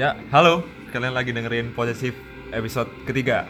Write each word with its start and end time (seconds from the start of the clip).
Ya, 0.00 0.16
halo. 0.32 0.64
Kalian 0.96 1.12
lagi 1.12 1.36
dengerin 1.36 1.76
Posesif 1.76 2.16
episode 2.56 2.88
ketiga. 3.04 3.44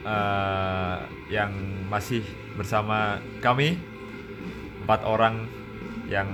Eh, 0.00 0.96
yang 1.28 1.52
masih 1.92 2.24
bersama 2.56 3.20
kami 3.44 3.76
empat 4.88 5.04
orang 5.04 5.44
yang 6.08 6.32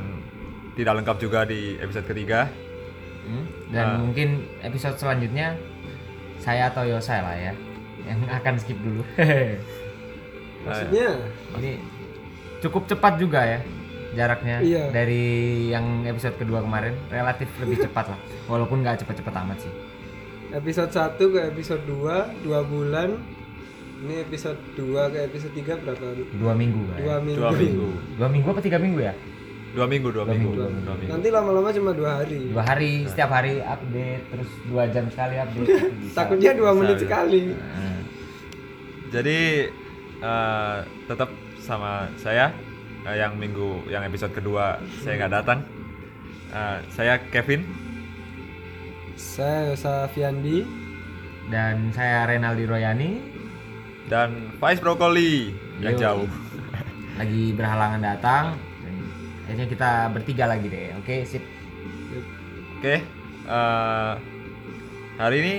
tidak 0.79 1.03
lengkap 1.03 1.17
juga 1.19 1.43
di 1.43 1.75
episode 1.83 2.07
ketiga. 2.07 2.47
Hmm, 3.27 3.51
Dan 3.75 3.83
Ah. 3.83 3.99
mungkin 3.99 4.47
episode 4.63 4.95
selanjutnya 4.95 5.59
saya 6.39 6.71
atau 6.71 6.87
Yosa 6.87 7.19
lah 7.19 7.35
ya 7.35 7.55
yang 8.07 8.23
akan 8.31 8.55
skip 8.63 8.79
dulu. 8.79 9.03
Maksudnya 10.71 11.19
Ini 11.59 11.83
cukup 12.63 12.87
cepat 12.87 13.19
juga 13.19 13.43
ya 13.43 13.59
jaraknya 14.11 14.57
Iya. 14.59 14.85
dari 14.91 15.25
yang 15.69 16.03
episode 16.03 16.35
kedua 16.35 16.61
kemarin 16.61 16.99
relatif 17.07 17.47
lebih 17.57 17.79
cepat 17.85 18.11
lah 18.11 18.19
walaupun 18.47 18.81
nggak 18.81 19.01
cepet-cepet 19.01 19.35
amat 19.37 19.59
sih 19.61 19.73
episode 20.51 20.91
1 20.91 21.15
ke 21.17 21.41
episode 21.47 21.83
2 21.85 22.43
dua 22.43 22.61
bulan. 22.63 23.11
Ini 24.01 24.25
episode 24.25 24.57
2 24.75 24.83
ke 25.07 25.19
episode 25.23 25.53
3 25.55 25.77
berapa? 25.79 26.05
dua 26.33 26.53
minggu 26.57 26.81
kan 26.89 26.99
Dua 26.99 27.17
minggu. 27.21 27.39
Dua 27.39 27.53
minggu. 27.53 27.89
dua 28.17 28.29
minggu 28.29 28.49
apa 28.49 28.61
tiga 28.61 28.79
minggu 28.79 28.99
ya 28.99 29.13
Dua 29.71 29.87
minggu, 29.87 30.09
dua, 30.09 30.25
Dua 30.25 30.33
minggu. 30.33 30.51
minggu. 30.51 30.83
Dua 30.83 30.95
minggu. 30.97 31.11
Nanti 31.13 31.29
lama-lama 31.31 31.69
cuma 31.71 31.91
dua 31.93 32.11
hari. 32.19 32.51
dua 32.51 32.65
hari 32.65 32.93
setiap 33.05 33.31
hari 33.31 33.61
update 33.61 34.25
terus 34.27 34.51
dua 34.67 34.83
jam 34.89 35.05
sekali 35.07 35.35
update 35.37 35.69
Bisa. 36.01 36.17
Takutnya 36.17 36.53
dua 36.57 36.71
menit 36.73 36.97
Bisa, 36.97 37.05
sekali. 37.07 37.43
Nah, 37.53 38.01
Jadi 39.11 39.41
eh, 40.19 40.77
tetap 41.05 41.31
sama 41.61 41.93
saya 42.17 42.51
eh, 43.07 43.17
yang 43.17 43.37
minggu 43.37 43.87
yang 43.89 44.03
episode 44.05 44.33
kedua 44.33 44.77
saya 45.01 45.21
nggak 45.21 45.33
datang. 45.33 45.61
Eh, 46.51 46.79
saya 46.93 47.21
Kevin. 47.31 47.63
Saya 49.15 49.73
Yosa 49.73 50.09
Fiandi. 50.11 50.89
dan 51.51 51.91
saya 51.91 52.31
Renaldi 52.31 52.63
Royani 52.63 53.11
dan 54.07 54.55
Vice 54.55 54.79
Brokoli 54.79 55.51
yang 55.83 55.99
jauh. 55.99 56.31
lagi 57.19 57.51
berhalangan 57.59 57.99
datang 57.99 58.45
akhirnya 59.45 59.67
kita 59.67 59.91
bertiga 60.15 60.47
lagi 60.47 60.71
deh 60.71 60.95
oke 60.95 61.17
sip 61.27 61.43
Oke, 62.81 62.97
eh, 63.45 64.13
hari 65.21 65.37
ini 65.45 65.55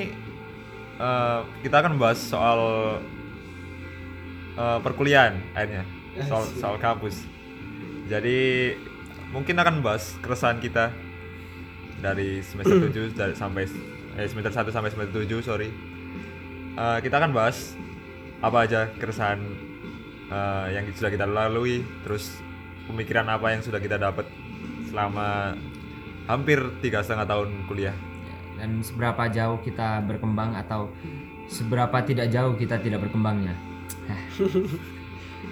eh, 0.97 1.39
kita 1.61 1.85
akan 1.85 1.93
membahas 1.93 2.17
soal 2.17 2.59
eh, 4.57 4.79
perkuliahan 4.81 5.37
akhirnya, 5.53 5.85
soal 6.27 6.43
Asik. 6.43 6.59
soal 6.59 6.75
kampus. 6.77 7.15
Jadi 8.11 8.75
mungkin 9.31 9.55
akan 9.55 9.79
membahas 9.79 10.19
keresahan 10.19 10.59
kita 10.59 10.91
dari 12.03 12.43
semester 12.43 12.77
7 12.91 13.15
dari 13.15 13.33
sampai 13.35 13.63
eh, 14.19 14.27
semester 14.27 14.51
1 14.51 14.75
sampai 14.75 14.91
semester 14.91 15.23
7, 15.23 15.39
sorry. 15.39 15.69
Eh, 16.75 16.99
kita 16.99 17.15
akan 17.21 17.31
bahas 17.31 17.75
apa 18.43 18.67
aja 18.67 18.91
keresahan 18.99 19.39
eh, 20.27 20.65
yang 20.75 20.83
sudah 20.91 21.11
kita 21.13 21.23
lalui, 21.23 21.87
terus 22.03 22.35
pemikiran 22.89 23.29
apa 23.31 23.55
yang 23.55 23.61
sudah 23.63 23.79
kita 23.79 23.95
dapat 23.95 24.27
selama 24.91 25.55
hampir 26.27 26.59
tiga 26.83 26.99
setengah 27.01 27.27
tahun 27.27 27.49
kuliah. 27.71 27.95
dan 28.61 28.77
seberapa 28.85 29.25
jauh 29.25 29.57
kita 29.65 30.05
berkembang 30.05 30.53
atau 30.53 30.85
seberapa 31.49 31.97
tidak 32.05 32.29
jauh 32.29 32.53
kita 32.53 32.77
tidak 32.77 33.01
berkembangnya 33.01 33.57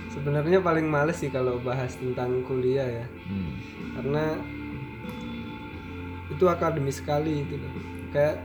Sebenarnya 0.09 0.59
paling 0.59 0.85
males 0.85 1.17
sih 1.17 1.29
kalau 1.29 1.57
bahas 1.59 1.95
tentang 1.95 2.41
kuliah 2.43 2.85
ya. 2.85 3.05
Hmm. 3.25 3.51
Karena 3.95 4.23
itu 6.29 6.45
akademis 6.45 6.97
sekali 6.97 7.41
itu. 7.41 7.55
Kayak 8.09 8.41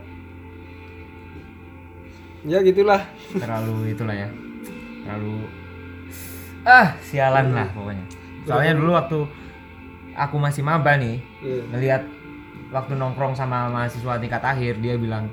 ya 2.44 2.60
gitulah. 2.60 3.00
terlalu 3.34 3.96
itulah 3.96 4.12
ya 4.12 4.28
terlalu 5.04 5.48
ah 6.64 6.92
sialan 7.00 7.52
lah 7.52 7.68
pokoknya 7.72 8.04
soalnya 8.44 8.72
dulu 8.76 8.90
waktu 8.92 9.18
aku 10.12 10.36
masih 10.36 10.60
maba 10.60 10.96
nih 10.96 11.20
Iya. 11.40 11.60
ngelihat 11.72 12.02
waktu 12.68 12.92
nongkrong 12.96 13.32
sama 13.32 13.68
mahasiswa 13.68 14.16
tingkat 14.16 14.40
akhir 14.40 14.76
dia 14.80 14.96
bilang 14.96 15.28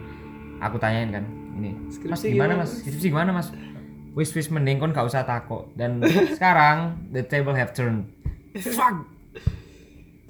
aku 0.59 0.75
tanyain 0.75 1.11
kan 1.11 1.23
ini 1.55 1.75
mas 1.75 1.99
Skripsi 1.99 2.27
gimana 2.31 2.55
gimana? 2.55 2.63
mas 2.63 2.71
skripsi 2.79 3.07
gimana 3.07 3.29
mas 3.31 3.47
wis 4.11 4.31
wis 4.35 4.51
mending 4.51 4.77
kon 4.79 4.91
gak 4.91 5.07
usah 5.07 5.23
takut 5.23 5.71
dan 5.79 6.03
sekarang 6.37 6.99
the 7.15 7.23
table 7.23 7.55
have 7.55 7.71
turned. 7.71 8.07
Fuck. 8.59 9.07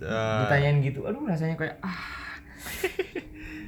Eh, 0.01 0.39
ditanyain 0.45 0.81
gitu 0.81 1.05
aduh 1.05 1.21
rasanya 1.29 1.53
kayak 1.57 1.77
ah. 1.85 2.21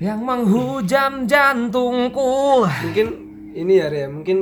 Yang 0.01 0.19
menghujam 0.25 1.29
jantungku. 1.29 2.65
Mungkin 2.65 3.07
ini 3.53 3.73
ya 3.77 3.87
Ria, 3.87 4.09
mungkin 4.09 4.37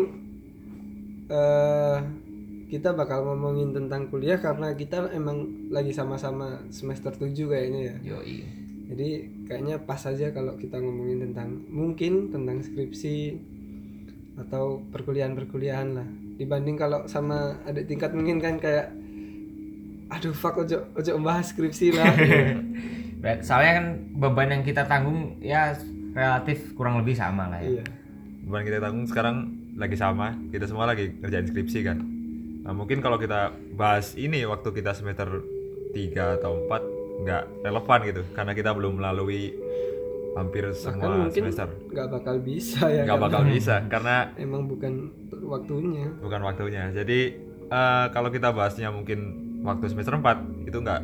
eh 1.27 1.97
kita 2.71 2.95
bakal 2.95 3.27
ngomongin 3.27 3.75
tentang 3.75 4.07
kuliah 4.07 4.39
karena 4.39 4.71
kita 4.71 5.11
emang 5.11 5.67
lagi 5.67 5.91
sama-sama 5.91 6.63
semester 6.71 7.11
7 7.11 7.35
kayaknya 7.35 7.91
ya. 7.91 7.95
Yoi. 8.15 8.39
Jadi 8.91 9.09
kayaknya 9.47 9.75
pas 9.83 9.99
aja 10.07 10.31
kalau 10.31 10.55
kita 10.55 10.79
ngomongin 10.79 11.19
tentang 11.31 11.67
mungkin 11.67 12.31
tentang 12.31 12.63
skripsi 12.63 13.39
atau 14.39 14.79
perkuliahan-perkuliahan 14.91 15.89
lah. 15.95 16.07
Dibanding 16.39 16.77
kalau 16.79 17.05
sama 17.05 17.59
adik 17.67 17.91
tingkat 17.91 18.15
mungkin 18.15 18.39
kan 18.39 18.57
kayak 18.57 18.93
aduh 20.11 20.35
fuck 20.35 20.59
ojo 20.59 20.91
ojo 20.95 21.11
bahas 21.23 21.51
skripsi 21.51 21.95
lah. 21.95 22.11
Soalnya 23.47 23.71
kan 23.77 23.85
beban 24.17 24.49
yang 24.49 24.63
kita 24.65 24.87
tanggung 24.89 25.37
ya 25.39 25.77
relatif 26.11 26.73
kurang 26.75 26.99
lebih 26.99 27.15
sama 27.15 27.47
lah 27.47 27.61
ya. 27.63 27.79
iya. 27.79 27.85
beban 28.41 28.65
kita 28.65 28.79
tanggung 28.81 29.05
sekarang 29.07 29.37
lagi 29.77 29.95
sama, 29.95 30.35
kita 30.51 30.67
semua 30.67 30.89
lagi 30.89 31.15
ngerjain 31.21 31.47
skripsi 31.47 31.79
kan. 31.85 31.97
Nah 32.61 32.73
mungkin 32.75 32.99
kalau 32.99 33.15
kita 33.15 33.53
bahas 33.77 34.13
ini 34.19 34.43
waktu 34.43 34.69
kita 34.75 34.91
semester 34.91 35.41
3 35.95 36.37
atau 36.41 36.67
4 36.67 37.23
nggak 37.23 37.43
relevan 37.63 37.99
gitu, 38.09 38.21
karena 38.33 38.51
kita 38.57 38.69
belum 38.73 38.99
melalui 38.99 39.53
hampir 40.33 40.63
Bahkan 40.63 40.77
semua 40.77 41.11
mungkin 41.19 41.43
semester. 41.45 41.67
nggak 41.87 42.07
bakal 42.09 42.35
bisa 42.39 42.81
ya. 42.85 43.03
Nggak 43.03 43.19
bakal 43.21 43.41
bisa, 43.45 43.75
karena 43.85 44.15
Emang 44.35 44.63
bukan 44.65 45.11
waktunya. 45.43 46.07
bukan 46.17 46.41
waktunya. 46.41 46.83
Jadi 46.89 47.19
eh, 47.67 48.05
kalau 48.09 48.29
kita 48.29 48.49
bahasnya 48.49 48.89
mungkin 48.89 49.19
waktu 49.61 49.85
semester 49.87 50.13
4 50.13 50.65
itu 50.65 50.77
nggak 50.77 51.01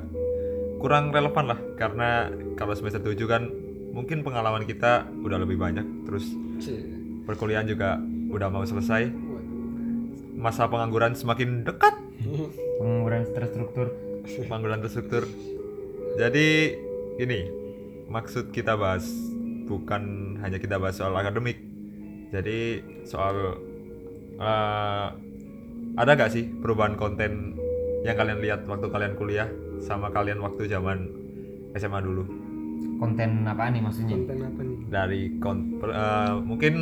kurang 0.78 1.10
relevan 1.10 1.46
lah 1.48 1.60
karena 1.74 2.28
kalau 2.54 2.72
semester 2.72 3.00
7 3.00 3.18
kan 3.26 3.44
mungkin 3.90 4.22
pengalaman 4.22 4.62
kita 4.62 5.06
udah 5.18 5.38
lebih 5.38 5.58
banyak 5.58 5.82
terus 6.04 6.30
Cie. 6.58 6.78
perkuliahan 7.24 7.66
juga 7.66 7.98
udah 8.28 8.48
mau 8.48 8.62
selesai 8.62 9.10
masa 10.34 10.66
pengangguran 10.66 11.14
semakin 11.14 11.62
dekat 11.64 11.98
Pengangguran 12.78 13.26
terstruktur. 13.28 13.88
pengangguran 14.44 14.80
terstruktur 14.80 15.24
jadi 16.16 16.78
ini 17.18 17.40
maksud 18.08 18.56
kita 18.56 18.80
bahas 18.80 19.08
bukan 19.68 20.36
hanya 20.40 20.58
kita 20.58 20.80
bahas 20.80 20.96
soal 20.98 21.14
akademik. 21.14 21.60
Jadi 22.32 22.84
soal 23.08 23.60
eh, 24.40 25.08
ada 25.98 26.12
gak 26.16 26.32
sih 26.32 26.48
perubahan 26.48 26.96
konten 26.96 27.56
yang 28.04 28.16
kalian 28.16 28.40
lihat 28.40 28.64
waktu 28.68 28.88
kalian 28.88 29.16
kuliah 29.20 29.48
sama 29.84 30.12
kalian 30.12 30.40
waktu 30.40 30.68
zaman 30.68 31.08
SMA 31.76 32.00
dulu? 32.04 32.24
Konten 32.98 33.46
apa 33.46 33.70
nih 33.70 33.82
maksudnya? 33.84 34.16
Konten 34.18 34.40
apa 34.42 34.62
nih? 34.64 34.78
dari 34.88 35.22
kon 35.44 35.78
eh, 35.84 36.34
mungkin 36.42 36.74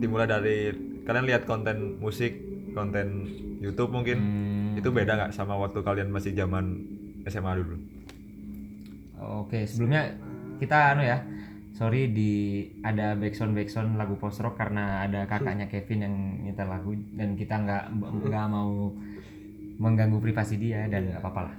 dimulai 0.00 0.26
dari 0.26 0.72
kalian 1.04 1.28
lihat 1.28 1.44
konten 1.44 2.00
musik 2.00 2.32
konten 2.72 3.28
YouTube 3.60 3.92
mungkin? 3.92 4.18
Hmm, 4.18 4.80
itu 4.80 4.88
beda 4.88 5.12
nggak 5.14 5.32
sama 5.36 5.54
waktu 5.60 5.84
kalian 5.84 6.08
masih 6.08 6.32
zaman 6.32 6.80
SMA 7.28 7.52
dulu? 7.60 7.76
Oke, 9.22 9.62
sebelumnya 9.68 10.18
kita 10.62 10.94
anu 10.94 11.02
ya. 11.02 11.18
Sorry 11.74 12.14
di 12.14 12.62
ada 12.86 13.18
backsound 13.18 13.58
backsound 13.58 13.98
lagu 13.98 14.14
post 14.14 14.38
rock 14.38 14.54
karena 14.54 15.02
ada 15.02 15.26
kakaknya 15.26 15.66
Kevin 15.66 16.06
yang 16.06 16.14
nyetel 16.46 16.68
lagu 16.70 16.94
dan 17.18 17.34
kita 17.34 17.58
nggak 17.58 17.90
nggak 17.98 18.46
mau 18.46 18.94
mengganggu 19.82 20.22
privasi 20.22 20.62
dia 20.62 20.86
dan 20.86 21.10
nggak 21.10 21.18
apa-apa 21.18 21.50
lah. 21.50 21.56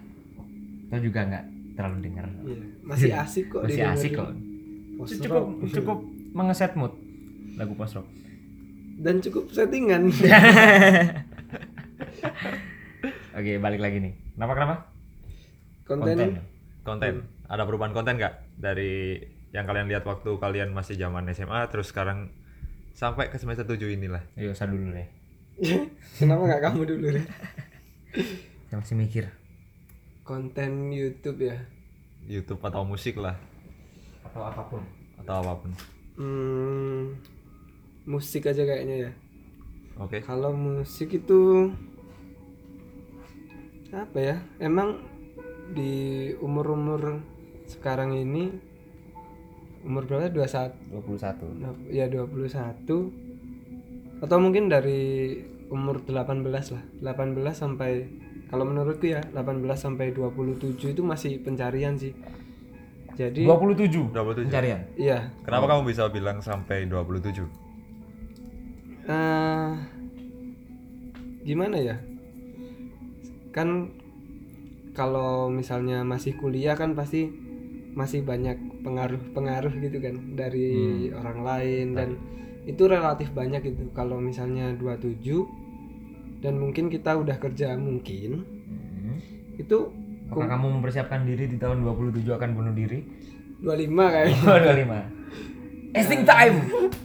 Itu 0.88 1.12
juga 1.12 1.28
nggak 1.28 1.45
terlalu 1.75 1.98
dengar. 2.07 2.25
Iya. 2.48 2.63
Masih 2.88 3.12
asik 3.12 3.45
kok. 3.51 3.68
Masih 3.68 3.83
asik 3.83 4.12
kok. 4.16 4.31
Cukup 5.04 5.45
cukup 5.75 5.98
mengeset 6.31 6.72
mood 6.80 6.95
lagu 7.60 7.75
post 7.75 8.00
rock. 8.00 8.07
Dan 9.04 9.19
cukup 9.19 9.50
settingan. 9.51 10.07
Oke, 13.33 13.57
balik 13.57 13.81
lagi 13.81 13.98
nih. 13.98 14.13
Kenapa 14.38 14.54
kenapa? 14.54 14.75
Konten. 15.83 16.39
konten 16.83 17.24
ada 17.48 17.63
perubahan 17.63 17.95
konten 17.95 18.19
nggak 18.19 18.33
dari 18.56 19.20
yang 19.50 19.64
kalian 19.64 19.86
lihat 19.86 20.02
waktu 20.02 20.30
kalian 20.36 20.72
masih 20.72 20.96
zaman 20.96 21.30
SMA 21.30 21.70
terus 21.70 21.90
sekarang 21.90 22.34
sampai 22.92 23.28
ke 23.28 23.38
semester 23.38 23.66
7 23.66 23.90
inilah 23.92 24.22
Ayo, 24.34 24.54
saya 24.54 24.70
dulu 24.70 24.90
deh. 24.90 25.08
Kenapa 26.18 26.42
nggak 26.44 26.62
kamu 26.64 26.82
dulu 26.88 27.08
deh? 27.12 27.26
Saya 28.70 28.78
masih 28.80 28.98
mikir. 28.98 29.26
Konten 30.24 30.90
YouTube 30.90 31.44
ya. 31.44 31.58
YouTube 32.24 32.62
atau 32.62 32.82
musik 32.82 33.18
lah 33.18 33.36
Atau 34.24 34.42
apa 34.42 34.62
pun. 34.66 34.82
atau 35.20 35.36
apa 35.40 35.54
pun 35.58 35.72
Hmm, 36.14 37.18
musik 38.04 38.46
aja 38.46 38.62
kayaknya 38.62 39.10
ya. 39.10 39.12
oke 39.96 40.22
Kalau 40.22 40.54
musik 40.54 41.10
itu 41.12 41.70
apa 43.92 44.18
ya? 44.18 44.36
Emang 44.58 45.02
di 45.70 45.94
umur-umur 46.38 47.22
sekarang 47.74 48.14
ini 48.14 48.54
umur 49.84 50.08
berapa? 50.08 50.31
21 50.31 50.94
21 50.94 51.92
ya 51.92 52.08
21 52.08 54.24
atau 54.24 54.38
mungkin 54.40 54.72
dari 54.72 55.36
umur 55.68 56.00
18 56.08 56.48
lah. 56.48 56.84
18 57.02 57.44
sampai 57.52 58.08
kalau 58.48 58.64
menurutku 58.64 59.10
ya 59.10 59.20
18 59.36 59.60
sampai 59.75 60.16
27 60.16 60.94
itu 60.94 61.04
masih 61.04 61.44
pencarian 61.44 62.00
sih. 62.00 62.16
Jadi 63.14 63.46
27 63.46 64.10
27 64.14 64.48
pencarian? 64.48 64.81
Iya. 64.98 65.30
Kenapa 65.44 65.68
kamu 65.69 65.86
bisa 65.90 66.10
bilang 66.10 66.40
sampai 66.40 66.88
27 66.88 67.46
eh 69.04 69.72
gimana 71.44 71.76
ya? 71.76 72.00
Kan 73.52 73.92
kalau 74.96 75.52
misalnya 75.52 76.08
masih 76.08 76.40
kuliah 76.40 76.80
kan 76.80 76.96
pasti 76.96 77.43
masih 77.94 78.25
banyak 78.25 78.57
pengaruh-pengaruh 78.81 79.74
gitu 79.80 79.98
kan 79.98 80.16
dari 80.34 80.69
orang 81.13 81.40
lain 81.42 81.88
dan 81.94 82.10
itu 82.63 82.84
relatif 82.86 83.30
banyak 83.31 83.62
gitu. 83.63 83.92
Kalau 83.92 84.18
misalnya 84.18 84.74
27 84.74 85.22
dan 86.40 86.60
mungkin 86.60 86.90
kita 86.90 87.16
udah 87.16 87.38
kerja 87.40 87.75
mungkin 87.75 88.44
Hmm. 89.04 89.19
itu 89.60 89.92
Apakah 90.31 90.56
kamu 90.56 90.80
mempersiapkan 90.80 91.28
diri 91.28 91.45
di 91.45 91.60
tahun 91.60 91.84
27 91.84 92.24
akan 92.25 92.50
bunuh 92.56 92.74
diri? 92.74 93.04
25 93.62 93.69
kayaknya 94.10 94.40
Oh, 94.44 94.57
25 94.57 95.00
Esting 95.94 96.24
time. 96.25 96.57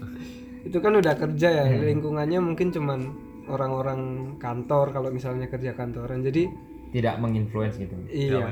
Itu 0.69 0.79
kan 0.81 0.97
udah 0.97 1.13
kerja 1.13 1.49
ya 1.51 1.65
lingkungannya 1.69 2.41
mungkin 2.41 2.73
cuman 2.73 3.01
orang-orang 3.47 4.01
kantor 4.39 4.93
kalau 4.93 5.13
misalnya 5.13 5.45
kerja 5.45 5.75
kantoran. 5.75 6.25
Jadi 6.25 6.49
Tidak 6.89 7.21
menginfluence 7.21 7.77
gitu. 7.77 7.93
Iya. 8.09 8.49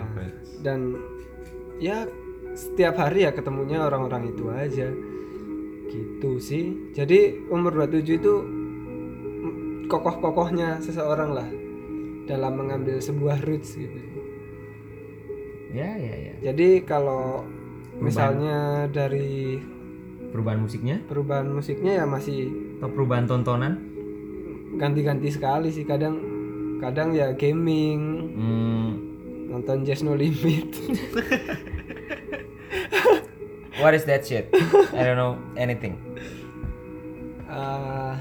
Dan 0.61 0.93
ya 1.81 2.05
setiap 2.57 2.97
hari 2.97 3.29
ya 3.29 3.37
ketemunya 3.37 3.85
orang-orang 3.85 4.33
itu 4.33 4.49
aja. 4.49 4.89
Gitu 5.93 6.31
sih. 6.41 6.91
Jadi 6.97 7.47
umur 7.53 7.87
27 7.87 8.17
itu 8.17 8.35
kokoh-kokohnya 9.87 10.83
seseorang 10.83 11.31
lah 11.31 11.49
dalam 12.27 12.59
mengambil 12.59 12.99
sebuah 12.99 13.45
roots 13.47 13.77
gitu. 13.79 13.99
Ya 15.71 15.95
ya 15.95 16.15
ya. 16.33 16.35
Jadi 16.51 16.83
kalau 16.83 17.45
misalnya 18.01 18.89
dari 18.91 19.61
Perubahan 20.27 20.59
musiknya? 20.59 21.01
perubahan 21.07 21.49
musiknya 21.49 22.03
ya 22.03 22.05
masih 22.05 22.51
Atau 22.81 22.93
perubahan 22.93 23.25
tontonan? 23.25 23.79
Ganti-ganti 24.77 25.33
sekali 25.33 25.73
sih. 25.73 25.87
Kadang 25.87 26.21
kadang 26.83 27.17
ya 27.17 27.33
gaming. 27.33 28.01
Hmm, 28.37 28.89
nonton 29.49 29.87
Jazz 29.87 30.05
No 30.05 30.13
Limit 30.13 30.77
What 33.77 33.93
is 33.93 34.05
that 34.07 34.25
shit? 34.25 34.49
I 34.93 35.05
don't 35.05 35.17
know 35.17 35.37
anything. 35.55 36.01
Eh, 37.47 38.15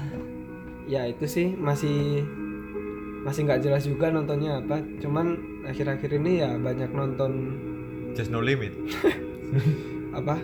ya 0.86 1.08
itu 1.08 1.24
sih 1.26 1.52
masih 1.52 2.22
masih 3.22 3.42
nggak 3.42 3.60
jelas 3.60 3.82
juga 3.84 4.08
nontonnya 4.08 4.60
apa. 4.60 4.78
Cuman 5.00 5.34
akhir-akhir 5.64 6.10
ini 6.14 6.44
ya 6.44 6.54
banyak 6.54 6.92
nonton 6.92 7.32
just 8.12 8.30
no 8.30 8.38
limit. 8.38 8.72
Apa? 10.16 10.40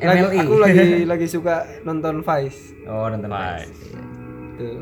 Lagi, 0.00 0.22
MLI. 0.26 0.38
aku 0.42 0.54
lagi 0.58 0.86
lagi 1.12 1.26
suka 1.28 1.62
nonton 1.84 2.24
Vice. 2.24 2.72
Oh 2.88 3.06
nonton 3.06 3.28
Nice. 3.28 3.68
Vice. 3.68 3.82
tuh 4.56 4.76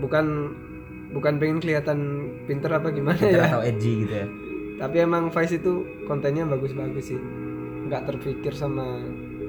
bukan 0.00 0.24
bukan 1.12 1.38
pengen 1.38 1.58
kelihatan 1.58 1.98
pinter 2.46 2.66
apa 2.68 2.90
gimana 2.90 3.14
Kita 3.14 3.38
ya. 3.38 3.46
atau 3.50 3.62
edgy 3.62 4.06
gitu 4.06 4.14
ya. 4.14 4.26
Tapi 4.80 4.96
emang 5.02 5.28
Vice 5.28 5.58
itu 5.58 5.72
kontennya 6.06 6.46
bagus-bagus 6.46 7.12
sih 7.12 7.20
nggak 7.94 8.10
terpikir 8.10 8.50
sama 8.52 8.98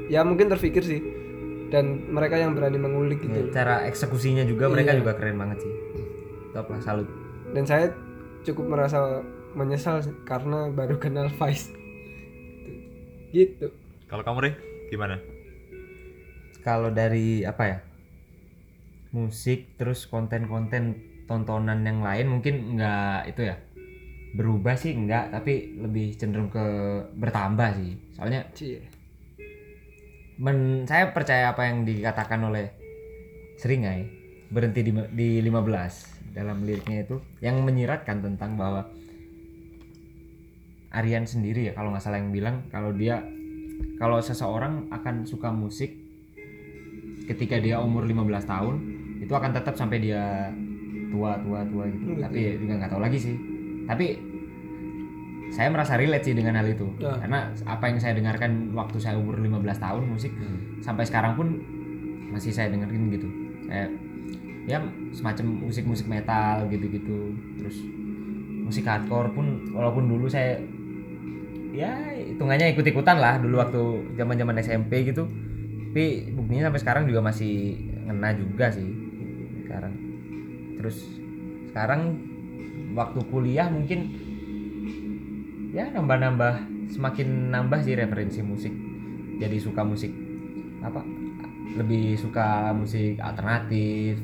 ya 0.06 0.22
mungkin 0.22 0.46
terpikir 0.48 0.86
sih. 0.86 1.02
Dan 1.66 2.14
mereka 2.14 2.38
yang 2.38 2.54
berani 2.54 2.78
mengulik 2.78 3.26
Ya, 3.26 3.42
gitu 3.42 3.50
Cara 3.50 3.90
eksekusinya 3.90 4.46
juga 4.46 4.70
mereka 4.70 4.94
Iya. 4.94 5.02
juga 5.02 5.18
keren 5.18 5.42
banget 5.42 5.66
sih. 5.66 5.74
Top 6.54 6.70
lah 6.70 6.78
salut. 6.78 7.10
Dan 7.52 7.66
saya 7.66 7.90
cukup 8.46 8.70
merasa 8.70 9.26
menyesal 9.58 9.98
sih, 10.00 10.14
karena 10.30 10.70
baru 10.70 11.02
kenal 11.02 11.26
Vice 11.34 11.74
gitu. 13.34 13.68
Kalau 14.06 14.22
kamu 14.22 14.38
deh 14.46 14.56
gimana? 14.88 15.18
Kalau 16.62 16.94
dari 16.94 17.42
apa 17.42 17.64
ya 17.66 17.78
musik 19.10 19.80
terus 19.80 20.06
konten-konten 20.06 20.96
tontonan 21.26 21.82
yang 21.82 22.04
lain 22.04 22.28
mungkin 22.30 22.78
nggak 22.78 23.32
itu 23.32 23.42
ya 23.48 23.56
berubah 24.36 24.76
sih 24.76 24.92
enggak 24.92 25.32
tapi 25.32 25.80
lebih 25.80 26.20
cenderung 26.20 26.52
ke 26.52 26.66
bertambah 27.16 27.70
sih 27.80 27.96
soalnya 28.20 28.44
Cie. 28.52 28.84
men 30.44 30.84
saya 30.84 31.16
percaya 31.16 31.56
apa 31.56 31.72
yang 31.72 31.88
dikatakan 31.88 32.44
oleh 32.44 32.76
Seringai 33.56 34.04
berhenti 34.52 34.84
di, 34.84 34.92
di 35.16 35.30
15 35.40 36.36
dalam 36.36 36.68
liriknya 36.68 37.08
itu 37.08 37.24
yang 37.40 37.64
menyiratkan 37.64 38.20
tentang 38.20 38.60
bahwa 38.60 38.84
Aryan 40.92 41.24
sendiri 41.24 41.72
ya 41.72 41.74
kalau 41.76 41.96
nggak 41.96 42.04
salah 42.04 42.20
yang 42.20 42.36
bilang 42.36 42.68
kalau 42.68 42.92
dia 42.92 43.24
kalau 43.96 44.20
seseorang 44.20 44.92
akan 44.92 45.24
suka 45.24 45.52
musik 45.56 45.96
ketika 47.32 47.56
dia 47.60 47.80
umur 47.80 48.04
15 48.04 48.52
tahun 48.52 48.76
itu 49.24 49.32
akan 49.32 49.52
tetap 49.56 49.80
sampai 49.80 50.04
dia 50.04 50.52
tua 51.10 51.40
tua 51.40 51.64
tua 51.64 51.84
gitu 51.88 52.12
Gitu. 52.12 52.22
tapi 52.22 52.40
ya 52.44 52.54
juga 52.60 52.74
nggak 52.84 52.92
tahu 52.92 53.02
lagi 53.02 53.20
sih 53.20 53.55
tapi 53.86 54.20
saya 55.56 55.72
merasa 55.72 55.96
relate 55.96 56.28
sih 56.28 56.36
dengan 56.36 56.60
hal 56.60 56.68
itu. 56.68 56.84
Ya. 57.00 57.16
karena 57.16 57.54
apa 57.64 57.86
yang 57.88 57.98
saya 58.02 58.18
dengarkan 58.18 58.76
waktu 58.76 58.98
saya 59.00 59.16
umur 59.16 59.40
15 59.40 59.64
tahun 59.80 60.04
musik 60.10 60.36
sampai 60.84 61.08
sekarang 61.08 61.40
pun 61.40 61.48
masih 62.34 62.52
saya 62.52 62.68
dengerin 62.74 63.08
gitu. 63.14 63.28
Saya 63.70 63.88
ya 64.66 64.82
semacam 65.16 65.70
musik-musik 65.70 66.10
metal 66.10 66.68
gitu-gitu. 66.68 67.32
Terus 67.62 67.78
musik 68.66 68.84
hardcore 68.84 69.32
pun 69.32 69.72
walaupun 69.72 70.10
dulu 70.10 70.28
saya 70.28 70.58
ya 71.72 71.92
hitungannya 72.16 72.76
ikut-ikutan 72.76 73.20
lah 73.20 73.40
dulu 73.40 73.62
waktu 73.62 73.82
zaman-zaman 74.20 74.60
SMP 74.60 75.08
gitu. 75.08 75.30
Tapi 75.96 76.36
buktinya 76.36 76.68
sampai 76.68 76.82
sekarang 76.84 77.04
juga 77.08 77.24
masih 77.24 77.80
ngena 78.04 78.36
juga 78.36 78.68
sih 78.76 78.90
sekarang. 79.64 79.94
Terus 80.76 80.98
sekarang 81.72 82.35
waktu 82.96 83.20
kuliah 83.28 83.68
mungkin 83.68 84.00
ya 85.76 85.92
nambah-nambah 85.92 86.54
semakin 86.96 87.52
nambah 87.52 87.84
sih 87.84 88.00
referensi 88.00 88.40
musik 88.40 88.72
jadi 89.36 89.60
suka 89.60 89.84
musik 89.84 90.12
apa 90.80 91.04
lebih 91.76 92.16
suka 92.16 92.72
musik 92.72 93.20
alternatif 93.20 94.16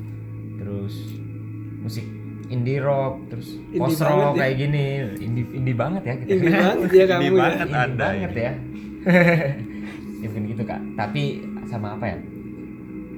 terus 0.56 0.94
musik 1.84 2.06
indie 2.48 2.80
rock 2.80 3.28
terus 3.28 3.60
Indie 3.72 3.80
post 3.80 4.00
banget 4.00 4.16
rock 4.24 4.34
ya. 4.36 4.40
kayak 4.40 4.54
gini 4.56 4.84
indie 5.20 5.44
indie 5.52 5.76
banget 5.76 6.02
ya 6.04 6.14
kita 6.16 6.32
ini 6.32 6.48
banget 6.52 6.90
ya 6.92 7.04
kamu 7.12 7.20
Ini 7.20 7.28
ya. 7.28 7.36
banget 7.36 7.66
Indie 7.68 7.76
anda 7.84 8.06
banget 8.08 8.30
ini. 8.32 8.40
ya 8.40 8.52
ya 10.22 10.26
bukan 10.32 10.42
gitu 10.48 10.62
kak 10.64 10.80
tapi 10.96 11.22
sama 11.68 11.88
apa 12.00 12.04
ya 12.08 12.18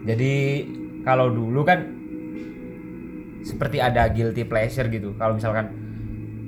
jadi 0.04 0.34
kalau 1.04 1.28
dulu 1.30 1.62
kan 1.62 1.78
seperti 3.44 3.78
ada 3.78 4.08
guilty 4.08 4.42
pleasure 4.42 4.88
gitu. 4.88 5.12
Kalau 5.14 5.36
misalkan 5.36 5.68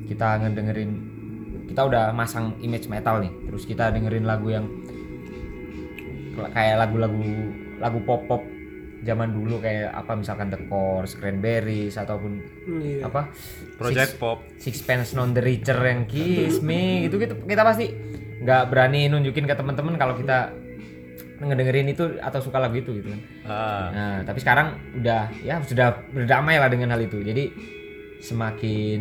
kita 0.07 0.41
ngedengerin 0.41 0.91
kita 1.67 1.83
udah 1.83 2.15
masang 2.15 2.55
image 2.63 2.87
metal 2.87 3.19
nih 3.19 3.29
terus 3.51 3.67
kita 3.67 3.91
dengerin 3.91 4.23
lagu 4.23 4.49
yang 4.49 4.65
kayak 6.55 6.77
lagu-lagu 6.79 7.21
lagu 7.83 7.99
pop 8.07 8.23
pop 8.25 8.43
zaman 9.03 9.35
dulu 9.35 9.61
kayak 9.61 9.93
apa 9.93 10.19
misalkan 10.19 10.49
The 10.49 10.67
Course, 10.67 11.15
Cranberries 11.15 11.95
ataupun 11.95 12.43
Iya. 12.67 13.07
apa? 13.07 13.31
Project 13.79 14.19
pop. 14.19 14.43
Sixpence 14.59 15.15
Non 15.15 15.31
the 15.31 15.43
Richer 15.43 15.77
yang 15.79 16.09
Kiss 16.09 16.59
Me 16.65 17.07
gitu 17.07 17.21
gitu 17.21 17.39
kita 17.45 17.63
pasti 17.63 17.93
nggak 18.43 18.63
berani 18.69 19.09
nunjukin 19.09 19.45
ke 19.45 19.55
teman-teman 19.55 19.95
kalau 19.97 20.15
kita 20.17 20.51
ngedengerin 21.39 21.89
itu 21.89 22.17
atau 22.17 22.41
suka 22.41 22.57
lagu 22.57 22.75
itu 22.75 22.91
gitu 22.95 23.09
kan. 23.09 23.21
ah 23.45 23.85
Nah, 23.89 24.17
tapi 24.25 24.39
sekarang 24.39 24.67
udah 24.97 25.29
ya 25.41 25.61
sudah 25.61 25.93
berdamai 26.09 26.57
lah 26.57 26.67
dengan 26.67 26.91
hal 26.91 27.01
itu. 27.01 27.21
Jadi 27.21 27.53
semakin 28.19 29.01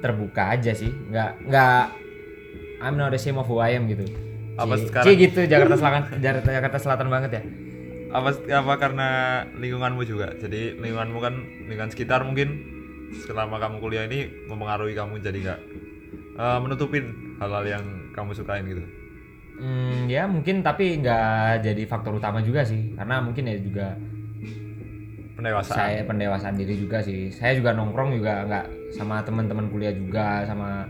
terbuka 0.00 0.52
aja 0.52 0.72
sih. 0.72 0.88
Nggak 0.88 1.30
nggak 1.44 1.82
I'm 2.80 2.96
not 2.96 3.12
ashamed 3.12 3.38
of 3.38 3.46
who 3.46 3.58
I 3.58 3.76
am 3.76 3.84
gitu. 3.86 4.04
Apa 4.54 4.76
Cie- 4.76 4.86
sekarang- 4.86 5.06
cie 5.06 5.16
gitu 5.18 5.40
Jakarta 5.44 5.74
Selatan 5.74 6.02
Jakarta, 6.18 6.48
Jakarta 6.50 6.78
Selatan 6.78 7.08
banget 7.08 7.32
ya. 7.32 7.44
apa 8.14 8.30
apa 8.30 8.74
karena 8.78 9.08
lingkunganmu 9.58 10.06
juga 10.06 10.30
jadi 10.38 10.78
lingkunganmu 10.78 11.18
kan 11.18 11.34
lingkungan 11.66 11.90
sekitar 11.90 12.22
mungkin 12.22 12.62
selama 13.26 13.58
kamu 13.58 13.82
kuliah 13.82 14.06
ini 14.06 14.30
mempengaruhi 14.46 14.94
kamu 14.94 15.18
jadi 15.18 15.34
nggak 15.34 15.60
eh, 16.38 16.58
menutupin 16.62 17.10
hal-hal 17.42 17.66
yang 17.66 17.82
kamu 18.14 18.30
sukain 18.32 18.70
gitu 18.70 18.86
Hmm, 19.54 20.10
ya 20.10 20.26
mungkin 20.26 20.60
tapi 20.66 20.98
nggak 20.98 21.62
jadi 21.62 21.82
faktor 21.86 22.18
utama 22.18 22.42
juga 22.42 22.66
sih. 22.66 22.94
Karena 22.94 23.22
mungkin 23.22 23.46
ya 23.46 23.56
juga 23.58 23.94
pendewasaan. 25.38 25.76
saya 25.78 26.00
pendewasaan 26.06 26.54
diri 26.58 26.74
juga 26.78 27.02
sih. 27.02 27.30
Saya 27.30 27.54
juga 27.54 27.74
nongkrong 27.74 28.18
juga 28.18 28.44
nggak 28.46 28.66
sama 28.94 29.22
teman-teman 29.22 29.70
kuliah 29.70 29.94
juga 29.94 30.42
sama 30.46 30.86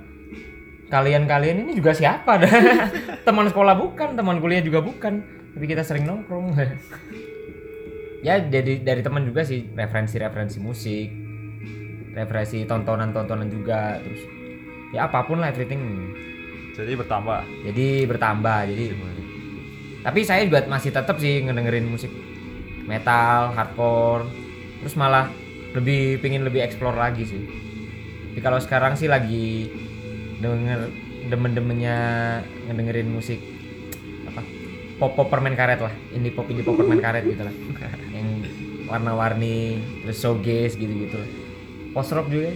kalian-kalian 0.89 1.65
ini 1.69 1.73
juga 1.77 1.93
siapa? 1.93 2.41
Dah 2.41 2.89
teman 3.27 3.49
sekolah 3.49 3.75
bukan 3.77 4.17
teman 4.17 4.41
kuliah 4.41 4.65
juga 4.65 4.81
bukan. 4.81 5.21
Tapi 5.55 5.65
kita 5.69 5.85
sering 5.85 6.09
nongkrong. 6.09 6.53
Ya 8.25 8.41
jadi 8.41 8.81
dari 8.81 9.05
teman 9.05 9.29
juga 9.29 9.45
sih 9.45 9.69
referensi-referensi 9.77 10.57
musik 10.57 11.13
referensi 12.15 12.63
tontonan-tontonan 12.65 13.51
juga 13.51 13.99
terus 14.01 14.23
ya 14.95 15.11
apa 15.11 15.27
pun 15.27 15.43
lah 15.43 15.51
everything 15.51 15.83
jadi 16.83 16.99
bertambah? 16.99 17.41
Jadi 17.71 17.87
bertambah 18.11 18.61
jadi 18.67 18.85
tapi 20.05 20.21
saya 20.21 20.45
juga 20.45 20.61
masih 20.69 20.93
tetap 20.93 21.17
sih 21.17 21.41
ngedengerin 21.49 21.89
musik 21.89 22.13
metal 22.85 23.57
hardcore 23.57 24.29
terus 24.85 25.01
malah 25.01 25.33
lebih 25.73 26.21
pingin 26.21 26.45
lebih 26.45 26.61
explore 26.61 26.95
lagi 26.95 27.25
sih. 27.25 27.41
Tapi 28.31 28.41
kalau 28.45 28.61
sekarang 28.61 29.01
sih 29.01 29.09
lagi 29.09 29.73
denger 30.45 30.93
demen-demennya 31.33 31.97
ngedengerin 32.69 33.09
musik 33.09 33.41
apa 34.29 34.45
pop 35.01 35.17
pop 35.17 35.33
permen 35.33 35.57
karet 35.57 35.81
lah 35.81 35.95
indie 36.13 36.37
pop 36.37 36.45
indie 36.53 36.61
pop 36.61 36.77
permen 36.77 37.01
karet 37.01 37.25
gitu 37.25 37.41
lah. 37.41 37.55
Yang 38.15 38.29
warna-warni 38.85 39.81
terus 40.05 40.21
showgaze 40.21 40.77
gitu 40.77 40.93
gitu 40.93 41.17
post 41.97 42.13
rock 42.13 42.29
juga 42.29 42.53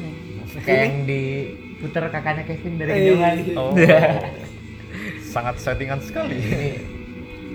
kayak 0.65 0.83
yang 0.85 0.97
diputer 1.05 2.05
kakaknya 2.11 2.45
Kevin 2.47 2.75
dari 2.79 2.91
Eh, 2.91 2.97
kejauhan 2.99 3.37
oh. 3.59 3.73
Sangat 5.29 5.55
settingan 5.61 6.01
sekali. 6.01 6.39
Ini 6.41 6.71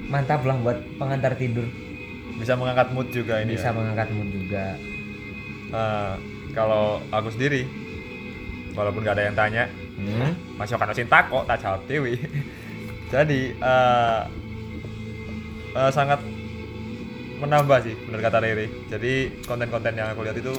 mantap 0.08 0.46
lah 0.46 0.58
buat 0.62 0.78
pengantar 1.02 1.34
tidur. 1.36 1.66
Bisa 2.38 2.54
mengangkat 2.58 2.94
mood 2.94 3.08
juga 3.10 3.42
ini 3.42 3.58
bisa 3.58 3.70
ya. 3.72 3.76
mengangkat 3.76 4.08
mood 4.14 4.30
juga. 4.30 4.78
Eh, 5.74 6.14
kalau 6.54 7.02
aku 7.10 7.34
sendiri 7.34 7.66
walaupun 8.78 9.06
gak 9.06 9.18
ada 9.18 9.26
yang 9.30 9.38
tanya 9.38 9.64
hmm? 9.98 10.58
masih 10.58 10.78
akan 10.78 10.94
cinta 10.94 11.26
kok 11.26 11.46
tak 11.50 11.58
jawab 11.62 11.82
dewi. 11.90 12.18
Jadi 13.14 13.54
eh, 13.54 14.22
eh, 15.78 15.92
sangat 15.94 16.22
menambah 17.44 17.80
sih 17.84 17.96
benar 18.08 18.22
kata 18.24 18.38
Riri. 18.40 18.68
Jadi 18.88 19.14
konten-konten 19.44 19.94
yang 19.98 20.16
aku 20.16 20.24
lihat 20.24 20.38
itu 20.40 20.54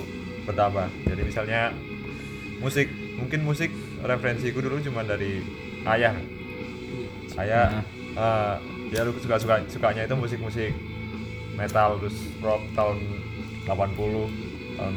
bertambah. 0.44 0.86
Jadi 1.08 1.22
misalnya 1.24 1.72
musik 2.60 2.90
mungkin 3.18 3.40
musik 3.46 3.70
referensiku 4.02 4.60
dulu 4.60 4.82
cuma 4.82 5.06
dari 5.06 5.40
ayah. 5.88 6.14
Ayah 7.34 7.82
eh, 8.14 8.54
dia 8.90 9.02
dulu 9.02 9.18
suka 9.18 9.40
suka 9.40 9.56
sukanya 9.66 10.06
itu 10.06 10.14
musik-musik 10.14 10.70
metal 11.54 11.98
terus 12.02 12.18
rock 12.42 12.62
tahun 12.74 12.98
80 13.66 14.78
tahun 14.78 14.94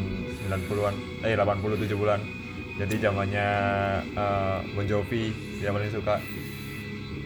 90-an 0.49 0.95
eh 1.25 1.33
80 1.37 1.85
70-an 1.85 2.21
jadi 2.77 2.95
zamannya 3.09 3.47
eh, 4.13 4.57
Bon 4.77 4.85
Jovi 4.85 5.33
dia 5.57 5.73
paling 5.73 5.89
suka. 5.89 6.21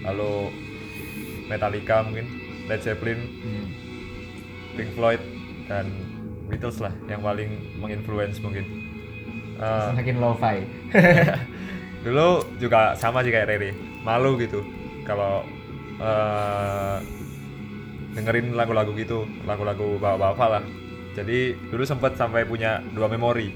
Lalu 0.02 0.50
Metallica 1.52 2.02
mungkin 2.08 2.26
Led 2.72 2.82
Zeppelin 2.82 3.20
Hmm. 3.42 3.68
Pink 4.80 4.96
Floyd 4.96 5.20
dan 5.68 5.92
Beatles 6.48 6.80
lah 6.80 6.96
yang 7.12 7.20
paling 7.24 7.80
menginfluence 7.80 8.40
mungkin 8.40 8.64
Eh, 9.62 9.88
semakin 9.94 10.18
lo-fi. 10.18 10.58
Dulu 12.06 12.58
juga 12.58 12.98
sama 12.98 13.22
sih 13.22 13.30
kayak 13.30 13.46
Rere 13.46 13.72
malu 14.02 14.34
gitu 14.42 14.66
kalau 15.06 15.46
eh, 16.02 16.98
dengerin 18.18 18.58
lagu-lagu 18.58 18.90
gitu 18.98 19.30
lagu-lagu 19.46 20.02
bapak-bapak 20.02 20.50
lah. 20.50 20.64
Jadi 21.12 21.54
dulu 21.70 21.84
sempat 21.86 22.18
sampai 22.18 22.48
punya 22.48 22.82
dua 22.98 23.06
memori. 23.06 23.54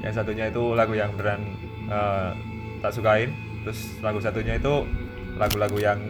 Yang 0.00 0.22
satunya 0.22 0.48
itu 0.48 0.72
lagu 0.72 0.96
yang 0.96 1.12
beneran 1.12 1.44
eh, 1.92 2.30
tak 2.80 2.96
sukain 2.96 3.28
terus 3.60 4.00
lagu 4.00 4.22
satunya 4.22 4.56
itu 4.56 4.88
lagu-lagu 5.36 5.76
yang 5.76 6.00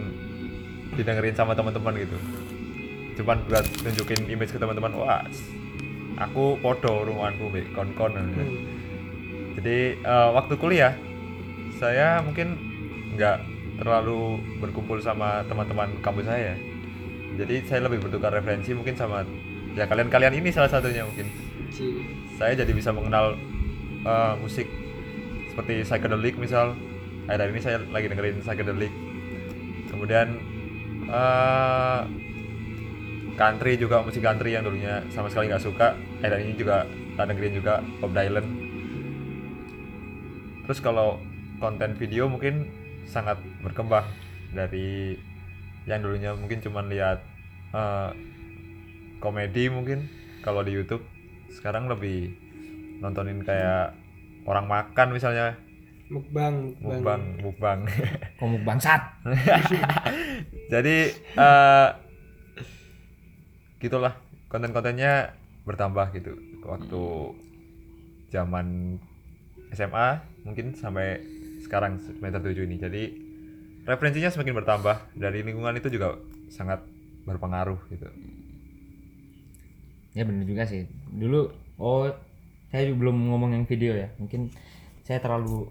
didengerin 0.95 1.35
sama 1.35 1.51
teman-teman 1.51 1.99
gitu. 1.99 2.15
Cuman 3.19 3.43
buat 3.51 3.67
tunjukin 3.83 4.31
image 4.31 4.55
ke 4.55 4.59
teman-teman 4.61 4.95
wah 4.95 5.19
aku 6.15 6.55
podo 6.63 7.03
ruanganku 7.03 7.51
be 7.51 7.61
kon-kon 7.75 8.15
jadi 9.57 9.97
eh, 9.97 10.29
waktu 10.37 10.53
kuliah 10.61 10.93
saya 11.81 12.21
mungkin 12.21 12.53
nggak 13.17 13.37
terlalu 13.81 14.41
berkumpul 14.61 15.01
sama 15.01 15.41
teman-teman 15.49 15.97
kampus 16.01 16.29
saya. 16.29 16.53
Jadi 17.37 17.65
saya 17.65 17.85
lebih 17.85 18.05
bertukar 18.05 18.33
referensi 18.33 18.73
mungkin 18.73 18.97
sama 18.97 19.25
ya 19.77 19.85
kalian-kalian 19.85 20.37
ini 20.37 20.49
salah 20.53 20.69
satunya 20.69 21.05
mungkin. 21.05 21.25
Saya 22.37 22.53
jadi 22.53 22.69
bisa 22.69 22.93
mengenal 22.93 23.33
eh, 24.05 24.33
musik 24.37 24.69
seperti 25.49 25.81
psychedelic 25.81 26.37
misal. 26.37 26.77
Akhir 27.27 27.49
ini 27.49 27.59
saya 27.59 27.77
lagi 27.89 28.07
dengerin 28.13 28.45
psychedelic. 28.45 28.93
Kemudian 29.89 30.37
eh, 31.09 32.01
country 33.37 33.73
juga 33.77 34.05
musik 34.05 34.21
country 34.21 34.53
yang 34.53 34.61
dulunya 34.61 35.01
sama 35.09 35.33
sekali 35.33 35.49
nggak 35.49 35.65
suka. 35.65 35.97
Akhir 36.21 36.45
ini 36.45 36.53
juga 36.53 36.85
tak 37.17 37.33
dengerin 37.33 37.57
juga 37.57 37.81
Bob 37.97 38.13
Dylan 38.13 38.66
terus 40.67 40.83
kalau 40.83 41.17
konten 41.63 41.95
video 41.95 42.27
mungkin 42.27 42.67
sangat 43.07 43.39
berkembang 43.63 44.03
dari 44.51 45.15
yang 45.87 46.03
dulunya. 46.03 46.35
Mungkin 46.35 46.59
cuman 46.59 46.91
lihat 46.91 47.23
eh, 47.71 48.09
komedi 49.23 49.71
mungkin 49.71 50.11
kalau 50.43 50.61
di 50.61 50.75
YouTube. 50.75 51.01
Sekarang 51.47 51.87
lebih 51.87 52.35
nontonin 52.99 53.41
kayak 53.41 53.95
orang 54.43 54.67
makan 54.67 55.15
misalnya. 55.15 55.55
Mukbang 56.11 56.75
mukbang. 56.83 57.21
Mukbang 57.43 57.79
komuk 58.39 58.63
bangsat 58.63 59.01
jadi 60.71 61.11
eh 61.15 61.89
gitulah. 63.79 64.15
Konten-kontennya 64.47 65.35
bertambah 65.67 66.15
gitu. 66.15 66.31
Waktu 66.63 67.03
zaman 68.31 68.95
SMA 69.75 70.07
mungkin 70.47 70.75
sampai 70.77 71.19
sekarang 71.63 71.99
semester 71.99 72.39
7 72.39 72.67
ini. 72.67 72.75
Jadi 72.79 73.03
referensinya 73.83 74.31
semakin 74.31 74.55
bertambah. 74.63 74.95
Dari 75.15 75.43
lingkungan 75.43 75.75
itu 75.75 75.91
juga 75.91 76.15
sangat 76.47 76.83
berpengaruh 77.27 77.79
gitu. 77.91 78.07
Ya 80.15 80.23
bener 80.23 80.47
juga 80.47 80.63
sih. 80.63 80.87
Dulu 81.11 81.51
oh 81.77 82.07
saya 82.71 82.87
juga 82.87 83.07
belum 83.07 83.31
ngomong 83.31 83.51
yang 83.53 83.65
video 83.67 83.93
ya. 83.93 84.07
Mungkin 84.15 84.51
saya 85.03 85.19
terlalu 85.19 85.67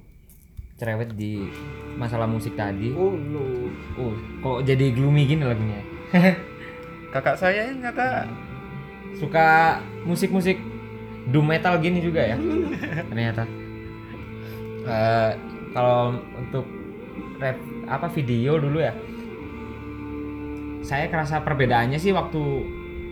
cerewet 0.76 1.16
di 1.16 1.48
masalah 1.96 2.28
musik 2.28 2.52
tadi. 2.54 2.92
Oh 2.92 3.16
no. 3.16 3.72
Oh 3.96 4.12
kok 4.44 4.68
jadi 4.68 4.92
gloomy 4.92 5.24
gini 5.24 5.42
lagunya? 5.48 5.80
Kakak 7.16 7.40
saya 7.40 7.72
yang 7.72 7.80
kata 7.80 8.28
suka 9.16 9.80
musik-musik 10.04 10.60
doom 11.32 11.48
metal 11.48 11.80
gini 11.80 12.04
juga 12.04 12.20
ya? 12.20 12.36
Ternyata 13.10 13.65
Eh, 14.86 15.30
kalau 15.74 16.14
untuk 16.38 16.64
rap 17.42 17.58
apa 17.90 18.06
video 18.14 18.56
dulu 18.62 18.78
ya. 18.78 18.94
Saya 20.86 21.10
kerasa 21.10 21.42
perbedaannya 21.42 21.98
sih 21.98 22.14
waktu 22.14 22.42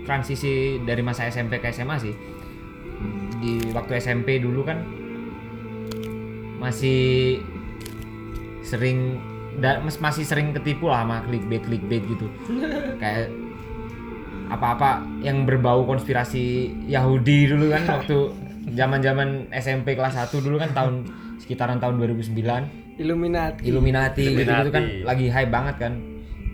transisi 0.06 0.78
dari 0.86 1.02
masa 1.02 1.26
SMP 1.26 1.58
ke 1.58 1.74
SMA 1.74 1.98
sih. 1.98 2.14
Di 3.42 3.74
waktu 3.74 3.98
SMP 3.98 4.38
dulu 4.38 4.62
kan 4.62 4.78
masih 6.62 7.42
sering 8.64 9.18
da- 9.58 9.82
masih 9.82 10.24
sering 10.24 10.54
ketipu 10.54 10.88
lah 10.88 11.02
sama 11.02 11.26
clickbait 11.26 11.66
clickbait 11.66 12.02
gitu. 12.06 12.30
Kayak 13.02 13.34
apa-apa 14.44 15.02
yang 15.24 15.42
berbau 15.42 15.82
konspirasi 15.82 16.70
Yahudi 16.86 17.50
dulu 17.50 17.74
kan 17.74 17.82
waktu 17.98 18.30
zaman-zaman 18.78 19.50
SMP 19.50 19.98
kelas 19.98 20.14
1 20.14 20.30
dulu 20.38 20.62
kan 20.62 20.70
tahun 20.70 20.94
sekitaran 21.44 21.76
tahun 21.76 22.00
2009 22.00 22.32
Illuminati. 22.94 23.66
Illuminati. 23.66 24.22
Kan 24.24 24.32
Illuminati. 24.32 25.02
lagi 25.02 25.26
hype 25.28 25.50
banget 25.50 25.76
kan. 25.76 25.92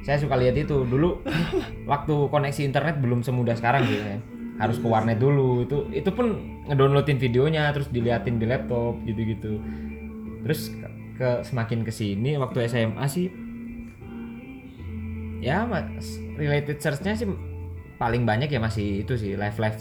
Saya 0.00 0.16
suka 0.16 0.34
lihat 0.34 0.56
itu. 0.56 0.82
Dulu 0.82 1.20
waktu 1.92 2.14
koneksi 2.26 2.62
internet 2.64 2.98
belum 2.98 3.20
semudah 3.20 3.54
sekarang 3.54 3.84
gitu 3.84 4.00
ya. 4.00 4.18
Harus 4.56 4.76
ke 4.76 4.88
warnet 4.88 5.16
dulu. 5.16 5.62
Itu 5.62 5.86
itu 5.90 6.08
pun 6.08 6.34
ngedownloadin 6.64 7.16
videonya 7.16 7.70
terus 7.70 7.88
diliatin 7.88 8.36
di 8.36 8.44
laptop 8.44 8.96
gitu-gitu. 9.04 9.60
Terus 10.40 10.72
ke, 10.72 10.86
ke- 11.16 11.40
semakin 11.44 11.84
ke 11.84 11.92
sini 11.92 12.34
waktu 12.34 12.64
SMA 12.66 13.04
sih 13.06 13.28
ya 15.40 15.64
mas 15.64 16.04
related 16.36 16.76
searchnya 16.76 17.16
sih 17.16 17.24
paling 17.96 18.28
banyak 18.28 18.48
ya 18.48 18.60
masih 18.60 19.04
itu 19.04 19.16
sih 19.16 19.36
live 19.36 19.56
live 19.56 19.76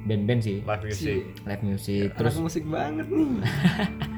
band-band 0.00 0.40
sih. 0.40 0.60
Live 0.64 0.80
music. 0.80 1.20
Live 1.44 1.62
music 1.62 2.06
terus 2.16 2.32
terus 2.32 2.36
musik 2.40 2.64
banget 2.64 3.04
nih 3.04 3.28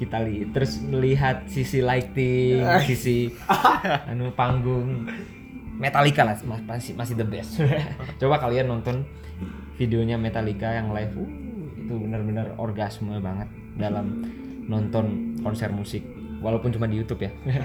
kita 0.00 0.16
lihat 0.18 0.48
terus 0.50 0.80
melihat 0.80 1.44
sisi 1.44 1.78
lighting 1.78 2.64
sisi 2.82 3.28
anu 4.10 4.32
panggung. 4.32 5.04
Metallica 5.76 6.24
lah 6.24 6.36
mas- 6.44 6.60
masih 6.62 6.92
masih 6.92 7.14
the 7.14 7.24
best. 7.24 7.56
Coba 8.20 8.36
kalian 8.36 8.68
nonton 8.68 9.04
videonya 9.76 10.16
Metallica 10.16 10.68
yang 10.70 10.92
live. 10.92 11.12
Uh, 11.14 11.28
itu 11.80 11.94
benar-benar 11.96 12.52
orgasme 12.56 13.16
banget 13.16 13.48
dalam 13.76 14.24
nonton 14.64 15.06
konser 15.40 15.68
musik. 15.68 16.04
Walaupun 16.40 16.68
cuma 16.70 16.84
di 16.84 16.96
YouTube 16.96 17.22
ya. 17.22 17.32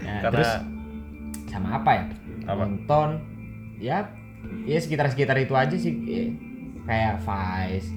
Nah, 0.00 0.16
Karena- 0.20 0.32
terus 0.32 0.50
sama 1.46 1.76
apa 1.76 1.90
ya? 1.92 2.04
Apa? 2.48 2.64
nonton 2.64 3.08
ya 3.76 4.08
ya 4.64 4.80
sekitar-sekitar 4.80 5.36
itu 5.36 5.52
aja 5.52 5.76
sih. 5.76 5.92
Eh, 6.08 6.28
kayak 6.84 7.20
Vice 7.20 7.88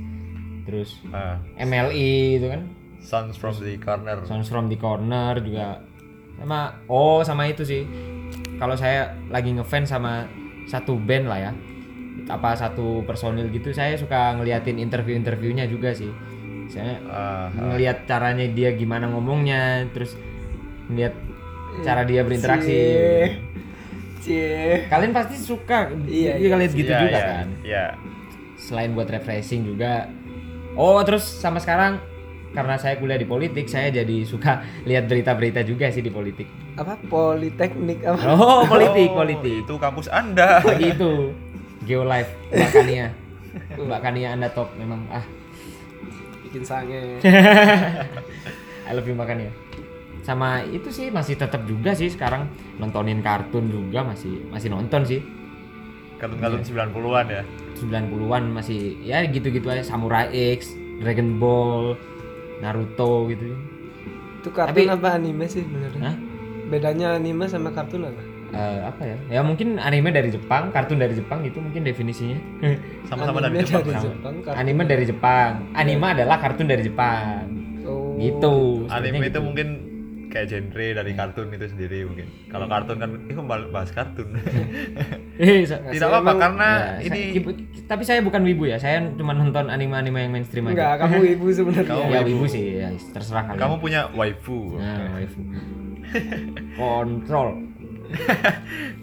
terus 0.64 1.00
Ah, 1.10 1.40
MLI 1.58 2.40
itu 2.40 2.48
kan 2.48 2.68
Sounds 3.04 3.36
from 3.36 3.54
the 3.60 3.76
corner. 3.78 4.24
Sounds 4.24 4.48
from 4.48 4.72
the 4.72 4.80
Corner 4.80 5.36
juga. 5.44 5.84
Sama 6.40 6.80
oh 6.88 7.20
sama 7.22 7.46
itu 7.46 7.62
sih. 7.62 7.84
Kalau 8.58 8.74
saya 8.74 9.12
lagi 9.28 9.52
ngefans 9.52 9.92
sama 9.92 10.26
satu 10.66 10.96
band 10.96 11.28
lah 11.28 11.40
ya. 11.40 11.52
Apa 12.32 12.56
satu 12.56 13.04
personil 13.04 13.52
gitu 13.52 13.76
saya 13.76 14.00
suka 14.00 14.40
ngeliatin 14.40 14.80
interview-interviewnya 14.80 15.68
juga 15.68 15.92
sih. 15.92 16.10
Saya 16.72 16.96
Ah, 17.06 17.52
ngelihat 17.52 18.08
caranya 18.08 18.48
dia 18.48 18.72
gimana 18.72 19.12
ngomongnya 19.12 19.84
terus 19.92 20.16
ngeliat 20.88 21.14
cara 21.84 22.08
dia 22.08 22.24
berinteraksi. 22.24 22.72
Cie. 22.72 23.28
Cie. 24.24 24.88
kalian 24.88 25.12
pasti 25.12 25.36
suka 25.36 25.92
Iya, 26.08 26.40
iya, 26.40 26.56
lihat 26.56 26.72
gitu 26.72 26.88
iya, 26.88 27.00
juga 27.04 27.12
iya, 27.20 27.28
kan? 27.28 27.48
Iya. 27.60 27.86
selain 28.56 28.96
buat 28.96 29.12
refreshing 29.12 29.68
juga. 29.68 30.08
Oh 30.80 31.04
terus 31.04 31.28
sama 31.28 31.60
sekarang 31.60 32.00
karena 32.54 32.78
saya 32.78 32.96
kuliah 32.96 33.18
di 33.18 33.26
politik 33.26 33.66
saya 33.66 33.90
jadi 33.90 34.24
suka 34.24 34.62
lihat 34.90 35.10
berita-berita 35.10 35.66
juga 35.66 35.90
sih 35.90 36.00
di 36.00 36.14
politik. 36.14 36.46
Apa? 36.78 36.96
Politeknik 37.10 38.06
apa? 38.06 38.22
oh 38.34 38.62
politik 38.66 39.10
Oh, 39.12 39.18
politik. 39.20 39.66
Itu 39.66 39.76
kampus 39.82 40.08
Anda. 40.08 40.62
lagi 40.62 40.94
itu 40.94 41.34
Geolife 41.84 42.32
Mbak 42.54 42.70
Kania. 42.72 43.08
Mbak 43.76 44.00
Kania 44.02 44.28
anda 44.34 44.48
top 44.50 44.70
memang. 44.80 45.04
Ah. 45.12 45.26
Bikin 46.46 46.64
sange. 46.64 47.20
I 48.88 48.92
love 48.94 49.06
you 49.06 49.18
Mbak 49.18 49.28
Kania. 49.28 49.52
Sama 50.24 50.64
itu 50.64 50.88
sih 50.88 51.12
masih 51.12 51.36
tetap 51.36 51.68
juga 51.68 51.92
sih 51.92 52.08
sekarang. 52.08 52.48
Nontonin 52.80 53.20
kartun 53.20 53.68
juga 53.68 54.06
masih 54.08 54.48
masih 54.48 54.72
nonton 54.72 55.04
sih. 55.04 55.20
Kartun-kartun 56.16 56.64
90-an 56.64 57.26
ya. 57.28 57.44
90-an 57.76 58.44
masih 58.48 58.96
ya 59.04 59.20
gitu-gitu 59.28 59.68
aja. 59.68 59.84
Samurai 59.84 60.32
X 60.56 60.72
Dragon 61.04 61.36
Ball 61.36 62.00
Naruto 62.64 63.28
gitu 63.28 63.52
Itu 64.40 64.50
kartun 64.50 64.72
Tapi- 64.74 64.88
apa 64.90 65.10
anime 65.14 65.46
sih 65.46 65.62
sebenarnya? 65.62 66.02
Hah? 66.02 66.16
Bedanya 66.66 67.08
anime 67.14 67.46
sama 67.46 67.70
kartun 67.70 68.04
apa? 68.04 68.24
Eh, 68.54 68.80
apa 68.82 69.02
ya 69.04 69.18
ya 69.30 69.42
mungkin 69.42 69.76
anime 69.78 70.10
dari 70.10 70.30
Jepang 70.30 70.70
kartun 70.70 70.96
dari 70.96 71.12
Jepang 71.12 71.42
itu 71.42 71.58
mungkin 71.58 71.82
definisinya 71.82 72.38
Sama-sama 73.10 73.42
dari 73.42 73.60
Jepang. 73.62 73.82
dari. 73.84 73.98
Jepang, 74.00 74.36
kartun. 74.40 74.56
anime 74.56 74.84
dari 74.86 75.04
Jepang 75.04 75.52
anime 75.74 76.06
adalah 76.08 76.38
kartun 76.38 76.66
dari 76.66 76.82
Jepang 76.82 77.50
Oh. 77.84 78.16
gitu 78.16 78.88
Anime 78.88 79.20
itu 79.22 79.28
gitu. 79.28 79.40
mungkin 79.42 79.68
kayak 80.34 80.50
genre 80.50 80.88
dari 80.96 81.14
kartun 81.14 81.46
itu 81.48 81.66
sendiri 81.68 82.04
mungkin. 82.04 82.26
Kalau 82.50 82.66
kartun 82.66 82.98
kan 82.98 83.10
itu 83.24 83.38
bahas 83.70 83.90
kartun. 83.90 84.34
Eh, 85.34 85.66
Tidak 85.66 85.98
apa-apa 86.04 86.34
karena 86.38 86.70
ya, 86.98 87.10
ini 87.10 87.20
sa- 87.20 87.34
ibu- 87.36 87.58
tapi 87.84 88.04
saya 88.04 88.22
bukan 88.22 88.42
wibu 88.44 88.66
ya 88.66 88.78
saya 88.78 89.02
cuma 89.12 89.34
nonton 89.34 89.66
anime-anime 89.66 90.20
yang 90.20 90.32
mainstream 90.32 90.66
aja 90.68 90.94
Enggak, 90.94 90.94
kamu 91.02 91.16
ibu 91.34 91.46
sebenarnya. 91.58 91.90
Kamu 91.90 92.06
ya 92.08 92.22
wibu. 92.22 92.30
wibu 92.30 92.46
sih 92.48 92.66
ya 92.78 92.88
terserah 93.10 93.42
kalian 93.44 93.58
kamu 93.60 93.76
punya 93.78 94.02
waifu. 94.14 94.78
nah 94.78 95.10
waifu 95.12 95.42
kontrol 96.78 97.50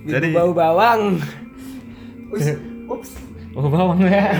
Jadi- 0.07 0.31
bau 0.31 0.51
bawang. 0.53 1.19
Ups. 2.31 2.47
Ups. 2.87 3.11
oh 3.51 3.67
bawang 3.67 3.99
ya 4.03 4.31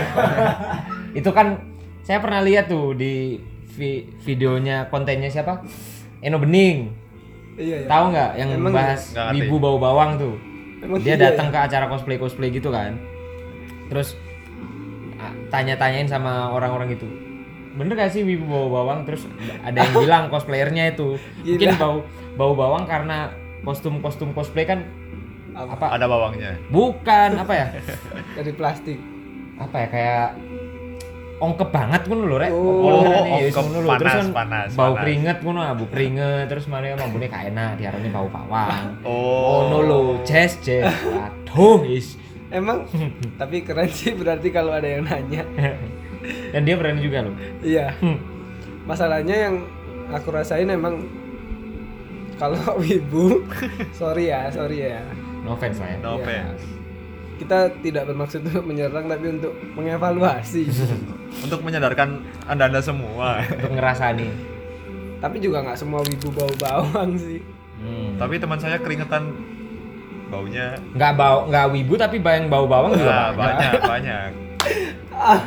itu 1.11 1.27
kan 1.29 1.59
saya 2.01 2.23
pernah 2.23 2.39
lihat 2.39 2.67
tuh 2.67 2.95
di 2.95 3.35
vi- 3.69 4.07
videonya 4.23 4.87
kontennya 4.87 5.27
siapa 5.27 5.59
Eno 6.21 6.37
Bening 6.37 6.93
Iya, 7.51 7.83
iya. 7.83 7.87
tahu 7.87 8.09
nggak 8.09 8.31
yang 8.37 8.49
Emang 8.55 8.71
bahas 8.71 9.01
wibu 9.35 9.59
bau 9.59 9.75
bawang 9.75 10.15
tuh 10.15 10.35
Emang 10.79 10.97
dia 11.03 11.13
iya, 11.13 11.29
datang 11.29 11.51
ke 11.51 11.59
acara 11.59 11.85
cosplay 11.85 12.15
cosplay 12.15 12.49
gitu 12.49 12.71
kan 12.71 12.95
terus 13.85 14.15
tanya-tanyain 15.51 16.07
sama 16.07 16.47
orang-orang 16.49 16.95
itu 16.95 17.05
bener 17.71 17.93
gak 17.93 18.11
sih 18.11 18.23
wibu 18.23 18.47
bau 18.47 18.67
bawang 18.71 19.03
terus 19.03 19.27
ada 19.61 19.77
yang 19.77 19.93
bilang 19.99 20.23
cosplayernya 20.27 20.91
itu 20.91 21.19
mungkin 21.43 21.69
Gila. 21.69 21.77
bau 21.77 21.97
bau 22.33 22.53
bawang 22.55 22.83
karena 22.83 23.31
kostum 23.61 23.99
kostum 23.99 24.31
cosplay 24.31 24.63
kan 24.63 24.87
Apa? 25.51 25.75
apa 25.75 25.85
Ada 25.99 26.07
bawangnya. 26.07 26.55
bukan 26.67 27.29
apa 27.35 27.53
ya 27.53 27.67
Dari 28.39 28.51
plastik. 28.55 28.95
apa 29.59 29.75
ya 29.77 29.87
kayak 29.87 30.27
ongkep 31.41 31.69
banget 31.69 32.01
kan 32.05 32.17
lho 32.21 32.37
rek 32.37 32.51
Oh, 32.51 33.01
Ongkep, 33.01 33.49
ongkep, 33.51 33.65
terus 33.73 33.89
panas, 33.89 34.13
kan 34.13 34.27
panas, 34.31 34.67
bau 34.71 34.85
panas. 34.87 35.01
keringet 35.01 35.37
ngono 35.41 35.59
ah, 35.59 35.73
bau 35.73 35.87
keringet 35.89 36.45
terus 36.45 36.65
mana 36.65 36.93
mambune 36.93 37.25
gak 37.25 37.49
enak 37.49 37.71
diarani 37.75 38.09
bau 38.09 38.27
bawang 38.27 38.85
Oh. 39.09 39.65
ngono 39.65 39.77
lho 39.81 39.99
jazz 40.21 40.55
jazz 40.59 40.93
aduh 41.17 41.81
is 41.83 42.15
Emang 42.47 42.83
tapi 43.39 43.63
keren 43.63 43.87
sih 43.87 44.11
berarti 44.11 44.51
kalau 44.51 44.71
ada 44.71 44.83
yang 44.85 45.01
nanya. 45.01 45.39
dan 46.51 46.61
dia 46.61 46.75
berani 46.75 46.99
juga 46.99 47.23
loh 47.23 47.33
Iya. 47.59 47.95
Masalahnya 48.83 49.35
yang 49.41 49.55
aku 50.09 50.29
rasain 50.29 50.67
emang 50.67 50.99
kalau 52.35 52.57
wibu 52.77 53.45
sorry 53.91 54.27
ya, 54.27 54.49
sorry 54.49 54.89
ya. 54.89 54.99
no 55.41 55.53
offense 55.53 55.77
lah 55.77 55.89
ya 55.89 55.97
No 55.97 56.09
Iya. 56.11 56.17
offense. 56.19 56.63
Kita 57.41 57.57
tidak 57.81 58.05
bermaksud 58.05 58.45
untuk 58.45 58.61
menyerang 58.63 59.05
tapi 59.05 59.25
untuk 59.31 59.49
mengevaluasi. 59.73 60.69
Untuk 61.41 61.63
menyadarkan 61.63 62.21
anda-anda 62.45 62.77
semua. 62.79 63.39
untuk 63.41 63.71
ngerasa 63.71 64.13
nih 64.13 64.29
tapi 65.17 65.37
juga 65.37 65.61
nggak 65.61 65.77
semua 65.77 66.01
wibu 66.01 66.27
bau 66.29 66.49
bawang 66.59 67.13
sih. 67.15 67.39
hmm. 67.77 68.17
Tapi 68.17 68.35
teman 68.35 68.57
saya 68.57 68.75
keringetan 68.75 69.31
baunya 70.27 70.75
nggak 70.91 71.13
bau 71.13 71.45
nggak 71.45 71.67
wibu 71.71 71.93
tapi 71.95 72.17
bayang 72.17 72.49
bau 72.49 72.65
bawang 72.65 72.93
juga 72.93 73.13
Ah, 73.13 73.29
banyak. 73.31 73.73
banyak. 73.85 74.29
Ah, 75.13 75.41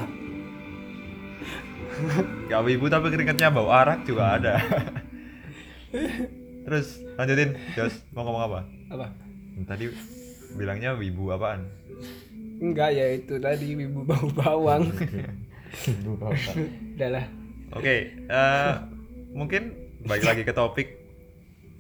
Gak 2.47 2.63
wibu 2.65 2.87
tapi 2.87 3.07
keringetnya 3.09 3.51
bau 3.51 3.67
arak 3.69 4.03
juga 4.03 4.37
ada. 4.37 4.55
Terus 6.65 6.87
lanjutin, 7.15 7.55
Jos 7.75 7.95
mau 8.11 8.25
ngomong 8.25 8.43
apa? 8.47 8.61
apa? 8.89 9.07
Tadi 9.65 9.85
bilangnya 10.55 10.95
wibu 10.95 11.35
apaan? 11.35 11.67
Enggak 12.63 12.95
ya 12.95 13.07
itu 13.19 13.37
tadi 13.43 13.75
wibu 13.75 14.07
bau 14.07 14.29
bawang. 14.31 14.89
Wibu 15.91 16.15
bau 16.17 16.31
bawang. 16.31 16.71
Udah 16.95 17.11
lah. 17.19 17.25
Oke, 17.75 18.15
eh, 18.15 18.73
mungkin 19.35 19.75
balik 20.07 20.25
lagi 20.25 20.43
ke 20.47 20.55
topik 20.55 20.89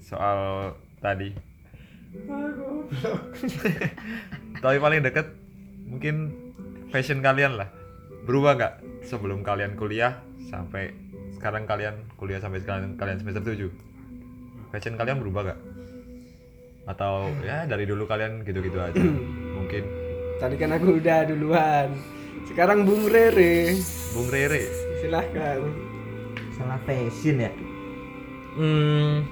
soal 0.02 0.72
tadi. 0.98 1.30
Tapi 4.58 4.76
paling 4.82 5.00
deket 5.06 5.26
mungkin 5.87 6.34
fashion 6.90 7.22
kalian 7.22 7.54
lah. 7.54 7.70
Berubah 8.26 8.58
nggak 8.58 8.74
sebelum 9.06 9.46
kalian 9.46 9.78
kuliah 9.78 10.18
sampai 10.50 10.90
sekarang 11.37 11.68
kalian 11.68 11.94
kuliah 12.16 12.40
sampai 12.40 12.64
sekarang 12.64 12.96
kalian 12.96 13.20
semester 13.20 13.42
7? 13.44 13.68
Fashion 14.72 14.98
kalian 14.98 15.20
berubah 15.22 15.52
nggak? 15.52 15.60
Atau 16.85 17.33
ya 17.40 17.64
dari 17.64 17.85
dulu 17.85 18.05
kalian 18.05 18.44
gitu-gitu 18.44 18.77
aja? 18.77 19.01
mungkin 19.57 19.85
Tadi 20.37 20.55
kan 20.59 20.75
aku 20.75 20.99
udah 20.99 21.25
duluan. 21.25 21.88
Sekarang 22.44 22.85
Bung 22.85 23.07
Rere. 23.07 23.73
Bung 24.12 24.29
Rere. 24.29 24.68
Silahkan. 25.01 25.61
salah 26.55 26.79
fashion 26.87 27.42
ya 27.42 27.51
hmm 28.55 29.27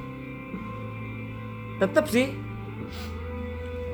tetep 1.78 2.04
sih 2.10 2.34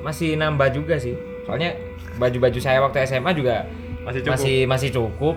masih 0.01 0.33
nambah 0.33 0.73
juga 0.73 0.97
sih 0.97 1.13
soalnya 1.45 1.77
baju-baju 2.17 2.57
saya 2.57 2.81
waktu 2.81 3.05
SMA 3.05 3.31
juga 3.33 3.69
Masih 4.01 4.21
cukup. 4.25 4.33
masih 4.33 4.55
masih 4.65 4.89
cukup 4.89 5.35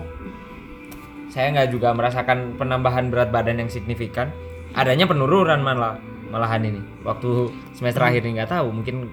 saya 1.29 1.53
nggak 1.53 1.69
juga 1.69 1.93
merasakan 1.93 2.57
penambahan 2.57 3.13
berat 3.13 3.29
badan 3.29 3.61
yang 3.61 3.69
signifikan 3.69 4.33
adanya 4.73 5.05
penurunan 5.05 5.61
malah 5.61 6.01
malahan 6.33 6.65
ini. 6.65 6.81
Waktu 7.05 7.29
semester 7.71 8.01
akhir 8.01 8.25
ini 8.25 8.41
nggak 8.41 8.49
tahu 8.49 8.73
mungkin 8.73 9.05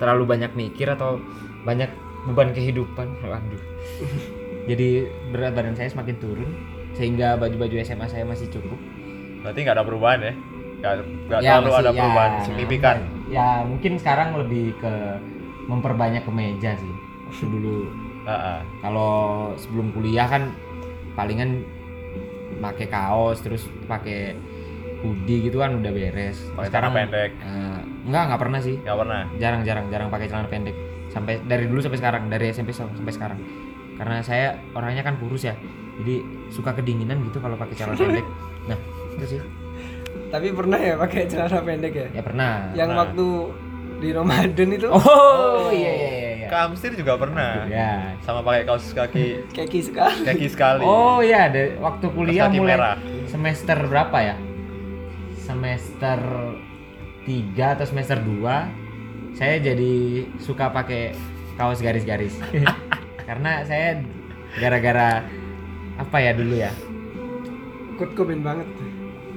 terlalu 0.00 0.24
banyak 0.24 0.56
mikir 0.56 0.88
atau 0.88 1.20
banyak 1.62 1.92
beban 2.24 2.50
kehidupan. 2.50 3.12
Waduh. 3.28 3.62
Jadi 4.70 5.04
berat 5.28 5.52
badan 5.52 5.76
saya 5.76 5.92
semakin 5.92 6.16
turun 6.16 6.50
sehingga 6.96 7.36
baju-baju 7.36 7.76
SMA 7.82 8.08
saya 8.08 8.24
masih 8.24 8.48
cukup. 8.48 8.78
Berarti 9.44 9.58
nggak 9.60 9.76
ada 9.76 9.84
perubahan 9.84 10.20
ya? 10.22 10.34
Nggak, 10.82 10.92
nggak 11.28 11.40
Ya, 11.42 11.52
terlalu 11.58 11.72
ada 11.76 11.90
ya, 11.90 12.00
perubahan 12.00 12.32
signifikan. 12.42 12.96
ya 13.28 13.48
mungkin 13.64 13.92
sekarang 13.96 14.34
lebih 14.36 14.74
ke 14.76 14.92
memperbanyak 15.66 16.22
kemeja 16.22 16.74
sih 16.74 16.94
waktu 17.26 17.46
dulu. 17.48 17.86
Kalau 18.80 19.12
sebelum 19.58 19.90
kuliah 19.90 20.30
kan 20.30 20.54
palingan 21.14 21.66
pakai 22.62 22.86
kaos 22.86 23.42
terus 23.42 23.66
pakai 23.90 24.38
hoodie 25.02 25.44
gitu 25.44 25.58
kan 25.58 25.76
udah 25.76 25.90
beres. 25.90 26.38
Pakai 26.54 26.70
celana 26.70 26.90
pendek. 26.94 27.30
eh, 27.36 27.78
enggak 28.06 28.22
nggak 28.30 28.40
pernah 28.40 28.60
sih. 28.62 28.76
Nggak 28.78 28.98
pernah. 28.98 29.22
Jarang 29.36 29.62
jarang 29.62 29.86
jarang 29.90 30.08
pakai 30.08 30.26
celana 30.30 30.48
pendek. 30.48 30.76
Sampai 31.10 31.42
dari 31.44 31.66
dulu 31.66 31.82
sampai 31.82 31.98
sekarang 31.98 32.30
dari 32.30 32.48
SMP 32.48 32.70
sam- 32.70 32.94
sampai 32.94 33.12
sekarang. 33.12 33.38
Karena 33.98 34.22
saya 34.22 34.56
orangnya 34.72 35.02
kan 35.02 35.18
kurus 35.18 35.44
ya 35.44 35.54
jadi 35.92 36.24
suka 36.48 36.72
kedinginan 36.72 37.20
gitu 37.28 37.38
kalau 37.38 37.58
pakai 37.58 37.74
celana 37.74 37.98
pendek. 37.98 38.26
Nah 38.62 38.78
itu 39.18 39.26
sih. 39.26 39.40
Tapi 40.30 40.54
pernah 40.54 40.78
ya 40.78 40.94
pakai 40.96 41.26
celana 41.26 41.58
pendek 41.60 41.92
ya? 41.92 42.06
ya 42.14 42.22
pernah. 42.22 42.70
Yang 42.72 42.90
waktu 42.94 43.26
di 44.02 44.08
Ramadan 44.10 44.68
itu? 44.70 44.86
Oh 44.90 45.70
iya 45.70 45.92
iya 45.92 46.10
iya, 46.10 46.30
iya. 46.42 46.48
Kamsir 46.48 46.94
juga 46.94 47.18
pernah. 47.18 47.66
Ya 47.66 48.14
sama 48.22 48.40
pakai 48.42 48.62
kaos 48.62 48.86
kaki. 48.94 49.50
Keki 49.50 49.80
sekali. 49.82 50.22
kaki 50.24 50.46
sekali. 50.46 50.82
Oh 50.86 51.18
iya 51.20 51.50
waktu 51.78 52.06
kuliah 52.10 52.46
kaki 52.46 52.58
mulai 52.62 52.78
merah. 52.78 52.96
semester 53.26 53.78
berapa 53.88 54.18
ya 54.22 54.34
semester 55.62 56.18
3 57.22 57.54
atau 57.78 57.86
semester 57.86 58.18
2 58.18 59.38
saya 59.38 59.62
jadi 59.62 60.26
suka 60.42 60.74
pakai 60.74 61.14
kaos 61.54 61.78
garis-garis 61.78 62.34
karena 63.30 63.62
saya 63.62 64.02
gara-gara 64.58 65.22
apa 66.02 66.18
ya 66.18 66.34
dulu 66.34 66.58
ya 66.58 66.74
Kurt 67.94 68.18
Cobain 68.18 68.42
banget. 68.42 68.66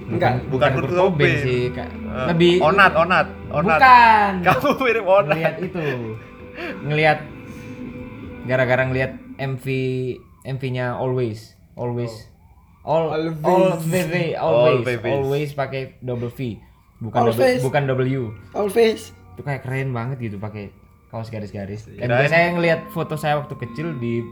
Enggak. 0.09 0.49
bukan 0.49 0.69
Kurt 0.73 0.89
Cobain. 0.97 1.37
sih 1.45 1.69
Kak. 1.69 1.85
Eh, 1.93 2.25
lebih 2.33 2.53
onat 2.57 2.97
onat 2.97 3.27
onat 3.53 3.77
bukan 3.77 4.31
kamu 4.41 4.69
mirip 4.81 5.05
onat 5.05 5.29
ngelihat 5.29 5.55
itu 5.61 5.85
ngelihat 6.89 7.19
gara-gara 8.49 8.83
ngelihat 8.89 9.11
MV 9.37 9.65
MV-nya 10.41 10.97
always 10.97 11.53
always 11.77 12.33
all 12.85 13.09
Always. 13.09 13.41
all 13.41 13.65
VV 13.75 14.13
always 14.31 14.37
All 14.37 14.77
VVs. 14.79 15.09
always 15.11 15.49
pakai 15.51 15.81
double 15.99 16.29
V. 16.29 16.61
Bukan 16.97 17.19
double, 17.19 17.33
Always. 17.35 17.61
bukan 17.61 17.81
W 17.83 18.21
Always. 18.53 19.01
itu 19.33 19.41
kayak 19.41 19.61
keren 19.61 19.91
banget 19.91 20.17
gitu 20.21 20.37
pakai 20.37 20.69
kaos 21.07 21.27
garis-garis. 21.27 21.85
Dan 21.87 22.07
Kirain- 22.07 22.29
saya 22.29 22.47
ngelihat 22.51 22.87
foto 22.89 23.15
saya 23.15 23.35
waktu 23.37 23.55
kecil 23.57 23.97
di 23.97 24.23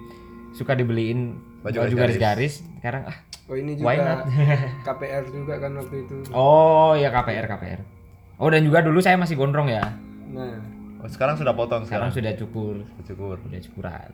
suka 0.51 0.73
dibeliin 0.73 1.33
Baju 1.59 1.75
baju 1.81 1.95
garis-garis. 1.97 2.61
sekarang 2.77 3.03
ah 3.05 3.17
Oh 3.43 3.55
ini 3.55 3.75
Why 3.75 3.97
juga 3.97 4.05
not? 4.15 4.31
KPR 4.87 5.23
juga 5.27 5.53
kan 5.57 5.71
waktu 5.75 5.95
itu. 6.01 6.15
oh 6.31 6.93
ya 6.93 7.09
KPR 7.09 7.45
KPR 7.45 7.79
oh 8.35 8.47
dan 8.47 8.61
juga 8.61 8.79
dulu 8.79 8.99
saya 8.99 9.15
masih 9.15 9.33
gondrong 9.33 9.67
ya. 9.67 9.83
Nah, 10.29 10.61
Oh, 10.97 11.09
sekarang 11.09 11.35
sudah 11.35 11.51
potong 11.51 11.83
sekarang 11.83 12.07
sekarang? 12.07 12.31
sudah 12.31 12.33
cukur. 12.39 12.75
Cukur. 13.03 13.35
Udah 13.41 13.59
cukuran. 13.59 14.09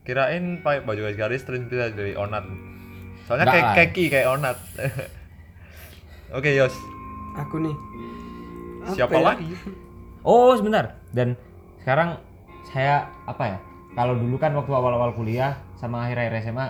Kirain 0.00 0.44
pakai 0.58 0.80
baju 0.80 1.00
garis-garis 1.02 1.44
terus 1.44 1.60
bisa 1.62 1.92
jadi 1.92 2.16
onat 2.16 2.48
soalnya 3.28 3.44
Nggak 3.44 3.54
kayak 3.60 3.68
lah. 3.68 3.76
keki 3.76 4.04
kayak 4.08 4.28
onat. 4.32 4.56
Oke 6.36 6.50
Yos. 6.56 6.72
Aku 7.36 7.60
nih. 7.60 7.76
Apa 8.82 8.94
siapa 8.96 9.14
ya? 9.14 9.24
lagi? 9.36 9.48
Oh 10.26 10.52
sebentar. 10.52 10.98
Dan 11.14 11.38
sekarang 11.80 12.18
saya 12.66 13.06
apa 13.24 13.54
ya? 13.54 13.58
Kalau 13.94 14.18
dulu 14.18 14.36
kan 14.36 14.52
waktu 14.52 14.74
awal-awal 14.74 15.14
kuliah 15.14 15.56
sama 15.78 16.04
akhir-akhir 16.04 16.44
SMA 16.44 16.66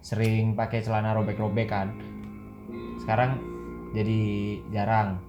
sering 0.00 0.56
pakai 0.56 0.80
celana 0.80 1.12
robek-robek 1.12 1.68
kan. 1.68 1.92
Sekarang 3.02 3.36
jadi 3.92 4.20
jarang. 4.72 5.20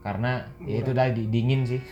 Karena 0.00 0.46
ya 0.64 0.80
itu 0.80 0.94
tadi 0.94 1.26
dingin 1.28 1.68
sih. 1.68 1.82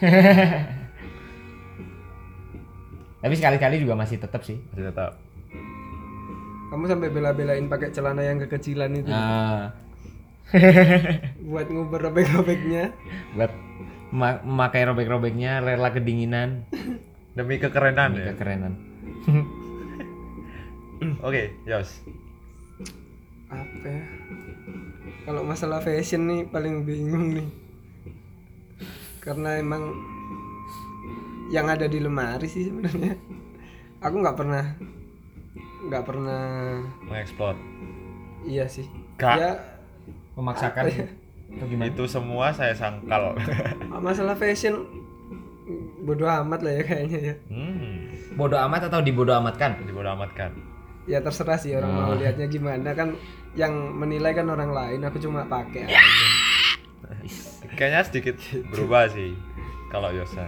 Tapi 3.21 3.35
sekali-kali 3.35 3.83
juga 3.83 3.99
masih 3.99 4.23
tetap 4.23 4.47
sih. 4.47 4.57
Masih 4.73 4.95
tetap 4.95 5.21
Kamu 6.67 6.85
sampai 6.87 7.09
bela-belain 7.09 7.67
pakai 7.67 7.89
celana 7.91 8.21
yang 8.21 8.39
kekecilan 8.43 8.91
itu 8.93 9.07
nah, 9.07 9.71
buat 11.51 11.67
nguber 11.71 12.11
robek-robeknya. 12.11 12.95
buat 13.35 13.53
mema- 14.11 14.43
memakai 14.43 14.87
robek-robeknya 14.87 15.59
rela 15.59 15.91
kedinginan 15.91 16.67
demi 17.35 17.59
kekerenan 17.59 18.15
demi 18.15 18.23
ya 18.23 18.27
kekerenan 18.33 18.73
oke 21.27 21.43
Yos 21.67 21.91
Apa 23.47 23.87
ya? 23.87 24.03
Kalau 25.23 25.43
masalah 25.43 25.79
fashion 25.79 26.27
nih 26.27 26.51
paling 26.51 26.83
bingung 26.83 27.31
nih. 27.31 27.47
Karena 29.23 29.59
emang 29.59 29.95
yang 31.51 31.67
ada 31.67 31.87
di 31.87 31.99
lemari 31.99 32.47
sih 32.47 32.67
sebenarnya. 32.67 33.15
Aku 34.03 34.19
nggak 34.19 34.35
pernah 34.35 34.75
nggak 35.85 36.05
pernah. 36.09 36.81
Mengeksplor 37.05 37.57
iya 38.47 38.65
sih. 38.71 38.87
Kak. 39.19 39.37
Ya. 39.37 39.53
Memaksakan 40.39 40.85
atau 41.57 41.67
gimana? 41.67 41.91
Itu 41.91 42.05
semua 42.07 42.55
saya 42.55 42.73
sangkal. 42.73 43.35
Masalah 43.91 44.39
fashion 44.39 44.87
bodoh 46.07 46.31
amat 46.31 46.63
lah 46.63 46.73
ya 46.79 46.83
kayaknya 46.87 47.19
ya. 47.19 47.35
hmm. 47.51 47.95
Bodoh 48.39 48.61
amat 48.71 48.87
atau 48.87 49.03
dibodoh 49.03 49.35
amatkan? 49.35 49.83
Dibodoh 49.83 50.15
amatkan. 50.15 50.55
Ya 51.11 51.23
terserah 51.23 51.59
sih 51.59 51.75
orang 51.75 51.91
mau 51.91 52.15
lihatnya 52.15 52.47
gimana. 52.47 52.95
Kan 52.95 53.19
yang 53.57 53.73
menilai 53.97 54.37
kan 54.37 54.47
orang 54.53 54.71
lain 54.71 55.01
aku 55.09 55.17
cuma 55.17 55.49
pakai 55.49 55.89
kayaknya 57.77 58.05
sedikit 58.05 58.37
berubah 58.69 59.09
sih 59.09 59.33
kalau 59.89 60.13
Yosa 60.13 60.45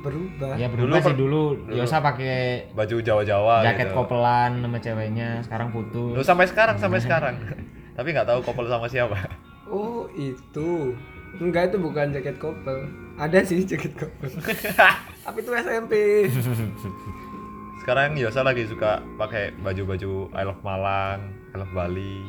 berubah. 0.00 0.54
Ya 0.54 0.68
Dulu 0.68 0.76
berubah 0.88 0.98
sih 1.00 1.06
per- 1.10 1.18
dulu. 1.18 1.42
Yosa 1.68 1.98
pakai 1.98 2.68
baju 2.72 2.96
Jawa-Jawa 3.00 3.54
jaket 3.64 3.88
gitu. 3.90 3.96
kopelan 3.96 4.52
sama 4.60 4.78
ceweknya 4.78 5.28
sekarang 5.42 5.68
Lu 5.68 5.74
putus 5.74 6.24
sampai 6.24 6.46
sekarang 6.46 6.76
sampai 6.76 7.00
sekarang. 7.00 7.34
Tapi 7.98 8.08
nggak 8.14 8.28
tahu 8.28 8.40
couple 8.44 8.68
sama 8.68 8.86
siapa. 8.86 9.16
Oh 9.66 10.06
itu. 10.14 10.94
Enggak 11.36 11.70
itu 11.70 11.76
bukan 11.76 12.08
jaket 12.08 12.40
couple 12.40 12.88
ada 13.18 13.42
sih 13.44 13.66
jaket 13.66 13.92
couple 13.98 14.30
tapi 15.26 15.38
itu 15.42 15.50
SMP 15.52 15.92
sekarang 17.82 18.14
Yosa 18.16 18.40
lagi 18.40 18.64
suka 18.64 19.02
pakai 19.18 19.52
baju-baju 19.58 20.30
I 20.32 20.42
love 20.46 20.62
Malang 20.62 21.20
I 21.52 21.56
love 21.58 21.72
Bali. 21.74 22.24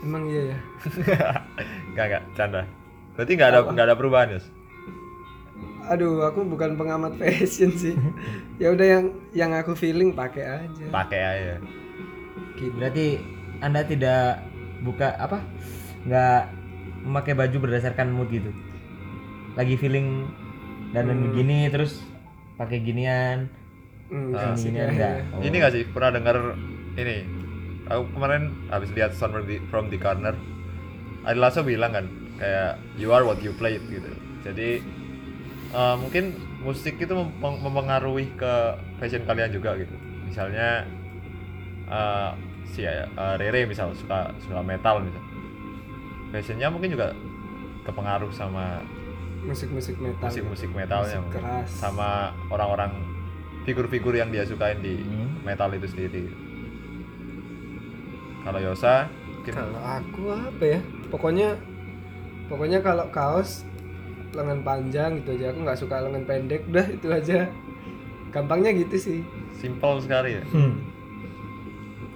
Emang 0.00 0.24
iya 0.26 0.54
ya? 0.54 0.58
Nggak 1.92 2.06
nggak 2.08 2.22
canda. 2.32 2.62
Berarti 3.18 3.32
nggak 3.36 3.50
ada 3.50 3.60
nggak 3.68 3.86
ada 3.90 3.96
perubahan 3.96 4.32
Yos 4.32 4.46
aduh 5.84 6.22
aku 6.22 6.44
bukan 6.44 6.76
pengamat 6.76 7.16
fashion 7.16 7.72
sih. 7.74 7.94
Ya 8.62 8.70
udah 8.70 8.86
yang 8.86 9.04
yang 9.34 9.50
aku 9.52 9.74
feeling 9.74 10.14
pakai 10.14 10.44
aja. 10.62 10.84
Pakai 10.88 11.20
aja. 11.20 11.54
Gitu 12.54 12.70
berarti 12.78 13.18
anda 13.58 13.82
tidak 13.82 14.42
buka 14.82 15.14
apa 15.18 15.42
nggak 16.06 16.40
memakai 17.02 17.34
baju 17.34 17.56
berdasarkan 17.58 18.14
mood 18.14 18.30
gitu? 18.30 18.50
Lagi 19.58 19.74
feeling 19.74 20.30
dan 20.92 21.08
Hmm. 21.10 21.26
begini 21.26 21.66
terus 21.68 22.04
pakai 22.54 22.78
ginian 22.78 23.48
sih 24.54 24.68
ginian 24.68 24.92
kayaknya. 24.92 24.92
enggak 24.92 25.16
Oh. 25.32 25.40
ini 25.42 25.54
nggak 25.56 25.72
sih? 25.72 25.82
Pernah 25.88 26.10
dengar 26.12 26.36
ini? 26.94 27.16
Aku 27.88 28.06
kemarin 28.14 28.42
habis 28.70 28.92
lihat 28.94 29.16
Son 29.16 29.32
from 29.34 29.44
the, 29.44 29.56
from 29.66 29.84
the 29.90 29.98
Corner 29.98 30.36
Ari 31.26 31.38
Lasso 31.38 31.66
bilang 31.66 31.90
kan 31.90 32.06
kayak 32.38 32.78
you 32.94 33.10
are 33.10 33.26
what 33.26 33.42
you 33.42 33.50
play 33.56 33.80
gitu. 33.88 34.06
Jadi 34.46 34.82
eh, 35.72 35.96
mungkin 35.96 36.24
musik 36.60 36.96
itu 36.96 37.10
mem- 37.10 37.34
mem- 37.34 37.60
mempengaruhi 37.60 38.28
ke 38.32 38.52
fashion 38.96 39.24
kalian 39.24 39.50
juga 39.50 39.74
gitu. 39.74 39.94
Misalnya 40.24 40.84
eh, 41.86 42.30
si 42.66 42.80
eh, 42.82 43.04
Rere 43.36 43.64
misal 43.64 43.92
suka 43.92 44.32
suka 44.38 44.60
metal 44.60 45.00
misal. 45.00 45.22
Fashionnya 46.30 46.68
mungkin 46.68 46.90
juga 46.90 47.12
kepengaruh 47.84 48.32
sama 48.32 48.80
musik-musik 49.42 49.98
metal 49.98 50.22
musik-musik 50.22 50.70
metalnya 50.70 51.18
Musik 51.18 51.34
keras. 51.34 51.68
sama 51.68 52.10
orang-orang 52.46 52.94
figur-figur 53.62 54.14
yang 54.14 54.30
dia 54.30 54.42
sukain 54.42 54.78
di 54.78 55.02
Hmm. 55.02 55.42
metal 55.42 55.68
itu 55.70 55.84
sendiri. 55.84 56.30
Kalau 58.42 58.58
Yosa 58.58 59.06
mungkin 59.28 59.52
kalau 59.52 59.76
aku 59.78 60.22
apa 60.30 60.64
ya? 60.64 60.80
Pokoknya 61.10 61.48
pokoknya 62.46 62.78
kalau 62.80 63.06
kaos 63.10 63.66
lengan 64.32 64.60
panjang 64.64 65.20
gitu 65.22 65.36
aja. 65.36 65.46
Aku 65.52 65.58
nggak 65.64 65.78
suka 65.78 65.96
lengan 66.04 66.24
pendek. 66.24 66.64
Udah 66.68 66.86
itu 66.88 67.08
aja. 67.08 67.38
Gampangnya 68.32 68.72
gitu 68.74 68.96
sih. 68.96 69.20
Simple 69.60 70.02
sekali 70.02 70.40
ya? 70.40 70.44
Hmm. 70.50 70.74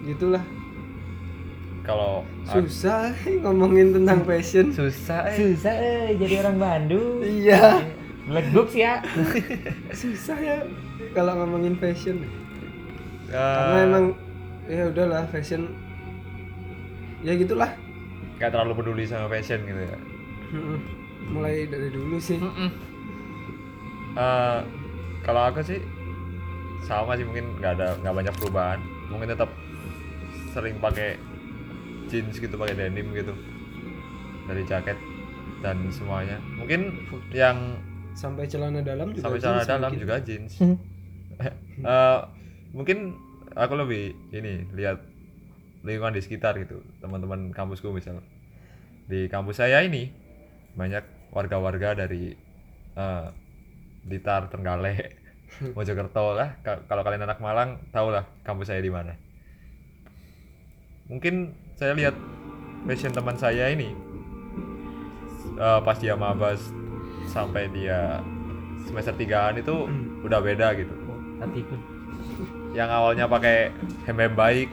gitulah. 0.07 0.45
Kalau 1.83 2.27
susah 2.47 3.15
ngomongin 3.43 3.95
tentang 3.95 4.23
fashion 4.27 4.75
susah 4.75 5.31
eh. 5.31 5.39
susah 5.39 5.75
eh, 5.75 6.15
jadi 6.19 6.47
orang 6.47 6.57
Bandung. 6.59 7.23
Iya. 7.23 7.83
Black 8.27 8.51
box 8.51 8.69
ya. 8.75 8.99
Susah 10.03 10.35
ya 10.43 10.59
kalau 11.15 11.39
ngomongin 11.39 11.79
fashion 11.79 12.27
Eh, 13.27 13.35
karena 13.35 13.79
emang 13.83 14.05
ya 14.71 14.83
udahlah 14.87 15.27
fashion 15.31 15.75
ya 17.27 17.35
gitulah. 17.35 17.75
Nggak 18.39 18.51
terlalu 18.55 18.73
peduli 18.79 19.03
sama 19.07 19.27
fashion 19.27 19.67
gitu 19.67 19.83
ya. 19.83 19.99
Mulai 21.31 21.67
dari 21.67 21.89
dulu 21.91 22.17
sih. 22.19 22.39
Eh, 24.17 24.61
kalau 25.27 25.43
aku 25.45 25.61
sih 25.61 25.81
sama 26.87 27.19
sih 27.19 27.27
mungkin 27.27 27.59
nggak 27.61 27.73
ada 27.77 27.89
nggak 28.01 28.15
banyak 28.15 28.35
perubahan. 28.39 28.81
Mungkin 29.13 29.29
tetap 29.35 29.51
sering 30.55 30.81
pakai 30.81 31.21
jeans 32.09 32.39
gitu 32.39 32.55
pakai 32.57 32.79
denim 32.79 33.11
gitu. 33.13 33.35
Dari 34.47 34.63
jaket 34.65 34.97
dan 35.61 35.91
semuanya. 35.91 36.39
Mungkin 36.57 37.09
yang 37.35 37.77
sampai 38.17 38.49
celana 38.49 38.81
dalam 38.81 39.13
juga 39.13 39.29
sampai 39.29 39.41
jeans 39.43 39.45
celana 39.45 39.69
dalam 39.69 39.91
mungkin. 39.93 40.03
juga 40.03 40.17
jeans. 40.23 40.53
Eh, 41.77 42.21
mungkin 42.73 43.13
aku 43.53 43.77
lebih 43.77 44.17
ini 44.33 44.65
lihat 44.73 45.05
lingkungan 45.85 46.17
di 46.17 46.25
sekitar 46.25 46.57
gitu. 46.57 46.81
Teman-teman 47.05 47.53
kampusku 47.53 47.93
misal. 47.93 48.25
Di 49.05 49.29
kampus 49.29 49.61
saya 49.61 49.85
ini 49.85 50.09
banyak 50.73 51.05
warga-warga 51.37 51.93
dari 51.93 52.33
eh, 52.97 53.27
Blitar 54.09 54.49
Trenggalek 54.49 55.21
Mojokerto 55.77 56.33
lah. 56.33 56.57
Ka- 56.65 56.89
kalau 56.89 57.05
kalian 57.05 57.29
anak 57.29 57.45
Malang 57.45 57.77
tahu 57.93 58.09
lah 58.09 58.25
kampus 58.41 58.73
saya 58.73 58.81
di 58.81 58.89
mana. 58.89 59.13
Mungkin 61.13 61.53
saya 61.77 61.93
lihat 61.93 62.17
fashion 62.89 63.13
teman 63.13 63.37
saya 63.37 63.69
ini 63.69 63.93
eh, 65.61 65.81
pas 65.85 65.97
dia 66.01 66.17
mabas 66.17 66.73
sampai 67.29 67.69
dia 67.69 68.25
semester 68.89 69.13
3an 69.13 69.61
itu 69.61 69.85
udah 70.25 70.41
beda 70.41 70.73
gitu. 70.81 70.95
Hatiku 71.37 71.77
yang 72.77 72.93
awalnya 72.93 73.25
pakai 73.25 73.73
hem 74.05 74.17
hem 74.21 74.33
baik 74.37 74.69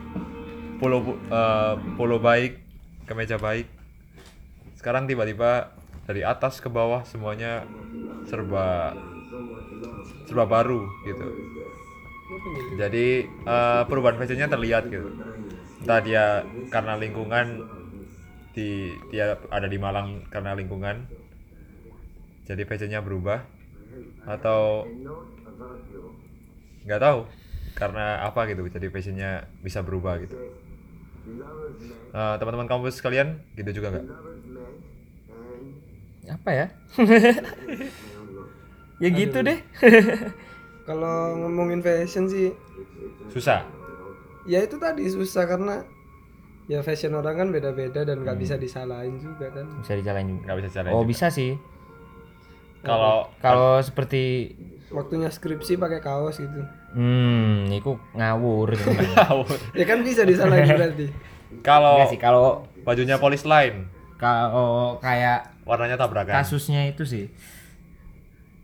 polo 0.80 1.16
eh, 1.32 1.74
polo 1.96 2.18
baik 2.20 2.60
kemeja 3.08 3.40
baik. 3.40 3.68
Sekarang 4.76 5.08
tiba-tiba 5.08 5.72
dari 6.04 6.22
atas 6.24 6.60
ke 6.60 6.68
bawah 6.68 7.08
semuanya 7.08 7.64
serba 8.28 8.92
serba 10.28 10.46
baru 10.48 10.84
gitu. 11.08 11.28
Jadi 12.80 13.08
eh, 13.28 13.82
perubahan 13.88 14.18
fashionnya 14.20 14.50
terlihat 14.52 14.90
gitu. 14.92 15.10
Entah 15.84 16.00
dia 16.00 16.48
karena 16.72 16.96
lingkungan 16.96 17.64
di 18.54 18.94
dia 19.10 19.36
ada 19.50 19.66
di 19.66 19.82
Malang 19.82 20.30
karena 20.30 20.54
lingkungan 20.54 21.10
jadi 22.46 22.70
fashionnya 22.70 23.02
berubah 23.02 23.42
atau 24.30 24.86
nggak 26.86 27.02
tahu 27.02 27.20
karena 27.74 28.22
apa 28.22 28.46
gitu 28.52 28.62
jadi 28.70 28.88
fashionnya 28.94 29.32
bisa 29.64 29.82
berubah 29.82 30.20
gitu. 30.22 30.36
Eh, 32.14 32.36
teman-teman 32.38 32.68
kampus 32.68 33.00
kalian 33.00 33.40
gitu 33.56 33.82
juga 33.82 33.96
nggak 33.96 34.33
apa 36.26 36.50
ya? 36.50 36.68
Ya 39.02 39.10
gitu 39.10 39.44
deh. 39.44 39.60
Kalau 40.88 41.36
ngomongin 41.36 41.80
fashion 41.80 42.28
sih 42.28 42.52
susah. 43.28 43.64
ya 44.44 44.60
itu 44.60 44.76
tadi 44.76 45.08
susah 45.08 45.48
karena 45.48 45.88
ya 46.68 46.84
fashion 46.84 47.16
orang 47.16 47.36
kan 47.36 47.48
beda-beda 47.52 48.04
dan 48.04 48.20
Hmm. 48.20 48.24
nggak 48.24 48.40
bisa 48.40 48.56
disalahin 48.56 49.16
juga 49.20 49.52
kan. 49.52 49.68
Bisa 49.80 49.96
dicalain 49.96 50.28
juga 50.28 50.44
nggak 50.46 50.58
bisa 50.60 50.70
cara 50.72 50.88
oh 50.92 51.04
bisa 51.04 51.28
sih. 51.28 51.56
Kalau 52.84 53.32
kalau 53.40 53.80
seperti 53.80 54.52
waktunya 54.92 55.32
skripsi 55.32 55.80
pakai 55.80 56.00
kaos 56.00 56.40
gitu. 56.40 56.60
Hmm 56.92 57.72
itu 57.72 57.96
ngawur 58.14 58.76
ya 59.80 59.86
kan 59.88 60.04
bisa 60.04 60.24
disalahin 60.24 60.68
berarti. 60.76 61.08
Kalau 61.64 62.04
sih 62.08 62.20
kalau 62.20 62.68
bajunya 62.84 63.16
polis 63.16 63.48
lain 63.48 63.88
kalau 64.24 64.96
kayak 64.98 65.52
warnanya 65.64 66.00
tabrakan. 66.00 66.32
kasusnya 66.34 66.88
itu 66.88 67.04
sih. 67.04 67.28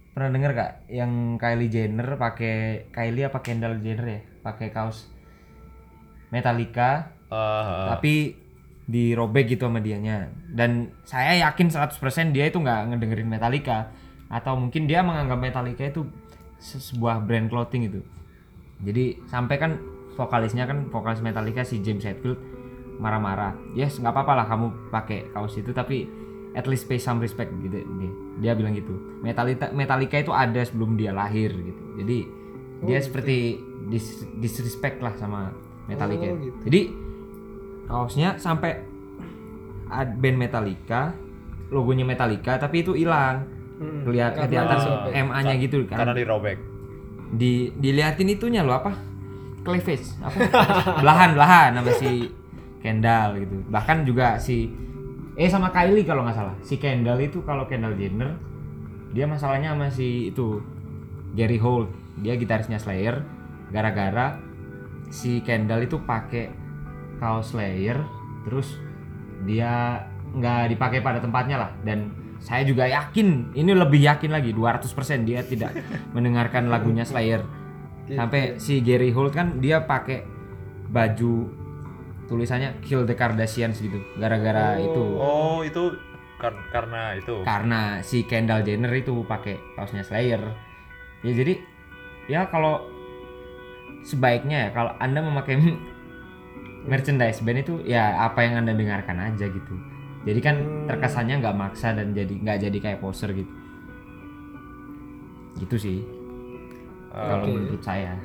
Pernah 0.09 0.31
denger 0.31 0.51
gak 0.53 0.71
yang 0.89 1.11
Kylie 1.35 1.67
Jenner 1.67 2.15
pakai 2.15 2.87
Kylie 2.89 3.23
apa 3.23 3.39
Kendall 3.39 3.79
Jenner 3.79 4.07
ya? 4.09 4.21
Pakai 4.39 4.71
kaos 4.71 5.11
Metallica 6.29 7.11
Eh, 7.29 7.85
tapi 7.87 8.13
dirobek 8.85 9.53
gitu 9.53 9.67
sama 9.67 9.77
dianya. 9.77 10.33
Dan 10.49 10.89
saya 11.03 11.37
yakin 11.39 11.69
100% 11.69 11.93
dia 12.31 12.47
itu 12.47 12.57
nggak 12.57 12.89
ngedengerin 12.89 13.29
Metallica. 13.29 13.93
Atau 14.27 14.57
mungkin 14.57 14.87
dia 14.87 15.05
menganggap 15.05 15.37
Metallica 15.37 15.85
itu 15.85 16.09
se- 16.57 16.81
sebuah 16.81 17.21
brand 17.21 17.47
clothing 17.47 17.87
itu 17.87 18.01
jadi 18.79 19.19
sampai 19.27 19.55
kan 19.55 19.71
vokalisnya 20.15 20.63
kan 20.63 20.87
vokalis 20.87 21.19
Metallica 21.19 21.63
si 21.63 21.79
James 21.79 22.03
Hetfield 22.03 22.39
marah-marah. 22.99 23.55
Yes 23.73 23.97
nggak 23.97 24.11
apa-apa 24.11 24.33
lah 24.43 24.45
kamu 24.45 24.67
pakai 24.91 25.31
kaos 25.31 25.55
itu 25.55 25.71
tapi 25.71 26.05
at 26.53 26.67
least 26.67 26.85
pay 26.85 26.99
some 26.99 27.17
respect 27.17 27.49
gitu. 27.63 27.79
Dia, 27.79 28.11
dia 28.37 28.51
bilang 28.53 28.75
gitu. 28.75 28.93
Metallica 29.23 29.71
Metallica 29.71 30.19
itu 30.19 30.35
ada 30.35 30.61
sebelum 30.61 30.99
dia 30.99 31.15
lahir 31.15 31.49
gitu. 31.55 31.83
Jadi 32.03 32.17
dia 32.83 32.99
seperti 32.99 33.59
dis- 33.87 34.27
disrespect 34.37 34.99
lah 34.99 35.15
sama 35.15 35.55
Metallica. 35.87 36.27
Oh, 36.29 36.37
gitu. 36.37 36.57
jadi 36.67 36.81
kaosnya 37.89 38.37
sampai 38.37 38.83
ad- 39.89 40.19
band 40.21 40.37
Metallica 40.37 41.15
logonya 41.69 42.05
Metallica 42.05 42.59
tapi 42.59 42.83
itu 42.83 42.93
hilang. 42.93 43.47
Hmm, 43.79 44.03
kelihatan 44.03 44.43
karena 44.43 44.51
kelihatan 44.51 44.75
disobek. 44.75 45.11
MA-nya 45.23 45.53
gitu 45.55 45.77
karena 45.87 46.11
kan 46.11 46.19
dirobek 46.19 46.57
di 47.31 47.69
diliatin 47.77 48.27
itunya 48.27 48.59
lo 48.65 48.75
apa? 48.75 48.91
Cleavage 49.63 50.19
apa? 50.19 50.35
Belahan 51.03 51.29
belahan 51.37 51.69
sama 51.77 51.91
si 51.95 52.27
Kendall 52.79 53.43
gitu. 53.43 53.55
Bahkan 53.67 54.07
juga 54.07 54.39
si 54.39 54.71
eh 55.39 55.47
sama 55.47 55.71
Kylie 55.71 56.07
kalau 56.07 56.23
nggak 56.23 56.37
salah. 56.37 56.55
Si 56.63 56.79
Kendall 56.79 57.19
itu 57.23 57.43
kalau 57.43 57.67
Kendall 57.67 57.95
Jenner 57.95 58.35
dia 59.09 59.25
masalahnya 59.25 59.73
sama 59.73 59.89
si 59.89 60.29
itu 60.29 60.61
Gary 61.33 61.59
Holt 61.59 61.91
dia 62.19 62.35
gitarisnya 62.35 62.79
Slayer. 62.79 63.23
Gara-gara 63.69 64.39
si 65.13 65.39
Kendall 65.45 65.85
itu 65.85 66.01
pakai 66.03 66.51
kaos 67.19 67.53
Slayer 67.53 67.99
terus 68.47 68.79
dia 69.43 70.03
nggak 70.35 70.75
dipakai 70.75 70.99
pada 71.03 71.19
tempatnya 71.19 71.57
lah. 71.59 71.71
Dan 71.83 72.15
saya 72.39 72.63
juga 72.63 72.87
yakin 72.87 73.51
ini 73.51 73.75
lebih 73.75 73.99
yakin 73.99 74.31
lagi 74.31 74.55
200% 74.55 75.27
dia 75.27 75.43
tidak 75.43 75.75
mendengarkan 76.15 76.71
lagunya 76.71 77.03
Slayer. 77.03 77.43
Sampai 78.09 78.57
si 78.57 78.81
Gary 78.81 79.13
Holt 79.13 79.37
kan 79.37 79.61
dia 79.61 79.85
pakai 79.85 80.25
baju 80.89 81.58
tulisannya 82.29 82.77
Kill 82.79 83.03
the 83.03 83.17
Kardashians 83.17 83.81
gitu 83.81 83.97
gara-gara 84.15 84.77
itu. 84.77 85.03
Oh 85.17 85.65
itu 85.65 85.97
kar- 86.37 86.69
karena 86.69 87.17
itu. 87.17 87.41
Karena 87.41 87.99
si 87.99 88.21
Kendall 88.23 88.61
Jenner 88.61 88.93
itu 88.93 89.25
pakai 89.25 89.57
kaosnya 89.73 90.05
Slayer. 90.05 90.39
Ya 91.25 91.31
jadi 91.33 91.53
ya 92.29 92.45
kalau 92.47 92.85
sebaiknya 94.05 94.69
ya 94.69 94.71
kalau 94.71 94.93
anda 95.01 95.19
memakai 95.19 95.57
merchandise 96.89 97.41
band 97.41 97.65
itu 97.65 97.81
ya 97.83 98.23
apa 98.23 98.45
yang 98.45 98.61
anda 98.63 98.71
dengarkan 98.71 99.17
aja 99.19 99.49
gitu. 99.49 99.75
Jadi 100.23 100.39
kan 100.39 100.55
terkesannya 100.85 101.41
nggak 101.41 101.57
maksa 101.57 101.91
dan 101.91 102.13
jadi 102.13 102.31
nggak 102.31 102.57
jadi 102.61 102.77
kayak 102.77 102.99
poser 103.01 103.33
gitu. 103.33 103.51
Gitu 105.59 105.75
sih. 105.75 105.97
Eh, 107.09 107.25
kalau 107.25 107.45
menurut 107.49 107.81
saya. 107.81 108.15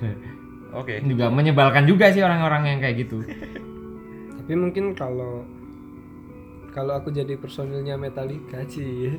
Oke. 0.74 1.00
Juga 1.02 1.30
menyebalkan 1.30 1.86
juga 1.86 2.10
sih 2.10 2.20
orang-orang 2.20 2.66
yang 2.66 2.78
kayak 2.82 2.96
gitu 3.06 3.22
tapi 4.44 4.54
mungkin 4.54 4.92
kalau 4.92 5.40
kalau 6.70 7.00
aku 7.00 7.08
jadi 7.08 7.34
personilnya 7.34 7.96
Metallica 7.96 8.60
sih. 8.72 9.16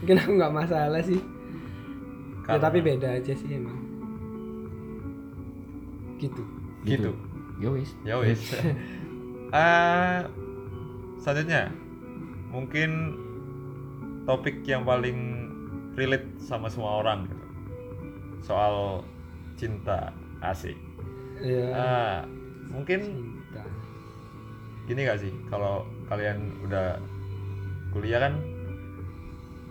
Mungkin 0.00 0.16
aku 0.16 0.30
nggak 0.36 0.54
masalah 0.54 1.02
sih. 1.02 1.18
Ya 1.18 2.56
Karena- 2.56 2.64
tapi 2.64 2.78
beda 2.80 3.08
aja 3.12 3.32
sih 3.34 3.50
emang. 3.50 3.76
Gitu. 6.16 6.42
Gitu. 6.82 7.10
Yo 7.58 7.74
wis. 7.74 7.92
Ya 8.02 8.16
wis. 8.18 8.40
Ah, 9.48 10.28
selanjutnya. 11.16 11.72
Mungkin 12.52 13.16
topik 14.24 14.60
yang 14.64 14.84
paling 14.84 15.16
relate 15.96 16.28
sama 16.36 16.68
semua 16.68 17.00
orang 17.00 17.24
gitu. 17.24 17.44
Soal 18.44 19.00
cinta 19.56 20.12
asik. 20.44 20.76
Ya 21.40 21.64
Ah, 21.72 22.18
mungkin 22.68 23.00
cinta 23.00 23.64
gini 24.88 25.04
gak 25.04 25.20
sih? 25.20 25.32
Kalau 25.52 25.84
kalian 26.08 26.56
udah 26.64 26.96
kuliah 27.92 28.20
kan 28.24 28.34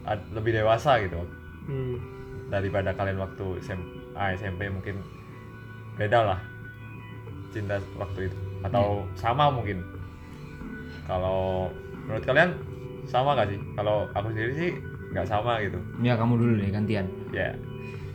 ad- 0.05 0.29
lebih 0.31 0.53
dewasa 0.61 1.01
gitu. 1.01 1.19
Hmm. 1.67 1.99
daripada 2.47 2.95
kalian 2.95 3.19
waktu 3.19 3.59
SMA 3.59 4.39
SMP 4.39 4.71
mungkin 4.71 5.03
beda 5.99 6.31
lah 6.31 6.39
cinta 7.51 7.75
waktu 7.99 8.31
itu. 8.31 8.37
Atau 8.63 9.03
sama 9.19 9.51
mungkin. 9.51 9.83
Kalau 11.03 11.67
menurut 12.07 12.23
kalian 12.23 12.55
sama 13.03 13.35
gak 13.35 13.51
sih? 13.51 13.59
Kalau 13.75 14.07
aku 14.15 14.31
sendiri 14.31 14.53
sih 14.55 14.71
nggak 15.11 15.27
sama 15.27 15.59
gitu. 15.59 15.75
Ya 15.99 16.15
kamu 16.15 16.39
dulu 16.39 16.53
deh 16.55 16.71
gantian. 16.71 17.07
Ya. 17.35 17.51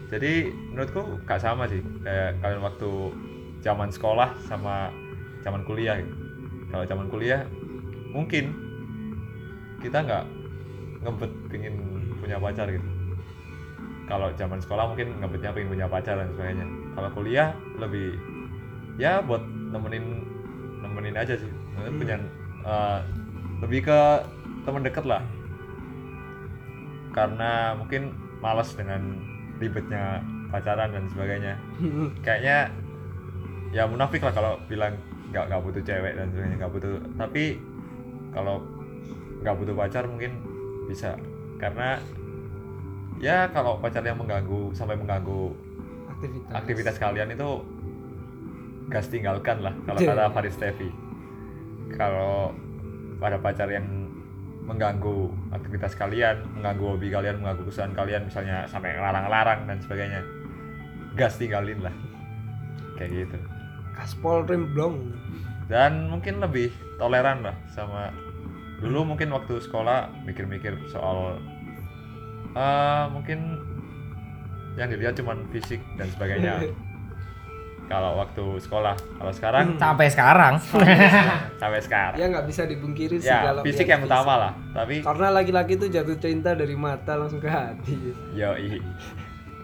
Jadi 0.09 0.49
menurutku 0.73 1.21
gak 1.29 1.41
sama 1.45 1.69
sih 1.69 1.85
kayak 2.01 2.41
kalian 2.41 2.65
waktu 2.65 2.91
zaman 3.61 3.93
sekolah 3.93 4.33
sama 4.49 4.89
zaman 5.45 5.61
kuliah 5.69 6.01
gitu. 6.01 6.13
Kalau 6.73 6.89
zaman 6.89 7.07
kuliah 7.13 7.45
mungkin 8.17 8.57
kita 9.85 10.01
nggak 10.01 10.25
ngebet 11.05 11.33
pingin 11.53 11.75
punya 12.17 12.41
pacar 12.41 12.67
gitu. 12.73 12.89
Kalau 14.09 14.33
zaman 14.35 14.59
sekolah 14.59 14.89
mungkin 14.89 15.21
ngebetnya 15.21 15.53
pengen 15.53 15.69
punya 15.69 15.87
pacar 15.87 16.17
dan 16.17 16.33
sebagainya. 16.33 16.67
Kalau 16.97 17.09
kuliah 17.13 17.53
lebih 17.77 18.17
ya 18.97 19.21
buat 19.21 19.45
nemenin 19.45 20.25
nemenin 20.81 21.17
aja 21.19 21.37
sih. 21.37 21.51
Maksudnya 21.77 21.93
punya 22.01 22.17
eh, 22.65 22.99
lebih 23.61 23.81
ke 23.85 24.01
teman 24.65 24.87
dekat 24.87 25.05
lah. 25.05 25.23
Karena 27.13 27.77
mungkin 27.77 28.17
malas 28.41 28.73
dengan 28.73 29.21
ribetnya 29.61 30.25
pacaran 30.49 30.89
dan 30.89 31.05
sebagainya. 31.13 31.55
Kayaknya 32.25 32.73
ya 33.73 33.85
munafik 33.89 34.25
lah 34.25 34.33
kalau 34.33 34.57
bilang 34.69 34.97
nggak 35.33 35.45
nggak 35.49 35.63
butuh 35.65 35.83
cewek 35.83 36.13
dan 36.15 36.27
sebagainya 36.29 36.57
nggak 36.61 36.73
butuh. 36.77 36.95
Tapi 37.17 37.45
kalau 38.31 38.57
nggak 39.41 39.57
butuh 39.57 39.75
pacar 39.75 40.05
mungkin 40.05 40.33
bisa. 40.87 41.17
Karena 41.57 41.97
ya 43.17 43.49
kalau 43.51 43.81
pacar 43.81 44.05
yang 44.05 44.21
mengganggu 44.21 44.77
sampai 44.77 44.99
mengganggu 45.01 45.57
aktivitas. 46.13 46.53
aktivitas 46.53 46.97
kalian 47.01 47.29
itu 47.33 47.51
gas 48.93 49.09
tinggalkan 49.09 49.65
lah 49.65 49.73
kalau 49.89 49.99
Iya. 50.05 50.09
kata 50.13 50.25
Faris 50.37 50.57
Tevi. 50.61 50.91
Kalau 51.97 52.53
ada 53.23 53.39
pacar 53.39 53.71
yang 53.73 53.87
mengganggu 54.63 55.31
aktivitas 55.51 55.99
kalian 55.99 56.39
mengganggu 56.55 56.85
hobi 56.95 57.11
kalian 57.11 57.43
mengganggu 57.43 57.67
kesukaan 57.67 57.95
kalian 57.95 58.23
misalnya 58.27 58.63
sampai 58.71 58.95
ngelarang-larang 58.95 59.67
dan 59.67 59.79
sebagainya 59.83 60.21
gas 61.17 61.39
tinggalin 61.41 61.83
lah. 61.83 61.95
Kayak 62.99 63.27
gitu 63.27 63.39
kaspol 63.93 64.45
remblong 64.45 65.13
dan 65.69 66.09
mungkin 66.11 66.41
lebih 66.41 66.73
toleran 66.97 67.45
lah 67.45 67.57
sama 67.73 68.13
dulu 68.83 69.15
mungkin 69.15 69.31
waktu 69.31 69.63
sekolah 69.63 70.11
mikir-mikir 70.27 70.75
soal 70.91 71.39
eh 72.53 73.05
mungkin 73.09 73.63
yang 74.77 74.89
dilihat 74.89 75.15
cuman 75.21 75.45
fisik 75.53 75.81
dan 76.01 76.09
sebagainya. 76.13 76.55
Kalau 77.83 78.17
waktu 78.17 78.57
sekolah 78.63 78.95
kalau 79.21 79.33
sekarang 79.37 79.77
sampai 79.77 80.09
sekarang. 80.09 80.55
Sampai 81.61 81.81
sekarang. 81.83 82.17
Ya 82.17 82.31
nggak 82.31 82.47
bisa 82.49 82.65
dibungkiri 82.65 83.21
sih 83.21 83.29
ya 83.29 83.53
kalau 83.53 83.61
fisik 83.69 83.85
yang 83.85 84.01
utama 84.01 84.39
lah 84.39 84.53
tapi 84.73 85.05
karena 85.05 85.29
laki-laki 85.29 85.77
itu 85.77 85.93
jatuh 85.93 86.17
cinta 86.17 86.57
dari 86.57 86.73
mata 86.73 87.21
langsung 87.21 87.43
ke 87.43 87.51
hati. 87.53 88.17
Yo 88.33 88.57
i 88.57 88.81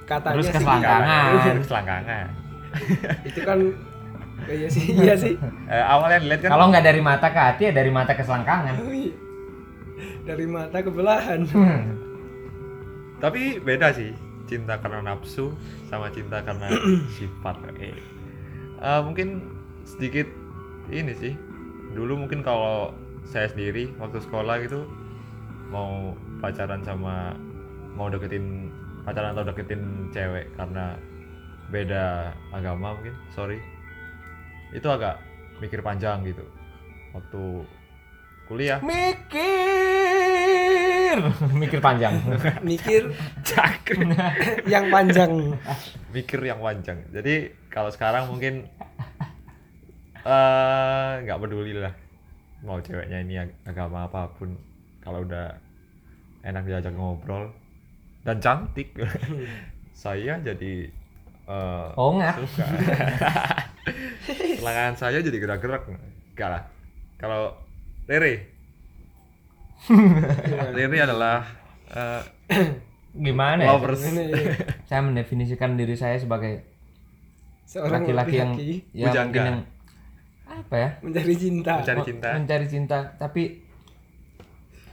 katanya 0.04 0.34
Terus 0.36 0.44
sih 0.44 0.54
keselangkangan. 0.60 1.24
gitu. 1.32 1.60
selangkangan. 1.72 2.26
Itu 3.24 3.40
kan 3.48 3.58
oh 4.46 4.54
iya 4.54 4.68
sih 4.70 4.84
iya 4.94 5.14
sih. 5.18 5.34
Eh, 5.72 5.84
awal 5.84 6.08
yang 6.16 6.22
dilihat 6.24 6.40
kan 6.46 6.50
kalau 6.56 6.66
nggak 6.72 6.84
dari 6.86 7.00
mata 7.04 7.28
ke 7.28 7.40
hati 7.40 7.62
ya 7.68 7.72
dari 7.74 7.90
mata 7.92 8.12
ke 8.14 8.22
selangkangan. 8.24 8.74
Oh 8.84 8.92
iya. 8.94 9.12
dari 10.24 10.44
mata 10.44 10.78
ke 10.84 10.90
belahan. 10.92 11.40
Tapi 13.18 13.58
beda 13.58 13.90
sih 13.96 14.12
cinta 14.48 14.80
karena 14.80 15.12
nafsu 15.12 15.52
sama 15.90 16.08
cinta 16.08 16.40
karena 16.40 16.68
sifat 17.18 17.56
eh. 17.80 17.96
Eh, 18.78 19.00
mungkin 19.02 19.44
sedikit 19.84 20.28
ini 20.88 21.12
sih. 21.16 21.34
Dulu 21.92 22.24
mungkin 22.24 22.40
kalau 22.44 22.92
saya 23.28 23.48
sendiri 23.52 23.92
waktu 24.00 24.24
sekolah 24.24 24.60
gitu 24.64 24.88
mau 25.68 26.16
pacaran 26.40 26.80
sama 26.80 27.36
mau 27.92 28.08
deketin 28.08 28.72
pacaran 29.04 29.36
atau 29.36 29.44
deketin 29.52 30.08
cewek 30.16 30.48
karena 30.56 30.96
beda 31.68 32.32
agama 32.56 32.96
mungkin 32.96 33.12
sorry 33.36 33.60
itu 34.72 34.88
agak 34.88 35.18
mikir 35.58 35.80
panjang 35.80 36.24
gitu. 36.24 36.44
Waktu 37.16 37.64
kuliah. 38.48 38.80
Mikir. 38.80 39.48
Mikir 41.60 41.80
panjang. 41.80 42.14
Mikir 42.60 43.12
Cakep. 43.44 43.98
yang 44.72 44.88
panjang. 44.92 45.56
Mikir 46.12 46.40
yang 46.44 46.60
panjang. 46.60 47.00
Jadi 47.10 47.50
kalau 47.72 47.90
sekarang 47.90 48.28
mungkin 48.28 48.68
eh 50.28 51.12
nggak 51.24 51.40
peduli 51.40 51.72
lah 51.78 51.94
mau 52.60 52.82
ceweknya 52.82 53.22
ini 53.22 53.38
ag- 53.40 53.56
agama 53.64 54.04
apa 54.04 54.28
pun. 54.36 54.56
Kalau 55.00 55.24
udah 55.24 55.56
enak 56.44 56.64
diajak 56.68 56.92
ngobrol 56.92 57.50
dan 58.22 58.38
cantik 58.38 58.92
saya 60.04 60.36
jadi 60.38 60.86
eh 61.48 61.88
oh 61.96 62.20
nggak. 62.20 62.34
suka 62.44 62.66
lengan 64.66 64.94
saya 64.94 65.18
jadi 65.20 65.38
gerak-gerak. 65.38 65.88
Enggak 66.34 66.48
lah. 66.48 66.62
Kalau 67.18 67.54
Rere? 68.06 68.34
Rere 70.76 70.98
adalah 70.98 71.44
eh, 71.92 72.22
gimana 73.14 73.62
ya? 73.64 73.74
lovers. 73.74 74.02
Saya 74.86 75.00
mendefinisikan 75.04 75.74
diri 75.76 75.94
saya 75.94 76.18
sebagai 76.18 76.62
seorang 77.68 78.08
laki-laki 78.08 78.36
yang 78.40 78.52
ya 78.96 79.06
Bujangga. 79.12 79.24
mungkin 79.28 79.44
yang 79.44 79.58
apa 80.48 80.74
ya? 80.76 80.88
Mencari 81.04 81.34
cinta. 81.36 81.72
Mencari 81.84 82.00
me- 82.00 82.08
cinta. 82.08 82.28
Mencari 82.32 82.66
cinta. 82.66 82.98
Tapi 83.20 83.42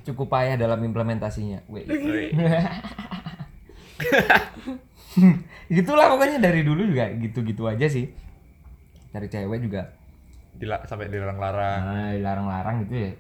cukup 0.06 0.28
payah 0.30 0.60
dalam 0.60 0.84
implementasinya. 0.84 1.64
Weh. 1.72 1.88
Wih, 1.88 2.30
gitulah 5.72 6.12
pokoknya 6.14 6.38
dari 6.44 6.62
dulu 6.62 6.84
juga 6.86 7.10
gitu-gitu 7.16 7.66
aja 7.66 7.88
sih 7.88 8.12
cari 9.16 9.28
cewek 9.32 9.60
juga. 9.64 9.82
Dila- 10.56 10.84
sampai 10.84 11.08
dilarang-larang. 11.08 11.80
Nah, 11.82 12.12
dilarang-larang 12.12 12.76
gitu 12.84 12.96
ya. 13.00 13.12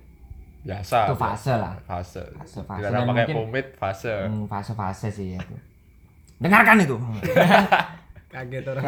Biasa. 0.65 0.99
Itu 1.07 1.15
fase 1.15 1.53
lah. 1.55 1.73
Fase. 1.83 2.23
Fase, 2.35 2.59
fase. 2.61 2.79
dilarang 2.83 3.01
Dan 3.01 3.09
pakai 3.09 3.23
mungkin- 3.23 3.37
pomade 3.39 3.69
fase. 3.75 4.13
Hmm, 4.27 4.45
fase-fase 4.45 5.07
sih 5.09 5.27
ya 5.33 5.41
dengarkan 6.35 6.83
itu. 6.83 6.99
Kaget 8.35 8.67
orang 8.67 8.83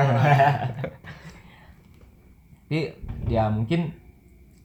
tapi 2.68 2.92
ya 3.34 3.48
mungkin 3.48 3.96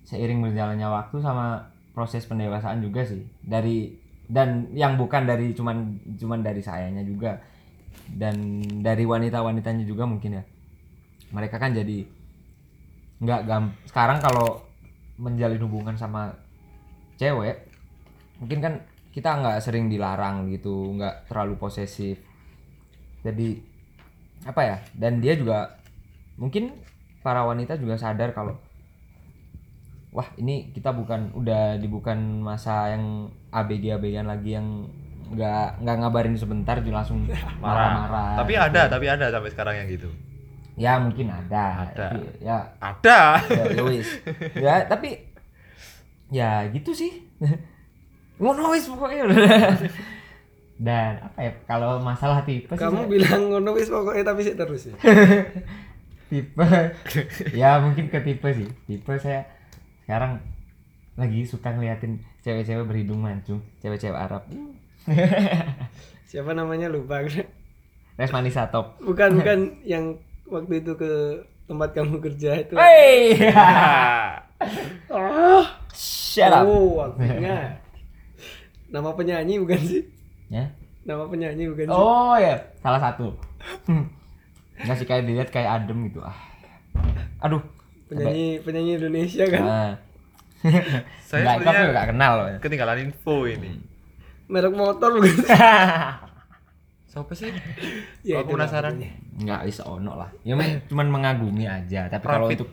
seiring 0.02 0.42
berjalannya 0.42 0.88
waktu 0.90 1.22
sama 1.22 1.70
proses 1.94 2.26
pendewasaan 2.26 2.82
juga 2.82 3.06
sih. 3.06 3.22
Dari 3.38 3.94
dan 4.26 4.72
yang 4.74 4.98
bukan 4.98 5.22
dari 5.22 5.54
cuman 5.54 5.94
cuman 6.18 6.42
dari 6.42 6.58
sayanya 6.58 7.06
juga. 7.06 7.38
Dan 8.10 8.58
dari 8.82 9.06
wanita-wanitanya 9.06 9.86
juga 9.86 10.02
mungkin 10.02 10.42
ya. 10.42 10.44
Mereka 11.30 11.62
kan 11.62 11.70
jadi 11.70 12.02
nggak 13.22 13.40
gam 13.46 13.70
sekarang 13.86 14.18
kalau 14.18 14.66
menjalin 15.14 15.62
hubungan 15.62 15.94
sama 15.94 16.34
cewek 17.14 17.70
mungkin 18.42 18.58
kan 18.58 18.74
kita 19.14 19.38
nggak 19.38 19.62
sering 19.62 19.86
dilarang 19.86 20.50
gitu 20.50 20.98
nggak 20.98 21.30
terlalu 21.30 21.54
posesif. 21.54 22.18
Jadi 23.22 23.62
apa 24.42 24.60
ya 24.66 24.76
dan 24.98 25.22
dia 25.22 25.38
juga 25.38 25.78
mungkin 26.34 26.74
para 27.22 27.46
wanita 27.46 27.78
juga 27.78 27.94
sadar 27.94 28.34
kalau 28.34 28.58
wah 30.10 30.26
ini 30.34 30.74
kita 30.74 30.90
bukan 30.90 31.30
udah 31.38 31.78
di 31.78 31.86
bukan 31.86 32.42
masa 32.42 32.90
yang 32.90 33.30
abg 33.54 33.94
abg 33.94 34.16
lagi 34.26 34.58
yang 34.58 34.90
nggak 35.30 35.86
nggak 35.86 35.96
ngabarin 36.02 36.34
sebentar 36.34 36.82
juga 36.82 37.06
langsung 37.06 37.22
marah-marah. 37.62 38.42
Tapi 38.42 38.58
ada 38.58 38.90
tapi 38.90 39.06
ada 39.06 39.30
sampai 39.30 39.50
sekarang 39.54 39.74
yang 39.78 39.86
gitu 39.86 40.10
ya 40.74 40.96
mungkin 40.96 41.28
ada, 41.28 41.84
Ada. 41.84 42.06
Tapi, 42.08 42.18
ya 42.40 42.56
ada. 42.80 43.20
ya, 43.44 43.64
ya 43.70 43.82
ya 44.64 44.74
tapi 44.86 45.08
ya 46.28 46.50
gitu 46.68 46.92
sih. 46.92 47.12
Ngono 48.40 48.72
wis 48.72 48.88
pokoknya. 48.88 49.28
Dan 50.82 51.14
apa 51.20 51.38
ya 51.38 51.52
kalau 51.62 52.00
masalah 52.00 52.42
tipe 52.42 52.66
sih 52.68 52.80
kamu 52.80 53.06
saya- 53.06 53.10
bilang 53.12 53.42
ngono 53.48 53.70
wis 53.72 53.86
pokoknya 53.86 54.24
tapi 54.24 54.40
sih 54.42 54.56
terus 54.56 54.90
ya? 54.90 54.94
Tipe. 56.26 56.66
Ya 57.52 57.78
mungkin 57.78 58.08
ke 58.08 58.18
tipe 58.18 58.48
sih. 58.50 58.66
Tipe 58.88 59.12
saya 59.16 59.46
sekarang 60.02 60.42
lagi 61.14 61.44
suka 61.44 61.70
ngeliatin 61.70 62.18
cewek-cewek 62.40 62.88
berhidung 62.88 63.20
mancung 63.20 63.60
cewek-cewek 63.78 64.16
Arab. 64.16 64.42
Siapa 66.24 66.50
namanya? 66.50 66.88
Lupa 66.88 67.20
Resmanisa 68.12 68.66
top 68.68 68.98
bukan 68.98 69.38
bukan 69.38 69.58
yang 69.84 70.16
waktu 70.52 70.74
itu 70.78 70.92
ke 70.94 71.10
tempat 71.64 71.88
kamu 71.92 72.20
kerja 72.20 72.50
itu 72.58 72.74
Hey, 72.76 73.40
oh 75.08 75.64
shut 75.94 76.48
up. 76.48 76.62
oh 76.62 77.08
ingat 77.16 77.80
nama 78.88 79.10
penyanyi 79.10 79.56
bukan 79.56 79.80
sih 79.80 80.02
Ya. 80.46 80.68
nama 81.02 81.24
penyanyi 81.24 81.64
bukan 81.66 81.88
sih 81.88 81.96
Oh 81.96 82.36
ya, 82.36 82.60
salah 82.78 83.00
satu. 83.00 83.32
Nggak 84.78 84.96
sih 84.96 85.06
kayak 85.06 85.24
dilihat 85.24 85.48
kayak 85.48 85.80
adem 85.80 86.06
gitu. 86.06 86.20
Ah. 86.20 86.36
Aduh. 87.40 87.64
penyanyi 88.06 88.60
penyanyi 88.60 88.92
Indonesia 88.94 89.44
kan 89.46 89.62
Nah. 89.62 89.92
Saya 91.22 91.40
Nggak, 91.42 91.54
sebenarnya- 91.58 91.90
nggak 91.90 92.08
kenal 92.08 92.32
loh. 92.36 92.46
ketinggalan 92.58 92.98
info 93.02 93.34
ini 93.44 93.80
merek 94.46 94.70
motor 94.70 95.16
bukan? 95.16 95.32
siapa 97.12 97.32
sih 97.36 97.52
Ya, 98.24 98.40
aku 98.40 98.56
penasaran 98.56 98.96
pokoknya. 98.96 99.12
Nggak 99.36 99.60
bisa 99.68 99.82
ono 99.84 100.12
lah. 100.16 100.30
Ya 100.40 100.56
men, 100.56 100.80
cuman 100.88 101.12
mengagumi 101.12 101.68
aja. 101.68 102.08
Tapi 102.08 102.24
kalau 102.24 102.48
untuk 102.48 102.72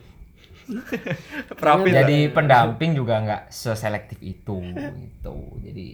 Profit 1.60 1.92
jadi 1.92 2.30
pendamping 2.30 2.94
juga 2.94 3.20
nggak 3.20 3.42
seselektif 3.50 4.16
itu 4.18 4.56
gitu. 4.72 5.36
Jadi 5.60 5.88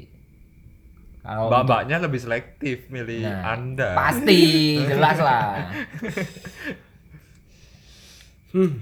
kalau 1.19 1.49
untuk- 1.49 1.67
mbak-mbaknya 1.67 1.97
lebih 2.07 2.21
selektif 2.21 2.87
milih 2.87 3.25
Nah, 3.25 3.57
anda 3.57 3.99
pasti 3.99 4.39
jelas 4.91 5.19
lah. 5.19 5.75
hmm. 8.53 8.73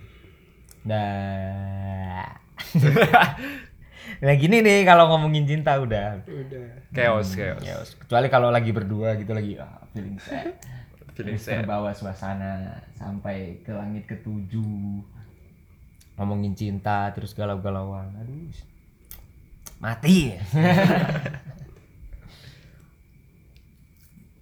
Dah. 0.85 2.29
Nah 4.23 4.35
gini 4.37 4.63
nih 4.63 4.87
kalau 4.87 5.11
ngomongin 5.11 5.47
cinta 5.49 5.79
udah. 5.81 6.23
Udah. 6.27 6.67
Chaos 6.95 7.35
chaos. 7.35 7.63
Ya 7.65 7.79
kecuali 7.83 8.29
kalau 8.31 8.53
lagi 8.55 8.71
berdua 8.71 9.19
gitu 9.19 9.35
lagi 9.35 9.59
ah, 9.59 9.83
feeling 9.91 10.19
sad. 10.21 10.55
Feeling 11.15 11.39
sad. 11.39 11.63
terbawa 11.65 11.95
suasana 11.95 12.83
sampai 12.95 13.63
ke 13.65 13.73
langit 13.75 14.07
ketujuh. 14.07 15.03
Ngomongin 16.15 16.55
cinta 16.55 17.11
terus 17.11 17.35
galau-galauan. 17.35 18.15
Aduh 18.21 18.51
mati. 19.83 20.33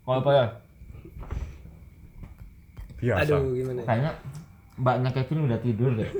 Kalau 0.03 0.18
apa 0.18 0.31
ya 0.35 0.47
biasa. 3.03 3.23
Aduh 3.27 3.55
gimana 3.55 3.83
ya? 3.83 3.87
kayaknya 3.87 4.12
mbaknya 4.79 5.11
Kevin 5.11 5.47
udah 5.51 5.59
tidur 5.59 5.91
deh. 5.99 6.11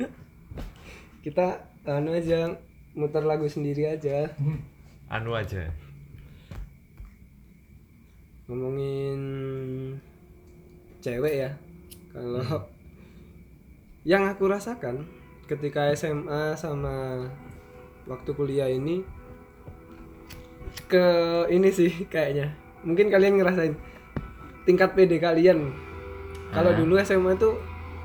Kita 1.22 1.46
anu 1.86 2.11
aja 2.14 2.50
muter 2.93 3.24
lagu 3.24 3.49
sendiri 3.49 3.88
aja. 3.88 4.28
Anu 5.09 5.32
aja. 5.36 5.68
Ngomongin 8.49 9.20
cewek 11.01 11.34
ya. 11.47 11.51
Kalau 12.12 12.68
yang 14.05 14.28
aku 14.28 14.51
rasakan 14.51 15.09
ketika 15.49 15.88
SMA 15.97 16.53
sama 16.59 17.26
waktu 18.05 18.30
kuliah 18.34 18.68
ini 18.68 19.01
ke 20.88 21.07
ini 21.49 21.68
sih 21.72 22.09
kayaknya. 22.12 22.53
Mungkin 22.84 23.09
kalian 23.09 23.40
ngerasain 23.40 23.74
tingkat 24.68 24.93
PD 24.93 25.16
kalian. 25.22 25.72
Kalau 26.53 26.70
Ah. 26.72 26.76
dulu 26.76 27.01
SMA 27.01 27.32
tuh 27.40 27.57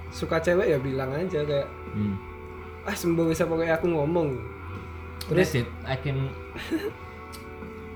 suka 0.07 0.39
cewek 0.39 0.71
ya 0.71 0.79
bilang 0.79 1.11
aja 1.11 1.43
kayak 1.43 1.67
hmm. 1.91 2.15
ah 2.87 2.95
sembuh 2.95 3.27
bisa 3.27 3.43
pokoknya 3.43 3.75
aku 3.75 3.91
ngomong 3.91 4.39
That's 5.27 5.53
it. 5.53 5.67
I 5.83 5.95
can 5.95 6.29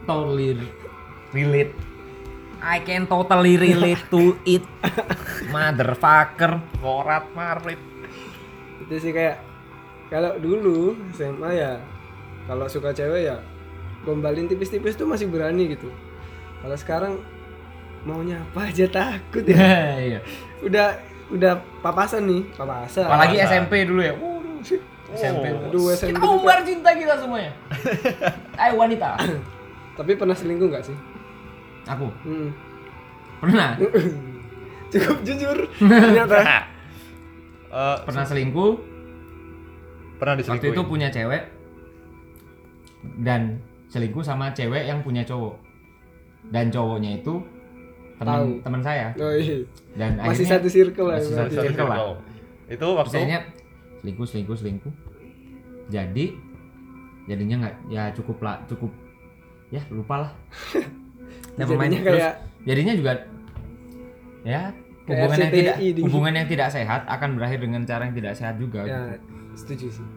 totally 0.04 0.58
relate. 1.32 1.74
I 2.62 2.78
can 2.80 3.06
totally 3.06 3.58
relate 3.58 4.04
to 4.10 4.38
it. 4.46 4.66
Motherfucker. 5.50 6.62
ngorat 6.80 7.26
marit 7.32 7.82
itu 8.82 8.98
sih 9.00 9.14
kayak 9.14 9.38
kalau 10.10 10.36
dulu 10.36 10.98
SMA 11.14 11.52
ya 11.54 11.72
kalau 12.44 12.66
suka 12.66 12.92
cewek 12.92 13.30
ya 13.30 13.38
gombalin 14.02 14.50
tipis-tipis 14.50 14.98
tuh 14.98 15.06
masih 15.06 15.30
berani 15.30 15.72
gitu 15.72 15.88
kalau 16.60 16.76
sekarang 16.76 17.14
maunya 18.02 18.42
apa 18.42 18.68
aja 18.68 18.90
takut 18.90 19.46
ya 19.46 19.96
Iya. 20.12 20.20
udah 20.60 20.88
udah 21.30 21.54
papasan 21.80 22.26
nih 22.26 22.42
papasan 22.52 23.06
Apalagi? 23.08 23.38
SMP 23.40 23.86
dulu 23.86 24.02
ya. 24.02 24.12
Waduh. 24.12 24.60
SMP. 25.14 25.46
Oh. 25.48 25.68
Aduh, 25.68 25.86
SMP 25.90 26.14
Kita 26.14 26.26
umbar 26.26 26.58
cinta 26.62 26.90
kita 26.92 27.14
semuanya. 27.16 27.52
Ayo 28.62 28.74
wanita. 28.76 29.18
tapi 29.92 30.16
pernah 30.16 30.34
selingkuh 30.34 30.68
nggak 30.68 30.82
sih 30.84 30.98
Aku 31.86 32.08
Hmm. 32.24 32.50
pernah 33.38 33.76
cukup 34.92 35.18
jujur 35.22 35.58
ternyata 35.78 36.38
Eh, 37.68 37.98
pernah 38.02 38.24
selingkuh. 38.24 38.72
pernah 40.14 40.34
Waktu 40.34 40.42
diselingkuhin 40.60 40.74
itu 40.74 40.84
punya 40.86 41.08
cewek 41.08 41.44
dan 43.18 43.58
selingkuh 43.88 44.22
sama 44.22 44.52
cewek 44.52 44.86
yang 44.86 45.02
punya 45.02 45.24
cowok. 45.24 45.56
Dan 46.46 46.68
cowoknya 46.68 47.18
itu 47.18 47.40
teman 48.18 48.62
teman 48.62 48.82
saya. 48.82 49.10
oh, 49.16 49.34
iya. 49.34 49.58
Dan 49.94 50.16
masih 50.16 50.44
akhirnya 50.44 50.52
satu 50.54 50.68
circle 50.68 51.08
lah 51.08 51.18
masih 51.18 51.34
satu 51.34 51.54
circle 51.58 51.88
lah. 51.88 52.00
Itu 52.68 52.88
waktu 52.92 53.10
Misalnya 53.10 53.40
selingkuh 54.02 54.26
selingkuh 54.26 54.58
selingkuh. 54.58 54.94
Jadi 55.88 56.26
jadinya 57.24 57.56
nggak 57.62 57.76
ya 57.88 58.04
cukup 58.12 58.38
lah 58.40 58.58
cukup 58.66 58.92
ya 59.70 59.82
lupa 59.88 60.28
lah. 60.28 60.32
Ya, 61.54 61.64
pemain 61.70 61.88
jadinya 61.88 62.02
terus 62.04 62.20
kayak 62.20 62.34
jadinya 62.62 62.94
juga 62.94 63.12
ya 64.42 64.62
hubungan 65.04 65.38
yang 65.38 65.52
tidak 65.52 65.76
di- 65.78 66.02
hubungan 66.02 66.34
yang 66.34 66.48
tidak 66.48 66.70
sehat 66.70 67.02
akan 67.06 67.30
berakhir 67.36 67.60
dengan 67.60 67.82
cara 67.84 68.04
yang 68.04 68.16
tidak 68.16 68.34
sehat 68.34 68.56
juga. 68.58 68.82
ya 68.82 68.90
gitu. 69.12 69.18
setuju 69.54 69.88
sih 69.92 70.08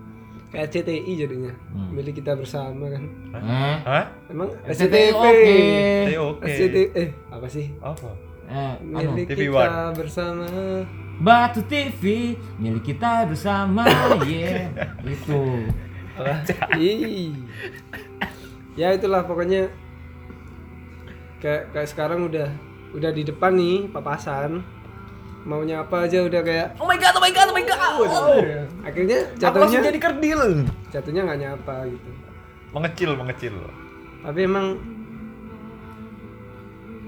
kayak 0.48 0.68
CTI 0.70 1.12
jadinya 1.18 1.52
Hmm. 1.68 1.90
milik 1.90 2.14
kita 2.14 2.32
bersama 2.32 2.86
kan 2.86 3.02
Eh, 3.34 3.76
Hah? 3.82 4.04
emang 4.28 4.54
SCTV 4.64 5.10
oke. 5.10 5.50
Eh, 6.06 6.14
oke 6.16 6.46
SCTV 6.46 6.76
eh 6.94 7.08
apa 7.28 7.46
sih 7.48 7.66
apa 7.82 8.10
eh, 8.46 8.74
anu, 8.78 9.10
milik 9.12 9.26
TV 9.26 9.50
kita 9.50 9.90
bersama 9.92 10.46
Batu 11.14 11.62
TV 11.62 12.34
milik 12.58 12.90
kita 12.94 13.22
bersama, 13.30 13.86
yeah. 14.26 14.66
itu. 15.06 15.70
Ya 18.74 18.90
itulah 18.90 19.22
pokoknya 19.22 19.70
kayak 21.38 21.70
kayak 21.70 21.88
sekarang 21.90 22.26
udah 22.26 22.50
udah 22.94 23.10
di 23.14 23.22
depan 23.22 23.54
nih 23.54 23.86
papasan. 23.90 24.62
Maunya 25.44 25.84
apa 25.84 26.08
aja 26.08 26.24
udah 26.24 26.40
kayak 26.40 26.72
Oh 26.80 26.88
my 26.88 26.96
god, 26.96 27.14
oh 27.14 27.22
my 27.22 27.28
god, 27.28 27.46
oh 27.52 27.54
my 27.54 27.64
god. 27.68 27.76
akhirnya 28.80 29.28
Aku 29.28 29.60
langsung 29.60 29.76
jatuhnya 29.76 29.80
jadi 29.92 29.98
kerdil. 30.00 30.40
jatuhnya 30.88 31.20
nggak 31.28 31.40
nyapa 31.44 31.76
gitu. 31.84 32.10
Mengecil 32.72 33.10
mengecil. 33.12 33.54
Tapi 34.24 34.40
emang 34.48 34.66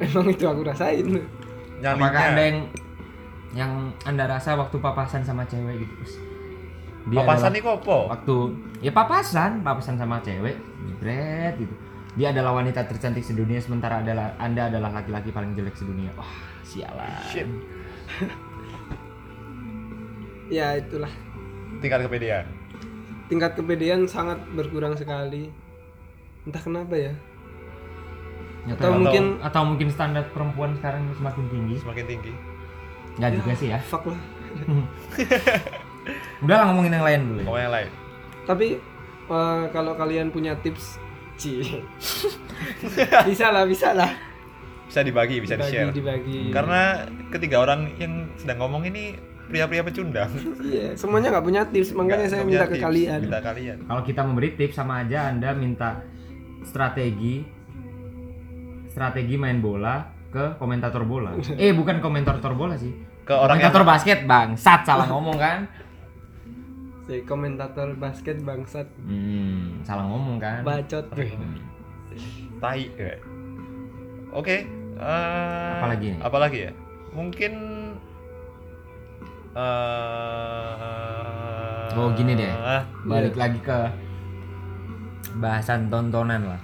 emang 0.04 0.26
itu 0.28 0.44
aku 0.44 0.60
rasain. 0.68 1.06
Nyalinya. 1.80 1.96
Apakah 1.96 2.22
ada 2.36 2.42
yang 2.44 2.58
yang 3.56 3.72
anda 4.04 4.28
rasa 4.28 4.52
waktu 4.52 4.76
papasan 4.76 5.24
sama 5.24 5.48
cewek 5.48 5.80
gitu? 5.80 5.92
Terus 6.04 6.14
dia 7.08 7.24
papasan 7.24 7.54
adalah- 7.54 7.72
ini 7.72 7.80
apa? 7.80 7.96
waktu 8.12 8.36
ya 8.84 8.92
papasan 8.92 9.50
papasan 9.64 9.96
sama 9.96 10.20
cewek 10.20 10.60
jebret 10.84 11.56
gitu. 11.56 11.72
Dia 12.16 12.32
adalah 12.32 12.56
wanita 12.56 12.84
tercantik 12.84 13.24
sedunia 13.24 13.60
sementara 13.60 14.00
adalah 14.04 14.36
anda 14.36 14.68
adalah 14.68 14.92
laki-laki 14.92 15.32
paling 15.32 15.56
jelek 15.56 15.72
sedunia. 15.72 16.12
Wah 16.14 16.28
sialan. 16.62 17.08
Shit. 17.24 17.48
Ya 20.46 20.78
itulah. 20.78 21.10
Tingkat 21.82 22.06
kepedean? 22.06 22.46
Tingkat 23.26 23.58
kepedean 23.58 24.06
sangat 24.06 24.38
berkurang 24.54 24.94
sekali. 24.94 25.50
Entah 26.46 26.62
kenapa 26.62 26.94
ya. 26.94 27.10
Atau 28.70 28.94
tahu. 28.94 29.02
mungkin- 29.02 29.42
atau 29.42 29.62
mungkin 29.66 29.88
standar 29.90 30.30
perempuan 30.30 30.78
sekarang 30.78 31.10
semakin 31.18 31.50
tinggi? 31.50 31.74
Semakin 31.82 32.06
tinggi 32.06 32.32
nggak 33.16 33.30
juga 33.34 33.52
sih 33.54 33.68
ya. 33.68 33.78
Fuck 33.80 34.06
lah. 34.06 34.20
Udah 36.44 36.56
lah 36.56 36.64
ngomongin 36.70 36.92
yang 36.94 37.04
lain 37.04 37.20
dulu 37.26 37.38
ya. 37.40 37.44
Mau 37.44 37.56
yang 37.56 37.72
lain. 37.72 37.88
Tapi 38.44 38.66
eh, 39.26 39.62
kalau 39.70 39.92
kalian 39.94 40.28
punya 40.28 40.54
tips 40.56 41.00
Ci. 41.36 41.60
bisa 43.28 43.46
lah 43.50 43.64
bisa 43.64 43.92
lah. 43.92 44.12
Bisa 44.86 45.02
dibagi 45.02 45.42
bisa 45.42 45.54
di 45.54 45.60
dibagi 45.60 45.72
share 45.74 45.90
dibagi. 45.92 46.40
Karena 46.48 47.04
ketiga 47.28 47.60
orang 47.60 47.92
yang 47.96 48.30
sedang 48.36 48.62
ngomong 48.62 48.86
ini 48.86 49.18
pria-pria 49.46 49.82
pecundang. 49.82 50.30
Iya 50.58 50.94
semuanya 50.94 51.30
nggak 51.30 51.44
punya 51.44 51.62
tips 51.66 51.92
makanya 51.92 52.06
Nggak- 52.16 52.26
saya 52.26 52.38
nggak 52.38 52.48
minta 52.48 52.56
punya 52.56 52.66
ke 52.66 52.74
tips. 52.74 52.86
kalian. 52.86 53.18
minta 53.20 53.40
kalian. 53.40 53.76
Kalau 53.84 54.02
kita 54.02 54.20
memberi 54.22 54.48
tips 54.54 54.74
sama 54.74 54.94
aja 55.02 55.18
anda 55.28 55.50
minta 55.52 55.90
strategi 56.62 57.44
strategi 58.88 59.36
main 59.36 59.60
bola 59.60 60.15
ke 60.36 60.46
komentator 60.60 61.02
bola. 61.08 61.32
Eh 61.56 61.72
bukan 61.72 62.04
komentator 62.04 62.52
bola 62.52 62.76
sih. 62.76 62.92
Ke 63.24 63.32
orang 63.32 63.56
yang 63.56 63.72
komentator 63.72 63.84
basket 63.88 64.18
bang 64.28 64.52
sat 64.54 64.84
salah 64.84 65.08
ngomong 65.08 65.40
kan? 65.40 65.64
Si 67.06 67.22
komentator 67.24 67.96
basket 67.96 68.36
bangsat. 68.42 68.84
Hmm, 69.00 69.80
salah 69.80 70.04
ngomong 70.04 70.36
kan? 70.36 70.60
Bacot. 70.60 71.08
Tai 72.56 72.82
ya. 72.82 73.12
oke 74.32 74.56
eh, 74.96 75.72
Apalagi 75.76 76.06
nih? 76.12 76.20
apalagi 76.20 76.58
ya? 76.68 76.72
Mungkin 77.12 77.52
eh 79.56 80.84
Oh, 81.96 82.12
gini 82.12 82.36
deh. 82.36 82.52
ah, 82.52 82.84
balik 83.08 83.32
lagi 83.40 83.56
ke 83.56 83.88
bahasan 85.40 85.88
tontonan 85.88 86.44
lah. 86.44 86.60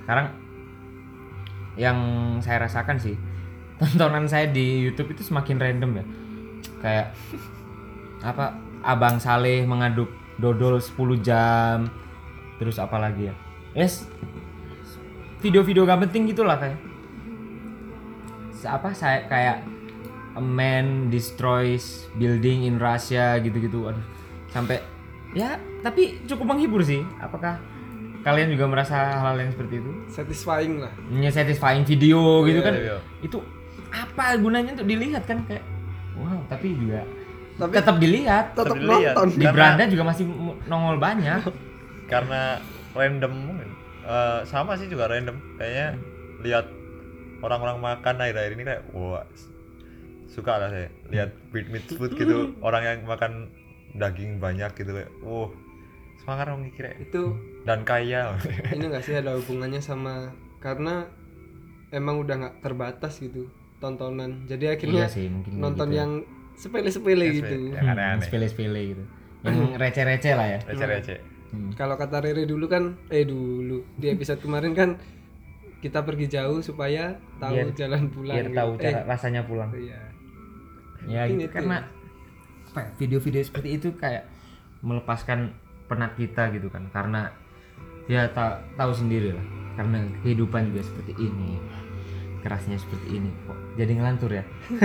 Sekarang 0.00 0.32
yang 1.76 1.96
saya 2.40 2.64
rasakan 2.64 2.96
sih 2.96 3.16
tontonan 3.76 4.24
saya 4.24 4.48
di 4.48 4.88
YouTube 4.88 5.12
itu 5.12 5.22
semakin 5.24 5.60
random 5.60 6.00
ya. 6.00 6.04
Kayak 6.80 7.06
apa 8.24 8.56
Abang 8.80 9.20
Saleh 9.20 9.68
mengaduk 9.68 10.08
dodol 10.40 10.80
10 10.80 11.20
jam 11.20 11.88
terus 12.56 12.80
apa 12.80 12.96
lagi 12.96 13.28
ya? 13.28 13.34
Yes. 13.76 14.08
Video-video 15.44 15.84
gak 15.84 16.08
penting 16.08 16.32
gitulah 16.32 16.56
kayak. 16.56 16.80
Apa 18.64 18.96
saya 18.96 19.28
kayak 19.28 19.62
a 20.36 20.42
man 20.42 21.12
destroys 21.12 22.08
building 22.16 22.64
in 22.64 22.80
Russia 22.80 23.36
gitu-gitu 23.44 23.92
aduh. 23.92 24.06
Sampai 24.48 24.80
ya 25.36 25.60
tapi 25.84 26.24
cukup 26.24 26.56
menghibur 26.56 26.80
sih. 26.80 27.04
Apakah 27.20 27.60
kalian 28.26 28.50
juga 28.50 28.66
merasa 28.66 28.94
hal-hal 28.98 29.38
yang 29.38 29.50
seperti 29.54 29.74
itu? 29.78 29.90
Satisfying 30.10 30.82
lah. 30.82 30.90
Nya 31.08 31.30
satisfying 31.30 31.86
video 31.86 32.42
gitu 32.42 32.58
Iya, 32.58 32.66
kan. 32.66 32.74
iya. 32.74 32.96
itu 33.22 33.38
apa 33.86 34.34
gunanya 34.36 34.74
untuk 34.74 34.88
dilihat 34.90 35.22
kan? 35.24 35.46
Kayak 35.46 35.62
wow 36.18 36.42
tapi 36.50 36.74
juga 36.74 37.06
tapi 37.56 37.72
tetap 37.72 37.96
dilihat. 37.96 38.44
tetap 38.52 38.76
dilihat. 38.76 39.14
nonton. 39.14 39.28
Di 39.32 39.40
Karena- 39.40 39.54
beranda 39.54 39.84
juga 39.86 40.04
masih 40.04 40.24
nongol 40.66 40.96
banyak. 40.98 41.40
Karena 42.04 42.60
random 42.92 43.32
mungkin. 43.32 43.68
Eh, 44.04 44.40
sama 44.44 44.76
sih 44.76 44.86
juga 44.86 45.08
random. 45.08 45.34
Kayaknya 45.56 45.86
lihat 46.44 46.66
orang-orang 47.40 47.80
makan 47.80 48.14
akhir-akhir 48.20 48.52
ini 48.52 48.64
kayak 48.64 48.82
wah 48.92 49.24
suka 50.28 50.52
lah 50.58 50.68
saya. 50.68 50.92
Lihat 51.08 51.30
meat 51.50 51.66
meat 51.72 51.86
food 51.88 52.12
gitu 52.12 52.52
orang 52.60 52.82
yang 52.84 52.98
makan 53.08 53.48
daging 53.96 54.36
banyak 54.36 54.68
gitu 54.76 54.92
kayak 54.92 55.08
wah 55.24 55.48
semangat 56.18 56.48
dong 56.48 56.62
kira 56.70 56.90
itu 56.96 57.22
dan 57.62 57.82
kaya. 57.82 58.34
ini 58.70 58.84
nggak 58.86 59.02
sih 59.02 59.14
ada 59.14 59.34
hubungannya 59.34 59.78
sama 59.78 60.30
karena 60.58 61.06
emang 61.88 62.18
udah 62.18 62.34
nggak 62.36 62.56
terbatas 62.60 63.18
gitu 63.18 63.46
tontonan. 63.76 64.44
Jadi 64.44 64.64
akhirnya 64.68 65.04
Iya 65.04 65.08
sih, 65.08 65.26
mungkin 65.28 65.50
nonton 65.56 65.86
gitu 65.86 65.94
ya. 65.94 66.00
yang 66.00 66.10
sepele-sepele 66.54 67.26
gitu. 67.34 67.56
sepele-sepele 68.18 68.80
gitu. 68.90 69.04
Yang 69.46 69.78
receh-receh 69.78 70.32
lah 70.34 70.46
ya. 70.48 70.58
Receh-receh. 70.64 71.18
Hmm. 71.46 71.70
kalau 71.72 71.94
kata 71.94 72.18
Rere 72.18 72.42
dulu 72.42 72.66
kan 72.66 72.98
eh 73.06 73.22
dulu 73.22 73.86
di 73.94 74.10
episode 74.10 74.42
kemarin 74.42 74.74
kan 74.74 74.98
kita 75.78 76.02
pergi 76.02 76.26
jauh 76.26 76.58
supaya 76.58 77.14
tahu 77.38 77.54
Biar- 77.54 77.76
jalan 77.78 78.02
pulang 78.10 78.34
biar 78.34 78.46
gitu. 78.48 78.58
tahu 78.58 78.70
Eh, 78.74 78.80
cara 78.82 79.00
rasanya 79.06 79.42
pulang. 79.46 79.70
iya. 79.72 80.00
Ya 81.06 81.22
Mungkin 81.22 81.38
gitu. 81.38 81.46
itu 81.46 81.54
karena 81.54 81.76
apa 82.66 82.80
ya, 82.82 82.88
video-video 82.98 83.40
seperti 83.40 83.68
itu 83.72 83.88
kayak 83.94 84.26
melepaskan 84.82 85.54
penat 85.86 86.12
kita 86.18 86.50
gitu 86.54 86.68
kan. 86.70 86.86
Karena 86.90 87.30
ya 88.10 88.26
tak 88.30 88.62
tahu 88.74 88.92
sendiri 88.94 89.34
lah. 89.34 89.46
Karena 89.78 90.06
kehidupan 90.22 90.72
juga 90.72 90.82
seperti 90.86 91.12
ini. 91.18 91.58
Kerasnya 92.42 92.78
seperti 92.78 93.18
ini. 93.18 93.30
Kok 93.46 93.58
jadi 93.78 93.92
ngelantur 93.98 94.30
ya? 94.30 94.44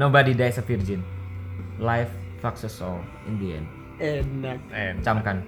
Nobody 0.00 0.32
dies 0.32 0.56
a 0.56 0.64
virgin. 0.64 1.04
Life 1.80 2.12
fucks 2.40 2.64
us 2.64 2.80
all 2.80 3.00
in 3.28 3.36
the 3.40 3.60
end. 3.60 3.66
Enak. 4.00 4.58
Eh, 4.72 4.92
camkan. 5.04 5.44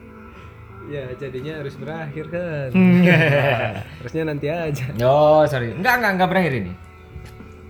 Ya 0.84 1.08
jadinya 1.16 1.64
harus 1.64 1.80
berakhir 1.80 2.28
kan? 2.28 2.68
Harusnya 4.04 4.22
nanti 4.28 4.52
aja. 4.52 4.84
Oh 5.00 5.40
sorry. 5.48 5.72
Enggak 5.72 5.96
enggak 5.96 6.12
enggak 6.12 6.28
berakhir 6.28 6.52
ini. 6.60 6.72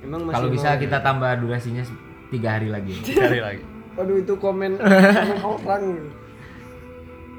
Emang 0.03 0.27
masih 0.27 0.35
kalau 0.35 0.49
bisa 0.51 0.75
kita 0.83 0.99
tambah 0.99 1.31
durasinya 1.39 1.87
tiga 2.35 2.59
hari 2.59 2.75
lagi. 2.75 2.99
Cari 3.07 3.39
lagi 3.39 3.74
aduh 3.95 4.17
itu 4.19 4.35
komen 4.39 4.79
komen 5.45 5.63
orang. 5.67 5.83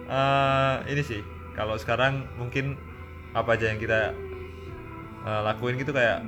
Eh, 0.05 0.75
ini 0.93 1.01
sih 1.01 1.21
kalau 1.57 1.75
sekarang 1.75 2.27
mungkin 2.37 2.77
apa 3.35 3.57
aja 3.59 3.71
yang 3.73 3.79
kita 3.79 4.15
eh, 5.25 5.41
lakuin 5.43 5.75
gitu 5.79 5.91
kayak 5.91 6.23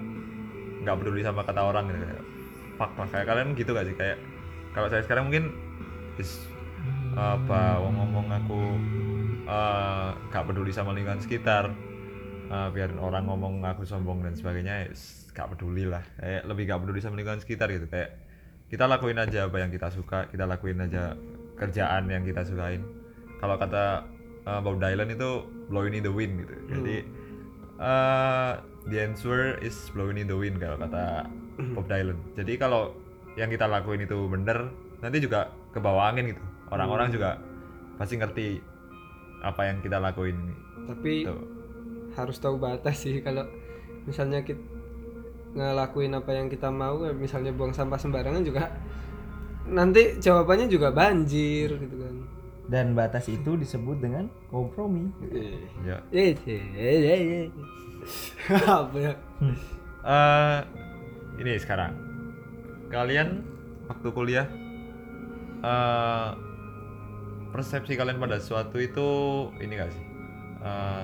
nggak 0.84 0.98
peduli 1.00 1.22
sama 1.24 1.44
kata 1.44 1.62
orang 1.62 1.92
gitu 1.92 2.00
kayak 2.04 2.24
lah 2.78 3.10
kayak 3.10 3.26
kalian 3.26 3.50
gitu 3.58 3.72
gak 3.74 3.86
sih? 3.90 3.96
Kayak 3.98 4.18
kalau 4.78 4.88
saya 4.88 5.02
sekarang 5.02 5.34
mungkin 5.34 5.50
is 6.22 6.46
apa 7.18 7.82
wong 7.82 7.98
ngomong 7.98 8.28
aku 8.30 8.62
eh, 9.50 10.10
nggak 10.30 10.46
peduli 10.46 10.70
sama 10.70 10.94
lingkungan 10.94 11.20
sekitar 11.24 11.74
Eh, 12.48 12.70
biarin 12.72 12.96
orang 12.96 13.28
ngomong 13.28 13.60
aku 13.68 13.84
sombong 13.84 14.24
dan 14.24 14.32
sebagainya 14.32 14.88
is 14.88 15.28
gak 15.36 15.52
peduli 15.52 15.84
lah. 15.84 16.00
Kayak 16.16 16.48
lebih 16.48 16.64
gak 16.72 16.80
peduli 16.80 17.00
sama 17.04 17.20
lingkungan 17.20 17.44
sekitar 17.44 17.68
gitu 17.76 17.92
kayak 17.92 18.16
kita 18.68 18.84
lakuin 18.84 19.20
aja 19.20 19.48
apa 19.48 19.64
yang 19.64 19.72
kita 19.72 19.88
suka 19.92 20.28
kita 20.28 20.44
lakuin 20.44 20.84
aja 20.84 21.16
kerjaan 21.56 22.12
yang 22.12 22.24
kita 22.28 22.44
sukain. 22.44 22.84
Kalau 23.40 23.56
kata 23.56 24.04
uh, 24.44 24.60
Bob 24.60 24.78
Dylan 24.84 25.10
itu 25.12 25.48
blowing 25.72 25.96
in 25.96 26.04
the 26.04 26.12
wind 26.12 26.44
gitu. 26.44 26.56
Jadi 26.76 26.96
uh, 27.80 28.60
the 28.92 28.98
answer 29.00 29.56
is 29.64 29.76
blowing 29.96 30.20
in 30.20 30.28
the 30.28 30.36
wind 30.36 30.60
kalau 30.60 30.76
kata 30.76 31.26
Bob 31.76 31.88
Dylan. 31.88 32.20
Jadi 32.36 32.54
kalau 32.60 32.92
yang 33.40 33.48
kita 33.48 33.66
lakuin 33.70 34.04
itu 34.04 34.18
bener 34.28 34.68
nanti 35.00 35.18
juga 35.24 35.48
ke 35.72 35.80
bawah 35.80 36.12
angin 36.12 36.36
gitu. 36.36 36.44
Orang-orang 36.68 37.08
juga 37.14 37.40
pasti 37.96 38.20
ngerti 38.20 38.48
apa 39.42 39.62
yang 39.70 39.80
kita 39.80 39.98
lakuin. 40.02 40.36
Tapi 40.90 41.24
Tuh. 41.24 41.42
harus 42.20 42.38
tahu 42.42 42.60
batas 42.60 43.00
sih 43.06 43.24
kalau 43.24 43.48
misalnya 44.04 44.44
kita 44.44 44.77
ngelakuin 45.56 46.14
apa 46.18 46.32
yang 46.36 46.48
kita 46.52 46.68
mau 46.68 47.00
misalnya 47.16 47.56
buang 47.56 47.72
sampah 47.72 47.98
sembarangan 47.98 48.44
juga 48.44 48.68
nanti 49.68 50.16
jawabannya 50.20 50.68
juga 50.72 50.92
banjir 50.96 51.76
gitu 51.76 51.96
kan. 52.00 52.16
Dan 52.68 52.92
batas 53.00 53.32
itu 53.32 53.56
disebut 53.56 54.04
dengan 54.04 54.28
kompromi. 54.52 55.08
Ya. 55.88 56.04
Eh 56.12 56.36
eh, 56.36 56.64
eh, 56.76 56.98
eh. 57.08 57.48
apa 58.68 58.98
ya? 59.00 59.14
Eh, 60.04 60.60
ini 61.44 61.56
sekarang. 61.60 61.96
Kalian 62.92 63.44
waktu 63.88 64.08
kuliah 64.12 64.48
eh 65.64 66.30
persepsi 67.52 67.96
kalian 67.96 68.20
pada 68.20 68.38
sesuatu 68.40 68.80
itu 68.80 69.08
ini 69.64 69.74
gak 69.80 69.92
sih? 69.92 70.04
Eh, 70.64 71.04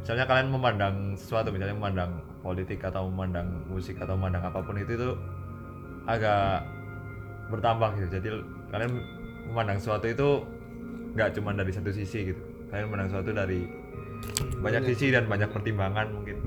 misalnya 0.00 0.24
kalian 0.24 0.48
memandang 0.48 0.96
sesuatu 1.20 1.52
misalnya 1.52 1.76
memandang 1.76 2.24
politik 2.40 2.80
atau 2.84 3.10
memandang 3.10 3.66
musik 3.66 3.98
atau 3.98 4.14
memandang 4.14 4.48
apa 4.48 4.62
pun 4.62 4.78
itu 4.78 4.94
itu 4.94 5.10
agak 6.08 6.64
bertambah 7.52 7.90
gitu. 7.98 8.08
Jadi 8.20 8.28
kalian 8.72 8.92
memandang 9.50 9.78
sesuatu 9.80 10.06
itu 10.08 10.28
nggak 11.16 11.34
cuma 11.38 11.56
dari 11.56 11.72
satu 11.72 11.90
sisi 11.90 12.32
gitu. 12.34 12.42
Kalian 12.68 12.92
memandang 12.92 13.08
sesuatu 13.12 13.30
dari 13.34 13.60
banyak 14.58 14.82
sisi 14.94 15.14
dan 15.14 15.26
banyak 15.26 15.50
pertimbangan 15.50 16.10
mungkin. 16.12 16.38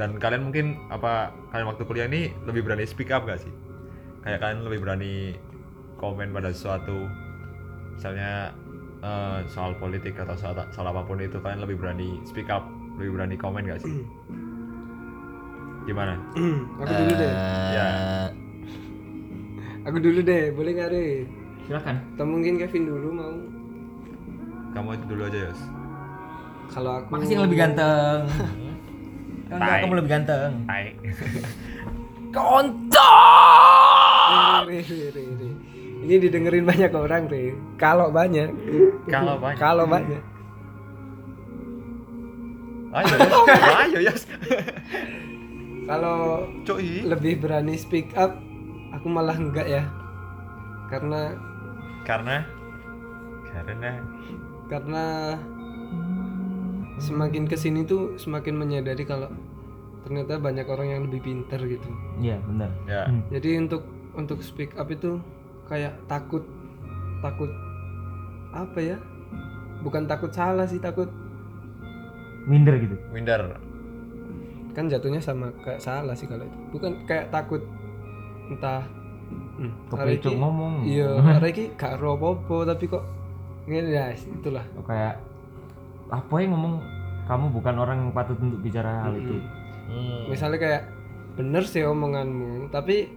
Dan 0.00 0.16
kalian 0.16 0.48
mungkin 0.48 0.66
apa 0.88 1.30
kalian 1.52 1.68
waktu 1.68 1.82
kuliah 1.84 2.08
ini 2.08 2.32
lebih 2.48 2.64
berani 2.64 2.88
speak 2.88 3.12
up 3.12 3.28
gak 3.28 3.44
sih? 3.44 3.52
Kayak 4.24 4.40
kalian 4.40 4.64
lebih 4.64 4.80
berani 4.82 5.36
komen 6.02 6.34
pada 6.34 6.50
sesuatu 6.50 7.06
misalnya 7.94 8.50
eh, 9.06 9.38
soal 9.46 9.78
politik 9.78 10.18
atau 10.18 10.34
soal, 10.34 10.58
soal 10.74 10.90
apa 10.90 11.06
pun 11.06 11.22
itu 11.22 11.38
kalian 11.38 11.62
lebih 11.62 11.78
berani 11.78 12.18
speak 12.26 12.50
up 12.50 12.66
lebih 12.98 13.14
berani 13.14 13.38
komen 13.38 13.62
gak 13.70 13.78
sih 13.86 14.02
gimana? 15.84 16.14
Aku 16.82 16.92
dulu 16.92 17.12
deh. 17.16 17.32
Ya. 17.74 17.88
Aku 19.82 19.98
dulu 19.98 20.20
deh 20.22 20.54
boleh 20.54 20.70
nggak 20.78 20.90
Re? 20.94 21.06
silakan. 21.66 21.96
Atau 22.14 22.26
mungkin 22.26 22.58
Kevin 22.58 22.84
dulu 22.86 23.08
mau. 23.14 23.34
Kamu 24.72 24.94
itu 24.94 25.04
dulu 25.10 25.22
aja 25.26 25.38
Yos. 25.50 25.60
Kalau 26.72 26.90
aku 27.02 27.06
makasih 27.12 27.34
yang 27.36 27.44
lebih 27.46 27.58
ganteng. 27.60 28.20
Kan 29.52 29.58
enggak, 29.60 29.74
Tai. 29.76 29.82
kamu 29.84 29.94
lebih 30.00 30.10
ganteng. 30.10 30.50
Hai 30.64 30.84
kontol 32.32 33.12
ini 36.02 36.14
didengerin 36.18 36.64
banyak 36.64 36.90
orang 36.96 37.28
Re. 37.28 37.52
Kalau 37.76 38.08
banyak. 38.10 38.48
Kalau 39.06 39.36
banyak. 39.38 39.58
Kalau 39.60 39.84
banyak. 39.86 40.22
Ayo 42.92 43.16
ayo 43.88 43.98
Yos 44.04 44.28
kalau 45.86 46.46
cuy 46.62 47.02
lebih 47.02 47.42
berani 47.42 47.74
speak 47.74 48.14
up 48.14 48.38
aku 48.94 49.06
malah 49.08 49.34
enggak 49.34 49.66
ya. 49.66 49.84
Karena 50.92 51.34
karena? 52.04 52.44
Karena? 53.48 53.90
Karena 54.68 55.04
semakin 57.02 57.50
ke 57.50 57.56
sini 57.58 57.82
tuh 57.82 58.14
semakin 58.20 58.54
menyadari 58.54 59.02
kalau 59.02 59.32
ternyata 60.06 60.38
banyak 60.38 60.66
orang 60.66 60.88
yang 60.92 61.02
lebih 61.08 61.22
pintar 61.24 61.58
gitu. 61.64 61.88
Iya 62.20 62.38
benar. 62.46 62.70
Ya. 62.86 63.02
Hmm. 63.08 63.22
jadi 63.30 63.62
untuk 63.62 63.82
untuk 64.12 64.44
speak 64.44 64.76
up 64.76 64.90
itu 64.92 65.18
kayak 65.66 65.96
takut 66.06 66.44
takut 67.24 67.50
apa 68.52 68.78
ya? 68.78 68.96
Bukan 69.82 70.06
takut 70.06 70.30
salah 70.30 70.68
sih 70.68 70.78
takut 70.78 71.10
minder 72.46 72.76
gitu. 72.78 72.96
Minder 73.10 73.71
kan 74.72 74.88
jatuhnya 74.88 75.20
sama 75.20 75.52
kayak 75.60 75.78
salah 75.78 76.12
sih 76.12 76.24
kalau 76.24 76.44
itu. 76.44 76.58
Bukan 76.72 77.04
kayak 77.04 77.28
takut 77.28 77.60
entah 78.48 78.84
hmm, 79.56 79.72
hari 79.90 80.16
ini- 80.18 80.36
ngomong? 80.36 80.74
iya 80.84 81.08
hari 81.28 81.48
ini 81.50 81.64
gak 81.74 81.96
ro 81.96 82.16
apa 82.16 82.56
tapi 82.68 82.84
kok 82.86 83.04
ini 83.64 83.92
ya 83.92 84.10
itulah. 84.12 84.64
Oh, 84.74 84.84
kayak 84.84 85.20
apa 86.08 86.34
yang 86.38 86.52
ngomong? 86.52 86.74
Kamu 87.22 87.54
bukan 87.54 87.74
orang 87.78 87.96
yang 88.02 88.10
patut 88.10 88.34
untuk 88.36 88.58
bicara 88.60 89.06
hal 89.06 89.14
itu. 89.14 89.38
Hmm. 89.82 90.30
misalnya 90.30 90.58
kayak 90.58 90.82
bener 91.34 91.66
sih 91.66 91.82
omonganmu 91.82 92.70
tapi 92.70 93.12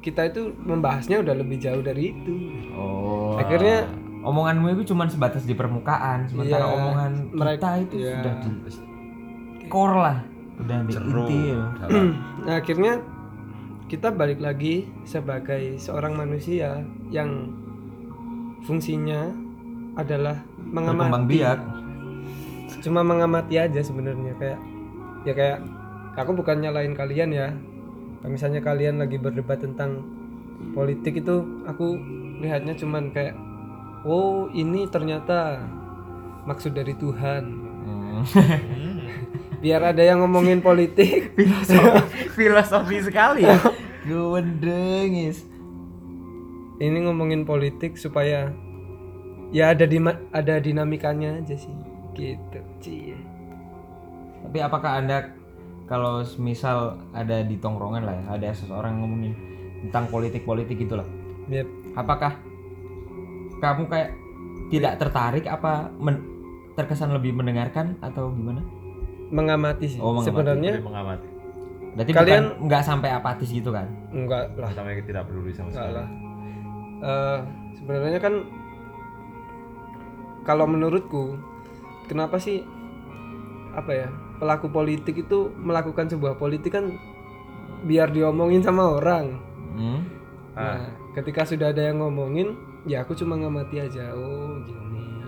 kita 0.00 0.26
itu 0.26 0.52
membahasnya 0.58 1.22
udah 1.22 1.32
lebih 1.32 1.56
jauh 1.56 1.80
dari 1.80 2.12
itu. 2.12 2.34
Oh. 2.74 3.36
Akhirnya- 3.36 3.88
omonganmu 4.20 4.76
itu 4.76 4.92
cuma 4.92 5.08
sebatas 5.08 5.48
di 5.48 5.56
permukaan 5.56 6.28
sementara 6.28 6.60
Iya, 6.62 6.76
omongan 6.76 7.12
mereka- 7.32 7.56
kita 7.56 7.70
itu 7.80 7.96
iya. 7.96 8.12
sudah 8.12 8.34
di 8.36 8.50
core 9.66 9.96
lah 9.96 10.16
udah 10.60 10.78
di 10.84 10.92
Ceru. 10.92 11.24
inti 11.26 11.38
ya. 11.52 11.62
Nah 12.46 12.54
akhirnya 12.56 12.92
kita 13.86 14.14
balik 14.14 14.38
lagi 14.38 14.86
sebagai 15.02 15.76
seorang 15.76 16.14
manusia 16.14 16.80
yang 17.10 17.50
fungsinya 18.62 19.34
adalah 19.98 20.38
mengamati 20.62 21.26
biak 21.26 21.60
cuma 22.80 23.02
mengamati 23.02 23.58
aja 23.60 23.82
sebenarnya 23.82 24.32
kayak 24.38 24.60
ya 25.26 25.32
kayak 25.34 25.58
aku 26.16 26.32
bukan 26.32 26.62
nyalain 26.62 26.94
kalian 26.94 27.34
ya 27.34 27.48
Kalau 28.20 28.30
misalnya 28.30 28.60
kalian 28.60 29.00
lagi 29.00 29.16
berdebat 29.16 29.64
tentang 29.64 30.04
politik 30.76 31.24
itu 31.24 31.40
aku 31.64 31.96
lihatnya 32.40 32.76
cuman 32.76 33.10
kayak 33.10 33.32
oh 34.04 34.46
ini 34.52 34.86
ternyata 34.88 35.60
maksud 36.46 36.72
dari 36.72 36.94
Tuhan 36.94 37.68
Hmm. 37.80 38.20
biar 39.60 39.94
ada 39.94 40.02
yang 40.02 40.24
ngomongin 40.24 40.64
politik 40.66 41.36
filosofi, 41.36 42.32
filosofi 42.32 42.96
sekali 43.04 43.44
ya 43.46 43.56
Gundengis 44.08 45.44
ini 46.80 47.04
ngomongin 47.04 47.44
politik 47.44 48.00
supaya 48.00 48.48
ya 49.52 49.76
ada 49.76 49.84
di 49.84 50.00
ada 50.32 50.54
dinamikanya 50.56 51.44
aja 51.44 51.52
sih 51.52 51.74
gitu 52.16 52.60
cie 52.80 53.18
Tapi 54.40 54.58
apakah 54.64 55.04
anda 55.04 55.36
kalau 55.90 56.22
misal 56.38 57.02
ada 57.10 57.42
di 57.42 57.58
tongkrongan 57.58 58.06
lah 58.06 58.14
ya, 58.14 58.24
ada 58.38 58.48
seseorang 58.54 59.02
ngomongin 59.02 59.34
tentang 59.82 60.06
politik-politik 60.06 60.86
gitulah. 60.86 61.04
Yep. 61.50 61.66
Apakah 61.98 62.38
kamu 63.58 63.90
kayak 63.90 64.10
tidak 64.70 65.02
tertarik 65.02 65.44
apa 65.50 65.90
men- 65.98 66.24
terkesan 66.78 67.10
lebih 67.10 67.34
mendengarkan 67.34 67.98
atau 67.98 68.30
gimana? 68.30 68.62
Mengamati 69.30 69.86
sih 69.88 69.98
Oh, 69.98 70.10
mengamati. 70.12 70.26
sebenarnya 70.26 70.72
Lebih 70.74 70.86
mengamati 70.86 71.28
Berarti 71.90 72.12
Kalian- 72.12 72.54
nggak 72.60 72.82
sampai 72.84 73.10
apatis 73.10 73.48
gitu 73.48 73.70
kan? 73.70 73.86
enggak 74.10 74.54
lah 74.54 74.70
sampai 74.70 75.02
tidak 75.02 75.26
peduli 75.26 75.50
sama 75.50 75.70
sekali 75.70 75.94
lah 75.94 76.08
Eh, 77.00 77.38
sebenarnya 77.74 78.20
kan 78.20 78.34
kalau 80.42 80.66
menurutku 80.66 81.36
kenapa 82.06 82.36
sih 82.36 82.60
apa 83.72 83.90
ya 83.90 84.08
pelaku 84.36 84.68
politik 84.68 85.16
itu 85.18 85.38
melakukan 85.56 86.06
sebuah 86.06 86.36
politik 86.36 86.72
kan 86.72 86.90
biar 87.82 88.10
diomongin 88.10 88.60
sama 88.60 88.90
orang 88.92 89.38
Hmm? 89.70 90.02
nah 90.52 90.82
ketika 91.12 91.46
sudah 91.46 91.70
ada 91.70 91.80
yang 91.80 91.98
ngomongin 91.98 92.52
ya 92.82 93.00
aku 93.00 93.14
cuma 93.14 93.34
ngamati 93.34 93.80
aja 93.80 94.10
oh 94.10 94.58
gini. 94.60 95.19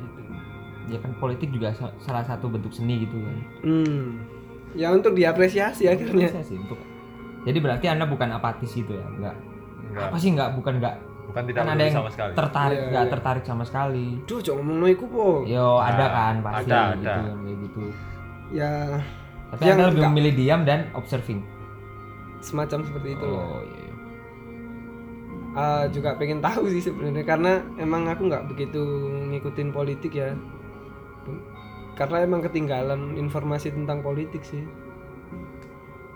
Ya 0.86 0.98
kan 0.98 1.14
politik 1.16 1.48
juga 1.48 1.70
sa- 1.70 1.94
salah 1.98 2.22
satu 2.22 2.46
bentuk 2.46 2.70
seni 2.70 3.02
gitu 3.02 3.16
kan. 3.16 3.36
hmm 3.62 4.04
ya 4.72 4.88
untuk 4.88 5.12
diapresiasi 5.12 5.84
akhirnya 5.84 6.32
Saya 6.32 6.42
sih 6.42 6.56
untuk 6.56 6.80
jadi 7.42 7.58
berarti 7.58 7.86
anda 7.86 8.02
bukan 8.04 8.30
apatis 8.30 8.72
gitu 8.72 8.92
ya? 8.92 9.04
Enggak. 9.06 9.36
Enggak, 9.84 10.08
Apa 10.08 10.16
sih 10.16 10.30
enggak 10.30 10.50
bukan 10.54 10.74
enggak 10.78 10.96
bukan 11.22 11.42
tidak 11.44 11.62
kan 11.62 11.68
ada 11.70 11.82
yang 11.82 11.96
sama 11.96 12.10
sekali 12.10 12.32
tertarik 12.32 12.76
Iya, 12.76 12.88
nggak 12.88 13.04
iya. 13.04 13.12
tertarik 13.12 13.44
sama 13.44 13.62
sekali. 13.62 14.06
Duh, 14.22 14.40
jangan 14.40 14.58
ngomong 14.58 14.76
no 14.78 14.86
iku 14.86 15.04
po. 15.06 15.26
Yo 15.44 15.76
ada 15.76 15.96
Nah, 15.96 16.10
kan 16.10 16.34
pasti 16.42 16.68
ada, 16.68 16.80
gitu 16.90 17.00
ada. 17.00 17.12
kan, 17.14 17.36
kayak 17.38 17.58
gitu. 17.62 17.82
Ya 18.50 18.72
Tapi 19.48 19.60
Yang 19.62 19.72
anda 19.72 19.84
lebih 19.84 19.92
enggak. 19.98 20.10
memilih 20.10 20.32
diam 20.34 20.60
dan 20.62 20.80
observing. 20.92 21.40
semacam 22.40 22.78
seperti 22.82 23.08
itu. 23.12 23.28
Oh 23.28 23.62
iya. 23.62 23.86
Ah, 25.52 25.84
juga 25.86 26.16
pengen 26.16 26.40
tahu 26.40 26.64
sih 26.66 26.80
sebenarnya 26.80 27.22
karena 27.22 27.52
emang 27.76 28.08
aku 28.08 28.24
nggak 28.24 28.48
begitu 28.48 28.80
ngikutin 29.28 29.68
politik 29.70 30.12
ya. 30.14 30.32
Karena 31.92 32.24
emang 32.24 32.40
ketinggalan 32.40 33.20
informasi 33.20 33.70
tentang 33.70 34.00
politik 34.00 34.42
sih. 34.42 34.64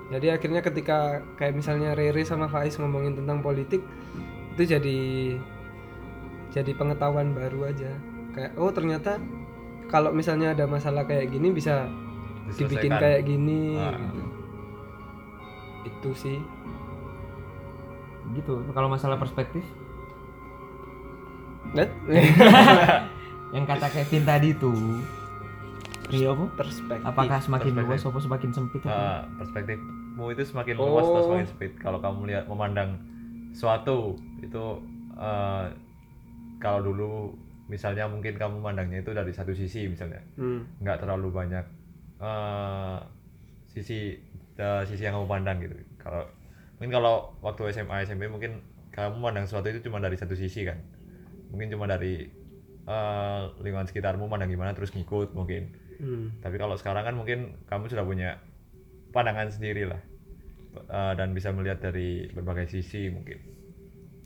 Jadi 0.07 0.31
akhirnya 0.31 0.63
ketika 0.63 1.21
kayak 1.35 1.59
misalnya 1.59 1.93
Rere 1.99 2.23
sama 2.23 2.47
Faiz 2.47 2.79
ngomongin 2.79 3.19
tentang 3.19 3.43
politik 3.43 3.83
itu 4.55 4.63
jadi 4.63 4.99
jadi 6.55 6.73
pengetahuan 6.79 7.35
baru 7.35 7.69
aja. 7.69 7.91
Kayak 8.33 8.53
oh 8.57 8.71
ternyata 8.71 9.19
kalau 9.91 10.15
misalnya 10.15 10.55
ada 10.55 10.65
masalah 10.67 11.03
kayak 11.05 11.35
gini 11.35 11.51
bisa 11.51 11.91
dibikin 12.55 12.95
kayak 12.95 13.27
gini 13.27 13.75
Ah. 13.77 13.99
gitu. 13.99 14.23
Itu 15.91 16.11
sih. 16.15 16.39
Gitu. 18.35 18.55
Kalau 18.75 18.89
masalah 18.91 19.19
perspektif 19.19 19.63
Net? 21.75 21.91
yang 23.51 23.65
kata 23.65 23.87
Kevin 23.89 24.23
tadi 24.25 24.51
tuh 24.53 25.01
Iya 26.07 26.31
apa? 26.31 26.47
perspektif. 26.55 27.03
Apakah 27.05 27.39
semakin 27.41 27.73
Perspektif. 27.73 27.91
luas 27.91 28.03
apa 28.07 28.19
semakin 28.21 28.51
sempit? 28.53 28.81
Eh, 28.81 29.21
perspektifmu 29.37 30.25
itu 30.31 30.43
semakin 30.45 30.75
luas 30.77 31.03
atau 31.05 31.19
Oh. 31.19 31.25
semakin 31.27 31.47
sempit 31.49 31.73
kalau 31.77 31.99
kamu 31.99 32.21
lihat 32.27 32.45
memandang 32.47 32.91
suatu 33.51 34.15
itu 34.39 34.65
eh, 35.17 35.67
kalau 36.57 36.81
dulu 36.85 37.35
misalnya 37.67 38.07
mungkin 38.07 38.33
kamu 38.33 38.61
memandangnya 38.61 39.01
itu 39.01 39.11
dari 39.11 39.33
satu 39.33 39.51
sisi 39.51 39.89
misalnya 39.89 40.23
Hmm. 40.37 40.63
nggak 40.79 41.01
terlalu 41.01 41.29
banyak 41.33 41.67
eh, 42.17 42.99
sisi 43.67 44.15
eh, 44.55 44.83
sisi 44.85 45.03
yang 45.03 45.17
kamu 45.17 45.27
pandang 45.27 45.59
gitu 45.59 45.75
kalau 45.99 46.23
mungkin 46.77 46.93
kalau 46.95 47.15
waktu 47.41 47.75
SMA 47.75 48.05
SMP 48.05 48.25
mungkin 48.27 48.63
kamu 48.89 49.19
memandang 49.19 49.45
sesuatu 49.45 49.69
itu 49.69 49.83
cuma 49.83 49.99
dari 49.99 50.15
satu 50.15 50.33
sisi 50.33 50.63
kan 50.63 50.79
mungkin 51.49 51.67
cuma 51.69 51.85
dari 51.85 52.31
eh, 52.87 53.41
lingkungan 53.61 53.87
sekitarmu 53.87 54.27
pandang 54.27 54.49
gimana 54.49 54.73
terus 54.73 54.95
ngikut 54.95 55.35
mungkin 55.35 55.85
Hmm. 55.97 56.29
tapi 56.45 56.61
kalau 56.61 56.77
sekarang 56.77 57.09
kan 57.09 57.17
mungkin 57.17 57.57
kamu 57.65 57.89
sudah 57.89 58.05
punya 58.05 58.37
pandangan 59.11 59.49
sendiri 59.49 59.89
lah 59.89 60.01
Eh, 60.77 61.13
dan 61.17 61.33
bisa 61.33 61.49
melihat 61.57 61.81
dari 61.81 62.29
berbagai 62.37 62.69
sisi 62.69 63.09
mungkin 63.09 63.41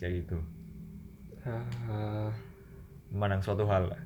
kayak 0.03 0.27
gitu 0.27 0.43
Ah, 1.47 2.35
memandang 3.15 3.39
suatu 3.39 3.71
hal 3.71 3.87
lah 3.87 4.01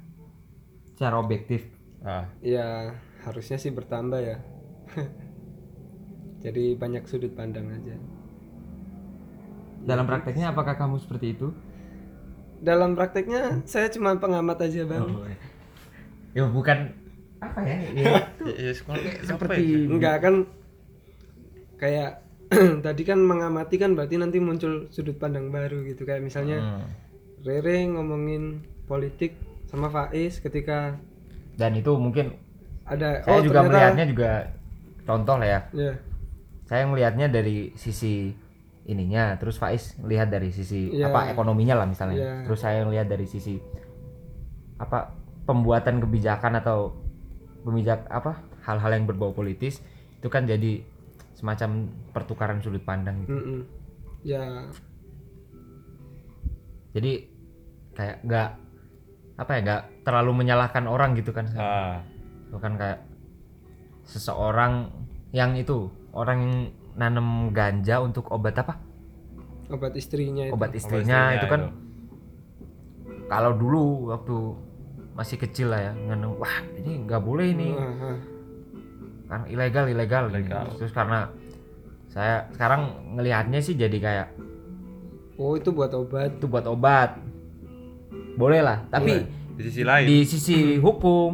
Secara 0.92 1.16
objektif. 1.24 1.64
ah 2.04 2.28
ya 2.44 2.92
harusnya 3.24 3.56
sih 3.56 3.72
bertambah 3.72 4.20
ya. 4.20 4.36
Jadi 6.44 6.76
banyak 6.76 7.08
sudut 7.08 7.32
pandang 7.32 7.64
aja. 7.72 7.96
Dalam 9.88 10.04
prakteknya 10.04 10.52
apakah 10.52 10.76
kamu 10.76 11.00
seperti 11.00 11.32
itu? 11.32 11.48
Dalam 12.64 12.96
prakteknya 12.96 13.60
saya 13.68 13.92
cuma 13.92 14.16
pengamat 14.16 14.64
aja 14.64 14.88
bang. 14.88 15.04
Ya 16.32 16.48
bukan 16.48 16.90
apa 17.44 17.60
ya? 17.60 17.76
ya 17.92 18.04
Ya, 18.64 18.72
seperti 19.20 19.62
ya? 19.62 19.92
Enggak 19.92 20.16
kan 20.24 20.34
kayak 21.76 22.24
tadi 22.86 23.02
kan 23.04 23.20
mengamati 23.20 23.76
kan 23.76 23.92
berarti 23.92 24.16
nanti 24.16 24.40
muncul 24.40 24.88
sudut 24.88 25.16
pandang 25.20 25.52
baru 25.52 25.84
gitu 25.84 26.08
kayak 26.08 26.24
misalnya 26.24 26.58
Hmm. 26.60 26.88
Rere 27.44 27.84
ngomongin 27.92 28.64
politik 28.88 29.36
sama 29.68 29.92
Faiz 29.92 30.40
ketika 30.40 30.96
Dan 31.60 31.76
itu 31.76 31.92
mungkin 32.00 32.32
ada 32.88 33.20
saya 33.20 33.36
oh 33.36 33.40
juga 33.44 33.60
ternyata 33.60 33.68
melihatnya 33.68 34.04
juga 34.08 34.30
contoh 35.04 35.36
lah 35.36 35.48
ya. 35.48 35.60
ya 35.76 35.92
Saya 36.64 36.88
melihatnya 36.88 37.28
dari 37.28 37.76
sisi 37.76 38.32
ininya, 38.84 39.36
terus 39.40 39.56
Faiz 39.56 39.96
lihat 40.04 40.28
dari 40.28 40.52
sisi 40.52 40.92
Iya. 40.92 41.08
apa 41.08 41.32
ekonominya 41.32 41.80
lah 41.80 41.86
misalnya. 41.88 42.20
Iya. 42.20 42.34
Terus 42.48 42.60
saya 42.60 42.84
lihat 42.84 43.08
dari 43.08 43.24
sisi 43.24 43.56
apa 44.76 45.14
pembuatan 45.48 46.00
kebijakan 46.04 46.60
atau 46.60 46.92
pemijak 47.64 48.04
apa 48.12 48.44
hal-hal 48.64 48.90
yang 48.96 49.04
berbau 49.08 49.32
politis 49.32 49.80
itu 50.20 50.28
kan 50.28 50.44
jadi 50.44 50.80
semacam 51.36 51.88
pertukaran 52.12 52.58
sudut 52.64 52.80
pandang 52.80 53.24
gitu. 53.24 53.36
mm-mm. 53.36 53.60
ya 54.24 54.40
jadi 56.96 57.12
kayak 57.92 58.16
nggak 58.24 58.48
apa 59.34 59.50
ya 59.50 59.60
nggak 59.66 59.82
terlalu 60.06 60.30
menyalahkan 60.44 60.84
orang 60.86 61.12
gitu 61.18 61.34
kan 61.34 61.46
ah 61.58 62.00
itu 62.48 62.56
kan 62.62 62.78
kayak 62.78 63.02
seseorang 64.06 64.88
yang 65.34 65.58
itu 65.58 65.90
orang 66.14 66.38
yang 66.40 66.54
nanam 66.94 67.50
ganja 67.50 68.00
untuk 68.02 68.30
obat 68.30 68.58
apa? 68.58 68.78
Obat 69.70 69.96
istrinya 69.96 70.46
itu. 70.46 70.52
obat 70.54 70.70
istrinya 70.76 71.34
istrinya, 71.34 71.36
itu 71.40 71.46
kan 71.48 71.60
itu. 71.60 73.26
kalau 73.26 73.52
dulu 73.56 74.12
waktu 74.12 74.36
masih 75.14 75.36
kecil 75.38 75.70
lah 75.70 75.90
ya 75.90 75.92
nanam 75.94 76.36
wah 76.36 76.58
ini 76.78 77.06
nggak 77.06 77.22
boleh 77.22 77.46
ini. 77.50 77.68
Karena 79.24 79.44
ilegal 79.48 79.84
ilegal, 79.88 80.24
terus 80.76 80.92
karena 80.92 81.32
saya 82.12 82.46
sekarang 82.54 83.14
ngelihatnya 83.18 83.58
sih 83.58 83.74
jadi 83.74 83.98
kayak 83.98 84.28
oh 85.40 85.58
itu 85.58 85.74
buat 85.74 85.90
obat. 85.90 86.38
Itu 86.38 86.46
buat 86.46 86.66
obat. 86.68 87.18
Boleh 88.38 88.60
lah 88.62 88.86
tapi 88.90 89.26
di 89.54 89.62
sisi 89.70 89.82
lain. 89.86 90.04
di 90.06 90.18
sisi 90.26 90.58
hukum 90.82 91.30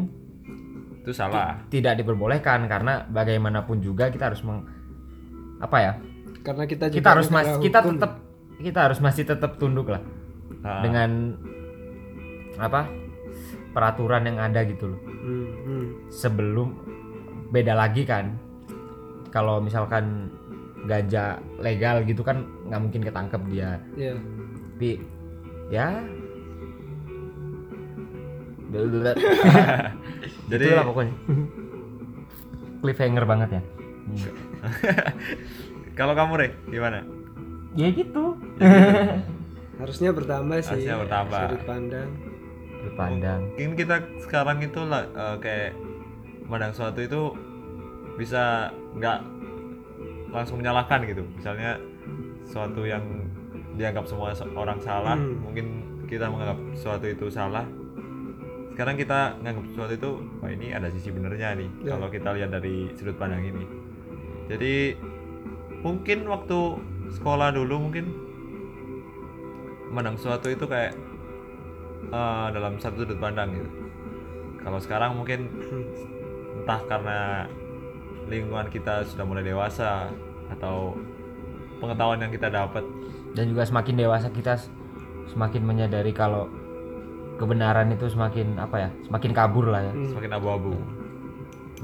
itu 1.01 1.13
salah. 1.17 1.65
tidak 1.73 1.97
diperbolehkan 1.97 2.69
karena 2.69 3.09
bagaimanapun 3.09 3.81
juga 3.81 4.13
kita 4.13 4.29
harus 4.29 4.45
meng, 4.45 4.69
apa 5.61 5.77
ya? 5.79 5.93
Karena 6.41 6.65
kita 6.65 6.89
juga 6.89 6.97
kita 6.99 7.09
harus 7.13 7.29
masih 7.29 7.55
kita 7.61 7.79
tetap 7.85 8.13
kita 8.61 8.81
harus 8.81 8.99
masih 9.01 9.25
tetap 9.29 9.57
tunduk 9.61 9.89
lah 9.89 10.03
Ah, 10.61 10.85
dengan 10.85 11.41
apa 12.61 12.85
peraturan 13.73 14.29
yang 14.29 14.37
ada 14.37 14.61
gitu 14.69 14.93
loh. 14.93 15.01
Hmm, 15.21 15.47
hmm. 15.65 15.85
sebelum 16.13 16.69
beda 17.53 17.73
lagi 17.77 18.05
kan 18.05 18.37
kalau 19.33 19.61
misalkan 19.63 20.29
ganja 20.89 21.39
legal 21.61 22.03
gitu 22.05 22.25
kan 22.25 22.45
nggak 22.69 22.81
mungkin 22.81 23.01
ketangkep 23.05 23.43
dia. 23.53 23.71
Ya 23.97 24.17
tapi 24.81 24.97
ya. 25.69 26.01
Jadi 30.51 30.65
itulah 30.65 30.87
pokoknya. 30.89 31.15
Cliffhanger 32.81 33.25
banget 33.29 33.61
ya 33.61 33.63
kalau 35.99 36.13
kamu 36.13 36.33
Rek 36.37 36.53
gimana? 36.67 37.01
Ya 37.73 37.89
gitu. 37.89 38.35
Harusnya 39.81 40.11
bertambah 40.11 40.59
sih 40.61 40.85
Harusnya 40.85 40.97
bertambah. 40.99 41.41
sudut 41.47 41.63
pandang. 41.65 42.11
Sudut 42.71 42.95
pandang 42.95 43.41
mungkin 43.49 43.71
kita 43.75 43.97
sekarang 44.21 44.59
itu 44.61 44.81
lah 44.83 45.05
eh, 45.07 45.37
kayak 45.39 45.71
memandang 46.43 46.73
sesuatu 46.73 47.01
itu 47.01 47.23
bisa 48.15 48.69
nggak 48.95 49.19
langsung 50.31 50.59
menyalahkan 50.59 51.01
gitu. 51.05 51.23
Misalnya 51.33 51.81
sesuatu 52.43 52.83
yang 52.83 53.03
dianggap 53.73 54.05
semua 54.05 54.31
se- 54.31 54.51
orang 54.53 54.77
salah 54.79 55.15
Hmm. 55.15 55.41
mungkin 55.41 55.67
kita 56.05 56.27
menganggap 56.27 56.59
sesuatu 56.75 57.07
itu 57.07 57.27
salah. 57.29 57.65
Sekarang 58.71 58.97
kita 58.97 59.37
menganggap 59.39 59.65
sesuatu 59.69 59.93
itu 59.95 60.11
wah 60.39 60.51
ini 60.51 60.67
ada 60.71 60.89
sisi 60.89 61.09
benernya 61.09 61.55
nih. 61.55 61.71
Ya. 61.81 61.95
kalau 61.95 62.09
kita 62.09 62.33
lihat 62.33 62.51
dari 62.51 62.91
sudut 62.93 63.15
pandang 63.15 63.41
ini 63.43 63.65
jadi 64.51 64.99
mungkin 65.87 66.27
waktu 66.27 66.59
sekolah 67.15 67.55
dulu 67.55 67.87
mungkin 67.87 68.11
memandang 69.87 70.19
sesuatu 70.19 70.51
itu 70.51 70.67
kayak 70.67 70.99
eh, 72.11 72.47
dalam 72.51 72.75
satu 72.83 73.07
sudut 73.07 73.19
pandang 73.23 73.55
gitu. 73.55 73.71
Kalau 74.61 74.83
sekarang 74.83 75.15
mungkin 75.15 75.47
entah 76.61 76.83
karena 76.91 77.47
lingkungan 78.27 78.67
kita 78.75 79.07
sudah 79.07 79.23
mulai 79.23 79.47
dewasa 79.47 80.11
atau 80.51 80.99
pengetahuan 81.79 82.19
yang 82.19 82.35
kita 82.35 82.51
dapat. 82.51 82.83
Dan 83.39 83.55
juga 83.55 83.63
semakin 83.63 83.95
dewasa 84.03 84.35
kita 84.35 84.59
semakin 85.31 85.63
menyadari 85.63 86.11
kalau 86.11 86.51
kebenaran 87.39 87.95
itu 87.95 88.11
semakin 88.11 88.59
apa 88.59 88.77
ya 88.83 88.91
semakin 89.07 89.31
kabur 89.31 89.71
lah 89.71 89.87
ya. 89.87 89.95
Semakin 90.11 90.33
abu-abu. 90.35 90.75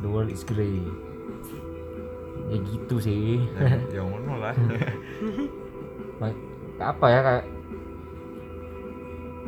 The 0.02 0.10
world 0.10 0.28
is 0.34 0.42
grey 0.42 1.05
ya 2.46 2.56
gitu 2.62 2.96
sih. 2.98 3.42
Ya, 3.58 3.78
ya 3.96 4.02
ngono 4.02 4.34
lah. 4.38 4.54
Apa 6.76 7.06
ya 7.08 7.20
kayak 7.24 7.44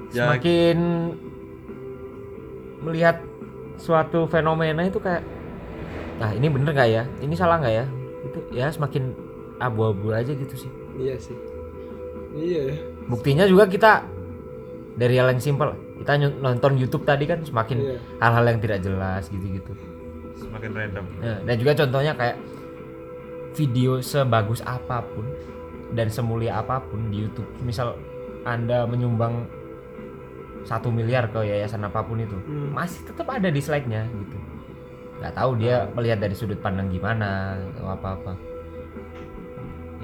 Ya, 0.08 0.24
semakin 0.24 0.78
melihat 2.80 3.20
suatu 3.76 4.24
fenomena 4.24 4.80
itu 4.80 4.96
kayak 4.96 5.20
nah 6.16 6.32
ini 6.32 6.48
bener 6.48 6.72
nggak 6.72 6.88
ya? 6.88 7.04
Ini 7.20 7.34
salah 7.36 7.60
nggak 7.60 7.74
ya? 7.76 7.84
Itu 8.24 8.38
ya 8.48 8.72
semakin 8.72 9.12
abu-abu 9.60 10.16
aja 10.16 10.32
gitu 10.32 10.54
sih. 10.56 10.70
Iya 10.96 11.14
sih. 11.20 11.36
Iya. 12.32 12.62
Ya 12.72 12.76
buktinya 13.08 13.44
juga 13.48 13.64
kita 13.68 14.04
dari 14.96 15.16
hal 15.16 15.32
yang 15.32 15.40
simpel 15.40 15.72
kita 15.98 16.14
nonton 16.40 16.76
YouTube 16.78 17.02
tadi 17.04 17.24
kan 17.26 17.40
semakin 17.42 17.78
Iya. 17.82 17.98
hal-hal 18.22 18.44
yang 18.48 18.58
tidak 18.64 18.78
jelas 18.80 19.24
gitu-gitu. 19.28 19.72
Semakin 20.38 20.70
random. 20.72 21.04
Nah, 21.18 21.38
dan 21.42 21.54
juga 21.58 21.72
contohnya 21.74 22.12
kayak 22.14 22.36
video 23.58 23.98
sebagus 23.98 24.62
apa 24.62 25.02
pun 25.02 25.26
dan 25.98 26.06
semulia 26.06 26.62
apa 26.62 26.78
pun 26.78 27.10
di 27.10 27.26
YouTube. 27.26 27.48
Misal 27.66 27.98
anda 28.46 28.86
menyumbang 28.86 29.50
satu 30.62 30.94
miliar 30.94 31.26
ke 31.32 31.42
yayasan 31.42 31.82
apa 31.82 32.04
pun 32.06 32.22
itu 32.22 32.38
Hmm. 32.46 32.70
masih 32.70 33.02
tetap 33.02 33.26
ada 33.26 33.50
dislike-nya 33.50 34.06
gitu. 34.06 34.36
Nggak 35.18 35.34
tahu 35.34 35.50
dia 35.58 35.90
melihat 35.98 36.22
dari 36.22 36.34
sudut 36.38 36.62
pandang 36.62 36.86
gimana 36.92 37.58
atau 37.74 37.90
apa-apa. 37.90 38.32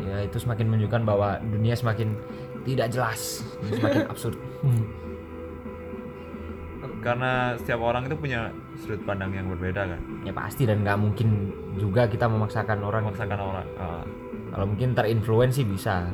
Ya 0.02 0.26
itu 0.26 0.42
semakin 0.42 0.74
menunjukkan 0.74 1.06
bahwa 1.06 1.38
dunia 1.54 1.78
semakin 1.78 2.18
tidak 2.66 2.90
jelas 2.90 3.46
semakin 3.70 4.02
absurd 4.12 4.34
karena 7.04 7.52
setiap 7.60 7.84
orang 7.84 8.08
itu 8.08 8.16
punya 8.16 8.48
sudut 8.80 9.04
pandang 9.04 9.36
yang 9.36 9.52
berbeda 9.52 9.84
kan? 9.84 10.00
Ya 10.24 10.32
pasti. 10.32 10.64
Dan 10.64 10.80
nggak 10.80 10.96
mungkin 10.96 11.52
juga 11.76 12.08
kita 12.08 12.24
memaksakan 12.24 12.80
orang 12.80 13.04
memaksakan 13.04 13.40
orang 13.44 13.68
ah, 13.76 14.04
kalau 14.56 14.66
mungkin 14.72 14.96
terinfluensi 14.96 15.68
bisa. 15.68 16.08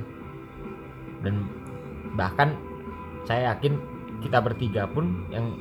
Dan 1.22 1.47
bahkan 2.18 2.59
saya 3.22 3.55
yakin 3.55 3.78
kita 4.18 4.43
bertiga 4.43 4.91
pun 4.91 5.30
yang 5.30 5.55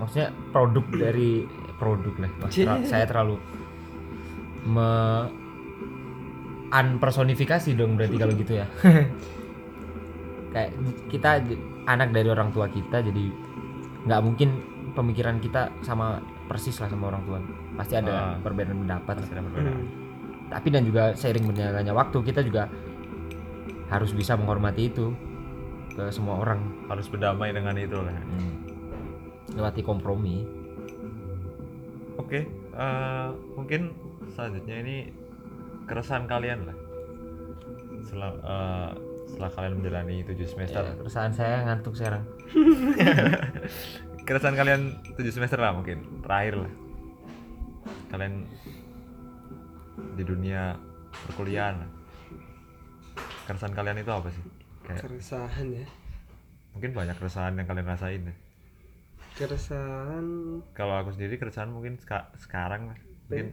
maksudnya 0.00 0.32
produk 0.48 0.84
dari 0.88 1.44
produk 1.80 2.14
lah 2.24 2.30
ter- 2.48 2.88
saya 2.88 3.04
terlalu 3.04 3.36
me 4.64 4.88
unpersonifikasi 6.74 7.76
dong 7.76 8.00
berarti 8.00 8.16
kalau 8.16 8.32
gitu 8.32 8.64
ya. 8.64 8.66
Kayak 10.56 10.70
kita 11.12 11.30
anak 11.84 12.16
dari 12.16 12.32
orang 12.32 12.48
tua 12.50 12.66
kita 12.72 13.04
jadi 13.04 13.43
nggak 14.04 14.20
mungkin 14.20 14.48
pemikiran 14.92 15.40
kita 15.40 15.72
sama 15.80 16.20
persis 16.44 16.76
lah 16.76 16.88
sama 16.88 17.08
orang 17.08 17.22
tua. 17.24 17.38
Pasti 17.74 17.94
ada 17.96 18.12
Ah. 18.12 18.36
perbedaan 18.38 18.84
pendapat 18.84 19.14
pasti 19.18 19.32
ada 19.32 19.42
perbedaan. 19.42 19.74
Hmm. 19.74 20.02
tapi 20.44 20.68
dan 20.70 20.84
juga 20.84 21.16
seiring 21.16 21.50
berjalannya 21.50 21.90
waktu 21.90 22.18
kita 22.20 22.44
juga 22.44 22.68
harus 23.88 24.12
bisa 24.12 24.36
menghormati 24.36 24.86
itu 24.86 25.10
ke 25.90 26.04
semua 26.12 26.38
orang. 26.38 26.60
Harus 26.86 27.08
berdamai 27.08 27.50
dengan 27.50 27.74
itu 27.74 27.96
lah. 27.96 28.12
Lewati 29.50 29.80
kompromi. 29.82 30.44
Oke 32.20 32.46
eh, 32.70 33.28
mungkin 33.56 33.96
selanjutnya 34.30 34.76
ini 34.78 34.96
keresahan 35.86 36.28
kalian 36.28 36.70
lah. 36.70 36.76
Setelah 38.04 38.30
eh, 38.36 38.90
setelah 39.24 39.50
kalian 39.50 39.74
menjalani 39.80 40.16
7 40.22 40.44
semester. 40.44 40.84
Ya, 40.84 40.94
keresahan 40.94 41.32
saya 41.32 41.64
ngantuk 41.66 41.96
sekarang 41.96 42.22
keresahan 44.26 44.56
kalian 44.56 44.82
7 45.16 45.20
semester 45.30 45.58
lah 45.60 45.76
mungkin 45.76 46.22
terakhir 46.24 46.64
lah. 46.64 46.72
Kalian 48.08 48.46
di 50.14 50.24
dunia 50.24 50.78
perkuliahan. 51.28 51.84
Keresahan 53.44 53.74
kalian 53.76 54.00
itu 54.00 54.10
apa 54.10 54.28
sih? 54.32 54.44
Kayak 54.84 55.00
keresahan 55.04 55.66
ya. 55.72 55.86
Mungkin 56.72 56.90
banyak 56.92 57.16
keresahan 57.18 57.54
yang 57.54 57.66
kalian 57.68 57.86
rasain 57.86 58.22
deh. 58.30 58.38
keresahan. 59.34 60.26
Kalau 60.78 60.94
aku 60.94 61.10
sendiri 61.10 61.34
keresahan 61.36 61.66
mungkin 61.66 61.98
seka- 61.98 62.30
sekarang 62.38 62.94
lah. 62.94 62.98
Mungkin 63.26 63.50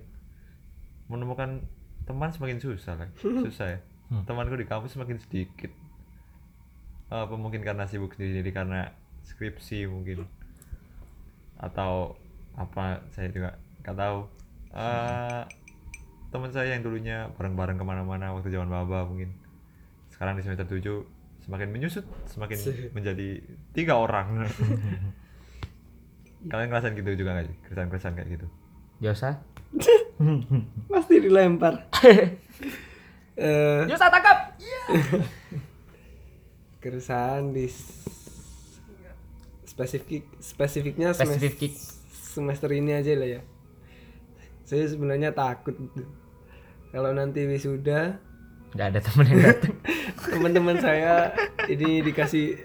menemukan 1.10 1.50
teman 2.06 2.30
semakin 2.30 2.62
susah 2.62 2.96
lah. 3.02 3.10
Susah 3.50 3.78
ya. 3.78 3.80
Hmm. 4.12 4.28
temanku 4.28 4.60
di 4.60 4.68
kampus 4.68 4.92
semakin 4.92 5.24
sedikit 5.24 5.72
apa 7.12 7.36
mungkin 7.36 7.60
karena 7.60 7.84
sibuk 7.84 8.16
sendiri 8.16 8.56
karena 8.56 8.96
skripsi 9.28 9.84
mungkin. 9.92 10.24
Atau 11.60 12.16
apa 12.56 13.04
saya 13.12 13.28
juga 13.30 13.60
nggak 13.84 13.98
tahu. 14.00 14.20
Eh, 14.72 15.42
teman 16.32 16.52
saya 16.56 16.72
yang 16.72 16.84
dulunya 16.88 17.28
bareng-bareng 17.36 17.76
ke 17.76 17.84
mana-mana 17.84 18.32
waktu 18.32 18.48
zaman 18.48 18.72
baba 18.72 19.04
mungkin. 19.04 19.36
Sekarang 20.08 20.40
di 20.40 20.44
semester 20.48 20.64
7 20.64 21.22
semakin 21.42 21.74
menyusut 21.74 22.06
semakin 22.30 22.58
menjadi 22.96 23.44
tiga 23.76 24.00
orang. 24.00 24.48
Kalian 26.52 26.74
ngerasain 26.74 26.96
gitu 26.98 27.12
juga 27.14 27.38
nggak 27.38 27.46
sih? 27.52 27.58
Keresahan-keresahan 27.68 28.16
kayak 28.18 28.30
gitu? 28.40 28.48
Yosa? 29.04 29.44
Pasti 30.94 31.16
dilempar. 31.20 31.76
Eh 33.32 33.88
Yosa 33.88 34.12
tangkap 34.12 34.60
keresahan 36.82 37.54
di 37.54 37.70
spesifik 39.64 40.26
spesifiknya 40.42 41.14
Spesifik. 41.14 41.72
semester 42.12 42.70
ini 42.74 42.98
aja 42.98 43.14
lah 43.14 43.30
ya. 43.38 43.42
Saya 44.66 44.90
sebenarnya 44.90 45.32
takut. 45.32 45.78
Kalau 46.92 47.14
nanti 47.14 47.46
wisuda 47.46 48.18
nggak 48.72 48.88
ada 48.88 49.00
temen 49.04 49.26
yang 49.28 49.42
datang. 49.46 49.76
teman-teman 50.32 50.78
saya 50.80 51.36
ini 51.68 52.00
dikasih 52.02 52.56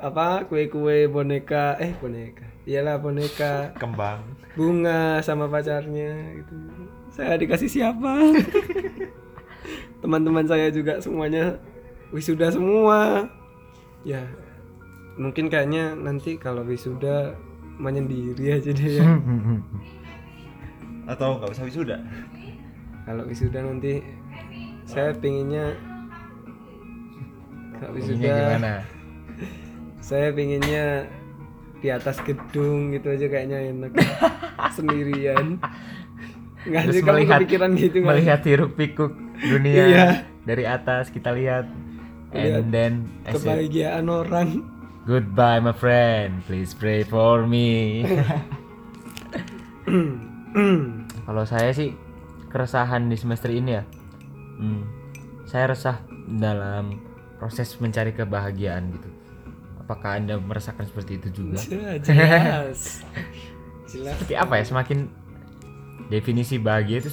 apa 0.00 0.46
kue-kue 0.48 1.06
boneka 1.06 1.76
eh 1.76 1.92
boneka. 1.98 2.46
Iyalah 2.64 2.96
boneka. 2.96 3.74
Kembang. 3.76 4.24
Bunga 4.54 5.20
sama 5.20 5.46
pacarnya 5.46 6.16
gitu. 6.38 6.54
Saya 7.10 7.34
dikasih 7.36 7.68
siapa? 7.68 8.14
Teman-teman 10.02 10.46
saya 10.46 10.70
juga 10.70 11.02
semuanya 11.02 11.58
wisuda 12.14 12.50
semua 12.50 13.26
ya 14.02 14.22
mungkin 15.14 15.48
kayaknya 15.48 15.92
nanti 15.92 16.36
kalau 16.36 16.64
wisuda 16.64 17.36
menyendiri 17.76 18.56
aja 18.56 18.70
deh 18.70 18.90
ya. 18.96 19.04
Atau 21.06 21.36
nggak 21.36 21.50
usah 21.50 21.64
wisuda? 21.66 21.96
Kalau 23.04 23.24
wisuda 23.26 23.60
nanti 23.60 24.00
saya 24.84 25.12
pinginnya 25.12 25.74
kalau 27.76 27.96
wisuda 27.96 28.28
gimana? 28.28 28.74
saya 30.00 30.28
pinginnya 30.32 31.06
di 31.80 31.88
atas 31.88 32.20
gedung 32.20 32.92
gitu 32.92 33.08
aja 33.08 33.26
kayaknya 33.26 33.58
enak. 33.72 33.92
Sendirian. 34.76 35.56
Nggak 36.60 36.82
sih 36.92 37.00
kamu 37.00 37.16
melihat 37.16 37.38
kepikiran 37.40 37.70
gitu 37.72 37.96
melihat 38.04 38.40
hiruk 38.44 38.72
pikuk 38.76 39.12
dunia 39.40 39.84
Iya. 39.88 40.06
dari 40.44 40.68
atas 40.68 41.08
kita 41.08 41.32
Lihat 41.32 41.64
and 42.34 42.70
then 42.70 43.08
kebahagiaan 43.26 44.06
orang. 44.06 44.66
Goodbye 45.08 45.58
my 45.58 45.74
friend. 45.74 46.44
Please 46.46 46.76
pray 46.76 47.02
for 47.02 47.48
me. 47.48 48.04
Kalau 51.26 51.44
saya 51.46 51.70
sih 51.74 51.96
keresahan 52.50 53.08
di 53.08 53.16
semester 53.16 53.50
ini 53.50 53.70
ya. 53.80 53.84
Hmm, 54.60 54.84
saya 55.48 55.72
resah 55.72 55.98
dalam 56.28 57.00
proses 57.40 57.72
mencari 57.80 58.12
kebahagiaan 58.12 58.92
gitu. 58.92 59.08
Apakah 59.80 60.20
anda 60.20 60.36
merasakan 60.38 60.86
seperti 60.86 61.18
itu 61.18 61.28
juga? 61.42 61.58
Jelas 62.06 63.02
jelas. 63.90 64.20
Seperti 64.20 64.38
apa 64.38 64.54
ya? 64.60 64.64
Semakin 64.68 65.10
definisi 66.12 66.62
bahagia 66.62 67.02
itu 67.02 67.10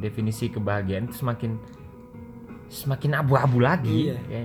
definisi 0.00 0.48
kebahagiaan 0.48 1.12
itu 1.12 1.20
semakin 1.20 1.60
semakin 2.68 3.16
abu-abu 3.16 3.58
lagi 3.58 4.10
Iya. 4.10 4.18
ya. 4.26 4.44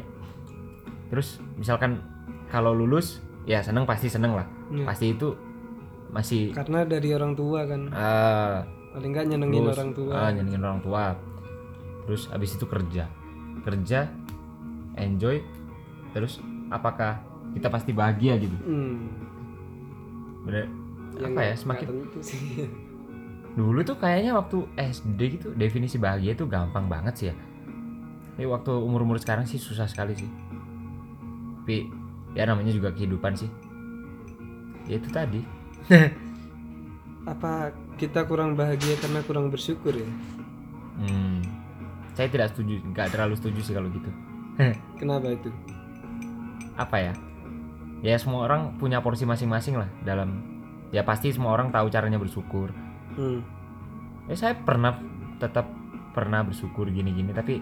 terus 1.09 1.41
misalkan 1.55 1.99
kalau 2.47 2.71
lulus 2.71 3.19
ya 3.43 3.59
seneng 3.59 3.83
pasti 3.83 4.07
seneng 4.07 4.35
lah. 4.35 4.47
Iya. 4.69 4.85
pasti 4.85 5.05
itu 5.11 5.33
masih 6.11 6.51
karena 6.51 6.83
dari 6.83 7.09
orang 7.11 7.33
tua 7.33 7.63
kan. 7.63 7.81
Eh, 7.87 8.55
paling 8.91 9.09
nggak 9.09 9.25
nyenengin 9.27 9.61
terus, 9.63 9.75
orang 9.75 9.91
tua. 9.91 10.11
ah, 10.13 10.29
nyenengin 10.29 10.61
orang 10.61 10.81
tua. 10.83 11.03
Terus 12.03 12.21
habis 12.27 12.51
itu 12.51 12.65
kerja. 12.65 13.07
Kerja 13.61 13.99
enjoy 14.95 15.39
terus 16.11 16.43
apakah 16.67 17.23
kita 17.51 17.67
pasti 17.67 17.91
bahagia 17.91 18.35
gitu? 18.37 18.55
Hmm. 18.61 19.07
bener 20.41 20.67
Ya 21.15 21.27
apa 21.27 21.41
ya 21.43 21.53
semakin 21.53 21.85
dulu 23.51 23.79
tuh 23.83 23.95
kayaknya 23.95 24.31
waktu 24.33 24.63
SD 24.73 25.19
gitu 25.37 25.47
definisi 25.53 25.95
bahagia 25.95 26.33
itu 26.33 26.47
gampang 26.47 26.87
banget 26.87 27.13
sih 27.13 27.27
ya 27.29 27.35
tapi 28.41 28.49
waktu 28.49 28.73
umur 28.73 29.05
umur 29.05 29.21
sekarang 29.21 29.45
sih 29.45 29.61
susah 29.61 29.85
sekali 29.85 30.17
sih. 30.17 30.25
Tapi 31.61 31.85
ya 32.33 32.49
namanya 32.49 32.73
juga 32.73 32.89
kehidupan 32.89 33.37
sih. 33.37 33.45
Ya 34.89 34.97
itu 34.97 35.13
tadi. 35.13 35.45
Apa 37.29 37.69
kita 38.01 38.25
kurang 38.25 38.57
bahagia 38.57 38.97
karena 38.97 39.21
kurang 39.21 39.53
bersyukur 39.53 39.93
ya? 39.93 40.09
Hmm, 40.97 41.45
saya 42.17 42.33
tidak 42.33 42.49
setuju 42.49 42.81
nggak 42.81 43.13
terlalu 43.13 43.37
setuju 43.37 43.61
sih 43.61 43.77
kalau 43.77 43.93
gitu. 43.93 44.09
Kenapa 44.97 45.37
itu? 45.37 45.53
Apa 46.81 46.97
ya? 46.97 47.13
Ya 48.01 48.17
semua 48.17 48.49
orang 48.49 48.73
punya 48.81 49.05
porsi 49.05 49.29
masing-masing 49.29 49.77
lah 49.77 49.89
dalam 50.01 50.41
ya 50.89 51.05
pasti 51.05 51.29
semua 51.29 51.53
orang 51.53 51.69
tahu 51.69 51.93
caranya 51.93 52.17
bersyukur. 52.17 52.73
Hmm. 53.21 53.45
ya 54.25 54.33
saya 54.33 54.57
pernah 54.57 54.97
tetap 55.37 55.69
pernah 56.17 56.41
bersyukur 56.41 56.89
gini-gini 56.89 57.29
tapi 57.37 57.61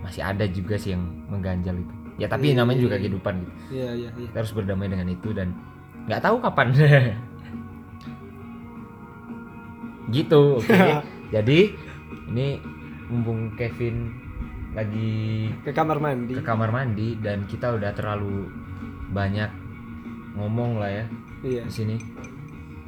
masih 0.00 0.22
ada 0.24 0.44
juga 0.48 0.74
sih 0.80 0.96
yang 0.96 1.04
mengganjal 1.28 1.76
itu. 1.76 1.94
Ya 2.20 2.28
tapi 2.28 2.52
Iya, 2.52 2.60
namanya 2.60 2.78
iya, 2.80 2.84
juga 2.84 2.96
iya. 2.96 3.02
kehidupan 3.04 3.34
gitu. 3.40 3.52
Iya 3.72 3.88
iya 3.96 4.08
iya. 4.12 4.28
Kita 4.28 4.36
harus 4.44 4.52
berdamai 4.52 4.88
dengan 4.92 5.08
itu 5.08 5.28
dan 5.32 5.48
nggak 6.08 6.20
tahu 6.20 6.36
kapan. 6.44 6.68
Gitu 10.10 10.42
oke. 10.58 10.74
Jadi 11.34 11.58
ini 12.34 12.58
mumpung 13.06 13.54
Kevin 13.54 14.10
lagi 14.70 15.50
ke 15.66 15.74
kamar 15.74 15.98
mandi. 15.98 16.34
ke 16.34 16.42
kamar 16.46 16.70
mandi 16.70 17.18
dan 17.18 17.42
kita 17.46 17.74
udah 17.74 17.90
terlalu 17.90 18.46
banyak 19.10 19.50
ngomong 20.38 20.78
lah 20.78 20.90
ya 20.90 21.04
iya. 21.42 21.62
di 21.66 21.72
sini. 21.74 21.96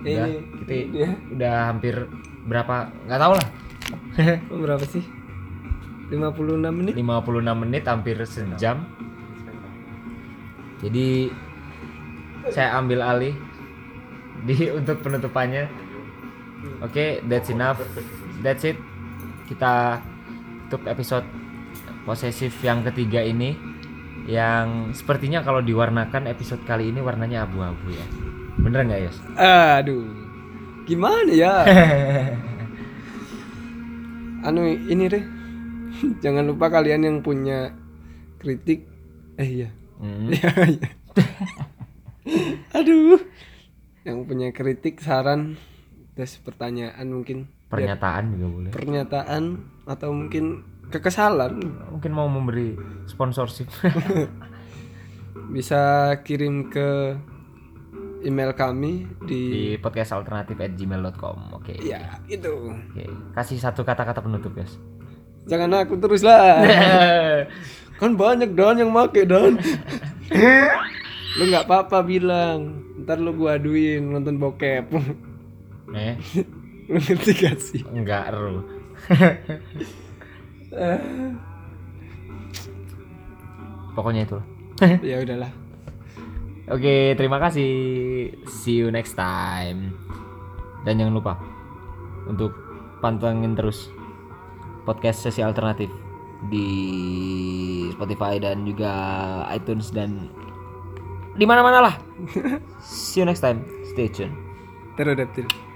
Udah 0.03 0.27
ini 0.31 0.33
kita 0.63 0.73
ya 0.95 1.11
udah 1.35 1.55
hampir 1.75 1.95
berapa 2.47 2.91
nggak 3.07 3.21
tahu 3.23 3.33
lah. 3.35 3.49
Berapa 4.51 4.85
sih 4.87 5.22
56 6.13 6.69
menit? 6.69 6.93
56 7.01 7.63
menit 7.65 7.83
hampir 7.89 8.17
sejam. 8.29 8.85
Jadi 10.85 11.33
saya 12.53 12.77
ambil 12.77 13.01
alih 13.01 13.33
di 14.45 14.69
untuk 14.79 15.01
penutupannya. 15.01 15.65
Oke 16.85 17.25
that's 17.25 17.49
enough. 17.49 17.81
That's 18.45 18.69
it. 18.69 18.77
Kita 19.49 20.05
tutup 20.69 20.85
episode 20.89 21.25
posesif 22.05 22.53
yang 22.61 22.85
ketiga 22.85 23.25
ini 23.25 23.73
yang 24.27 24.95
sepertinya 24.95 25.43
kalau 25.43 25.65
diwarnakan 25.65 26.31
episode 26.31 26.63
kali 26.63 26.93
ini 26.93 27.01
warnanya 27.01 27.49
abu-abu 27.49 27.91
ya. 27.91 28.07
Bener 28.61 28.87
nggak 28.87 29.01
Yos? 29.09 29.19
aduh 29.81 30.05
gimana 30.85 31.33
ya? 31.33 31.55
Anu 34.47 34.67
ini 34.67 35.07
deh 35.07 35.23
jangan 36.25 36.45
lupa 36.47 36.69
kalian 36.69 37.07
yang 37.07 37.17
punya 37.21 37.75
kritik. 38.39 38.87
Eh 39.39 39.49
iya. 39.63 39.71
Hmm. 40.03 40.29
Iya, 40.33 40.51
iya. 40.67 40.89
aduh. 42.79 43.21
Yang 44.03 44.19
punya 44.27 44.49
kritik 44.51 44.99
saran 44.99 45.55
terus 46.19 46.43
pertanyaan 46.43 47.07
mungkin. 47.07 47.47
Pernyataan 47.71 48.35
juga 48.37 48.47
boleh. 48.51 48.71
Pernyataan 48.75 49.43
atau 49.89 50.11
mungkin 50.13 50.67
kekesalan. 50.91 51.63
Mungkin 51.95 52.13
mau 52.13 52.29
memberi 52.29 52.77
sponsorship. 53.09 53.71
Bisa 55.55 56.13
kirim 56.27 56.69
ke 56.69 57.17
email 58.23 58.55
kami 58.55 59.07
di 59.27 59.43
di 59.51 59.65
podcast 59.79 60.15
alternatif 60.15 60.59
at 60.63 60.73
gmail.com 60.79 61.59
oke. 61.59 61.75
Ya 61.83 62.19
itu. 62.31 62.71
Oke, 62.71 63.07
kasih 63.35 63.59
satu 63.59 63.83
kata-kata 63.83 64.23
penutup 64.23 64.55
guys 64.55 64.79
jangan 65.49 65.83
aku 65.83 65.99
terus 65.99 66.23
lah 66.23 66.63
kan 68.01 68.19
banyak 68.19 68.51
dan 68.55 68.83
yang 68.83 68.91
make 68.91 69.27
dan 69.27 69.59
lu 71.39 71.49
nggak 71.49 71.65
apa-apa 71.65 72.05
bilang. 72.05 72.85
Ntar 73.03 73.19
lu 73.19 73.33
gua 73.35 73.57
aduin 73.57 74.05
nonton 74.05 74.37
bokep. 74.37 74.85
Eh? 75.93 76.15
Lu 76.89 76.99
ngerti 77.01 77.33
gak 77.37 77.59
sih? 77.61 77.83
Enggak 77.89 78.33
ru. 78.33 78.65
Pokoknya 83.97 84.25
itu. 84.29 84.41
Ya 85.15 85.23
udahlah. 85.23 85.53
Oke 86.73 87.15
terima 87.15 87.39
kasih. 87.39 87.73
See 88.51 88.83
you 88.83 88.91
next 88.91 89.15
time. 89.15 89.95
Dan 90.83 90.99
jangan 90.99 91.15
lupa 91.15 91.35
untuk 92.27 92.51
pantengin 92.99 93.55
terus 93.55 93.91
podcast 94.83 95.23
sesi 95.23 95.41
alternatif 95.41 95.89
di 96.51 96.67
Spotify 97.95 98.43
dan 98.43 98.67
juga 98.67 98.91
iTunes 99.55 99.95
dan 99.95 100.27
di 101.39 101.45
mana-mana 101.47 101.79
lah. 101.91 101.95
See 102.83 103.23
you 103.23 103.27
next 103.27 103.41
time. 103.41 103.65
Stay 103.93 104.09
tune 104.09 104.33
Pterodactyl 104.97 105.72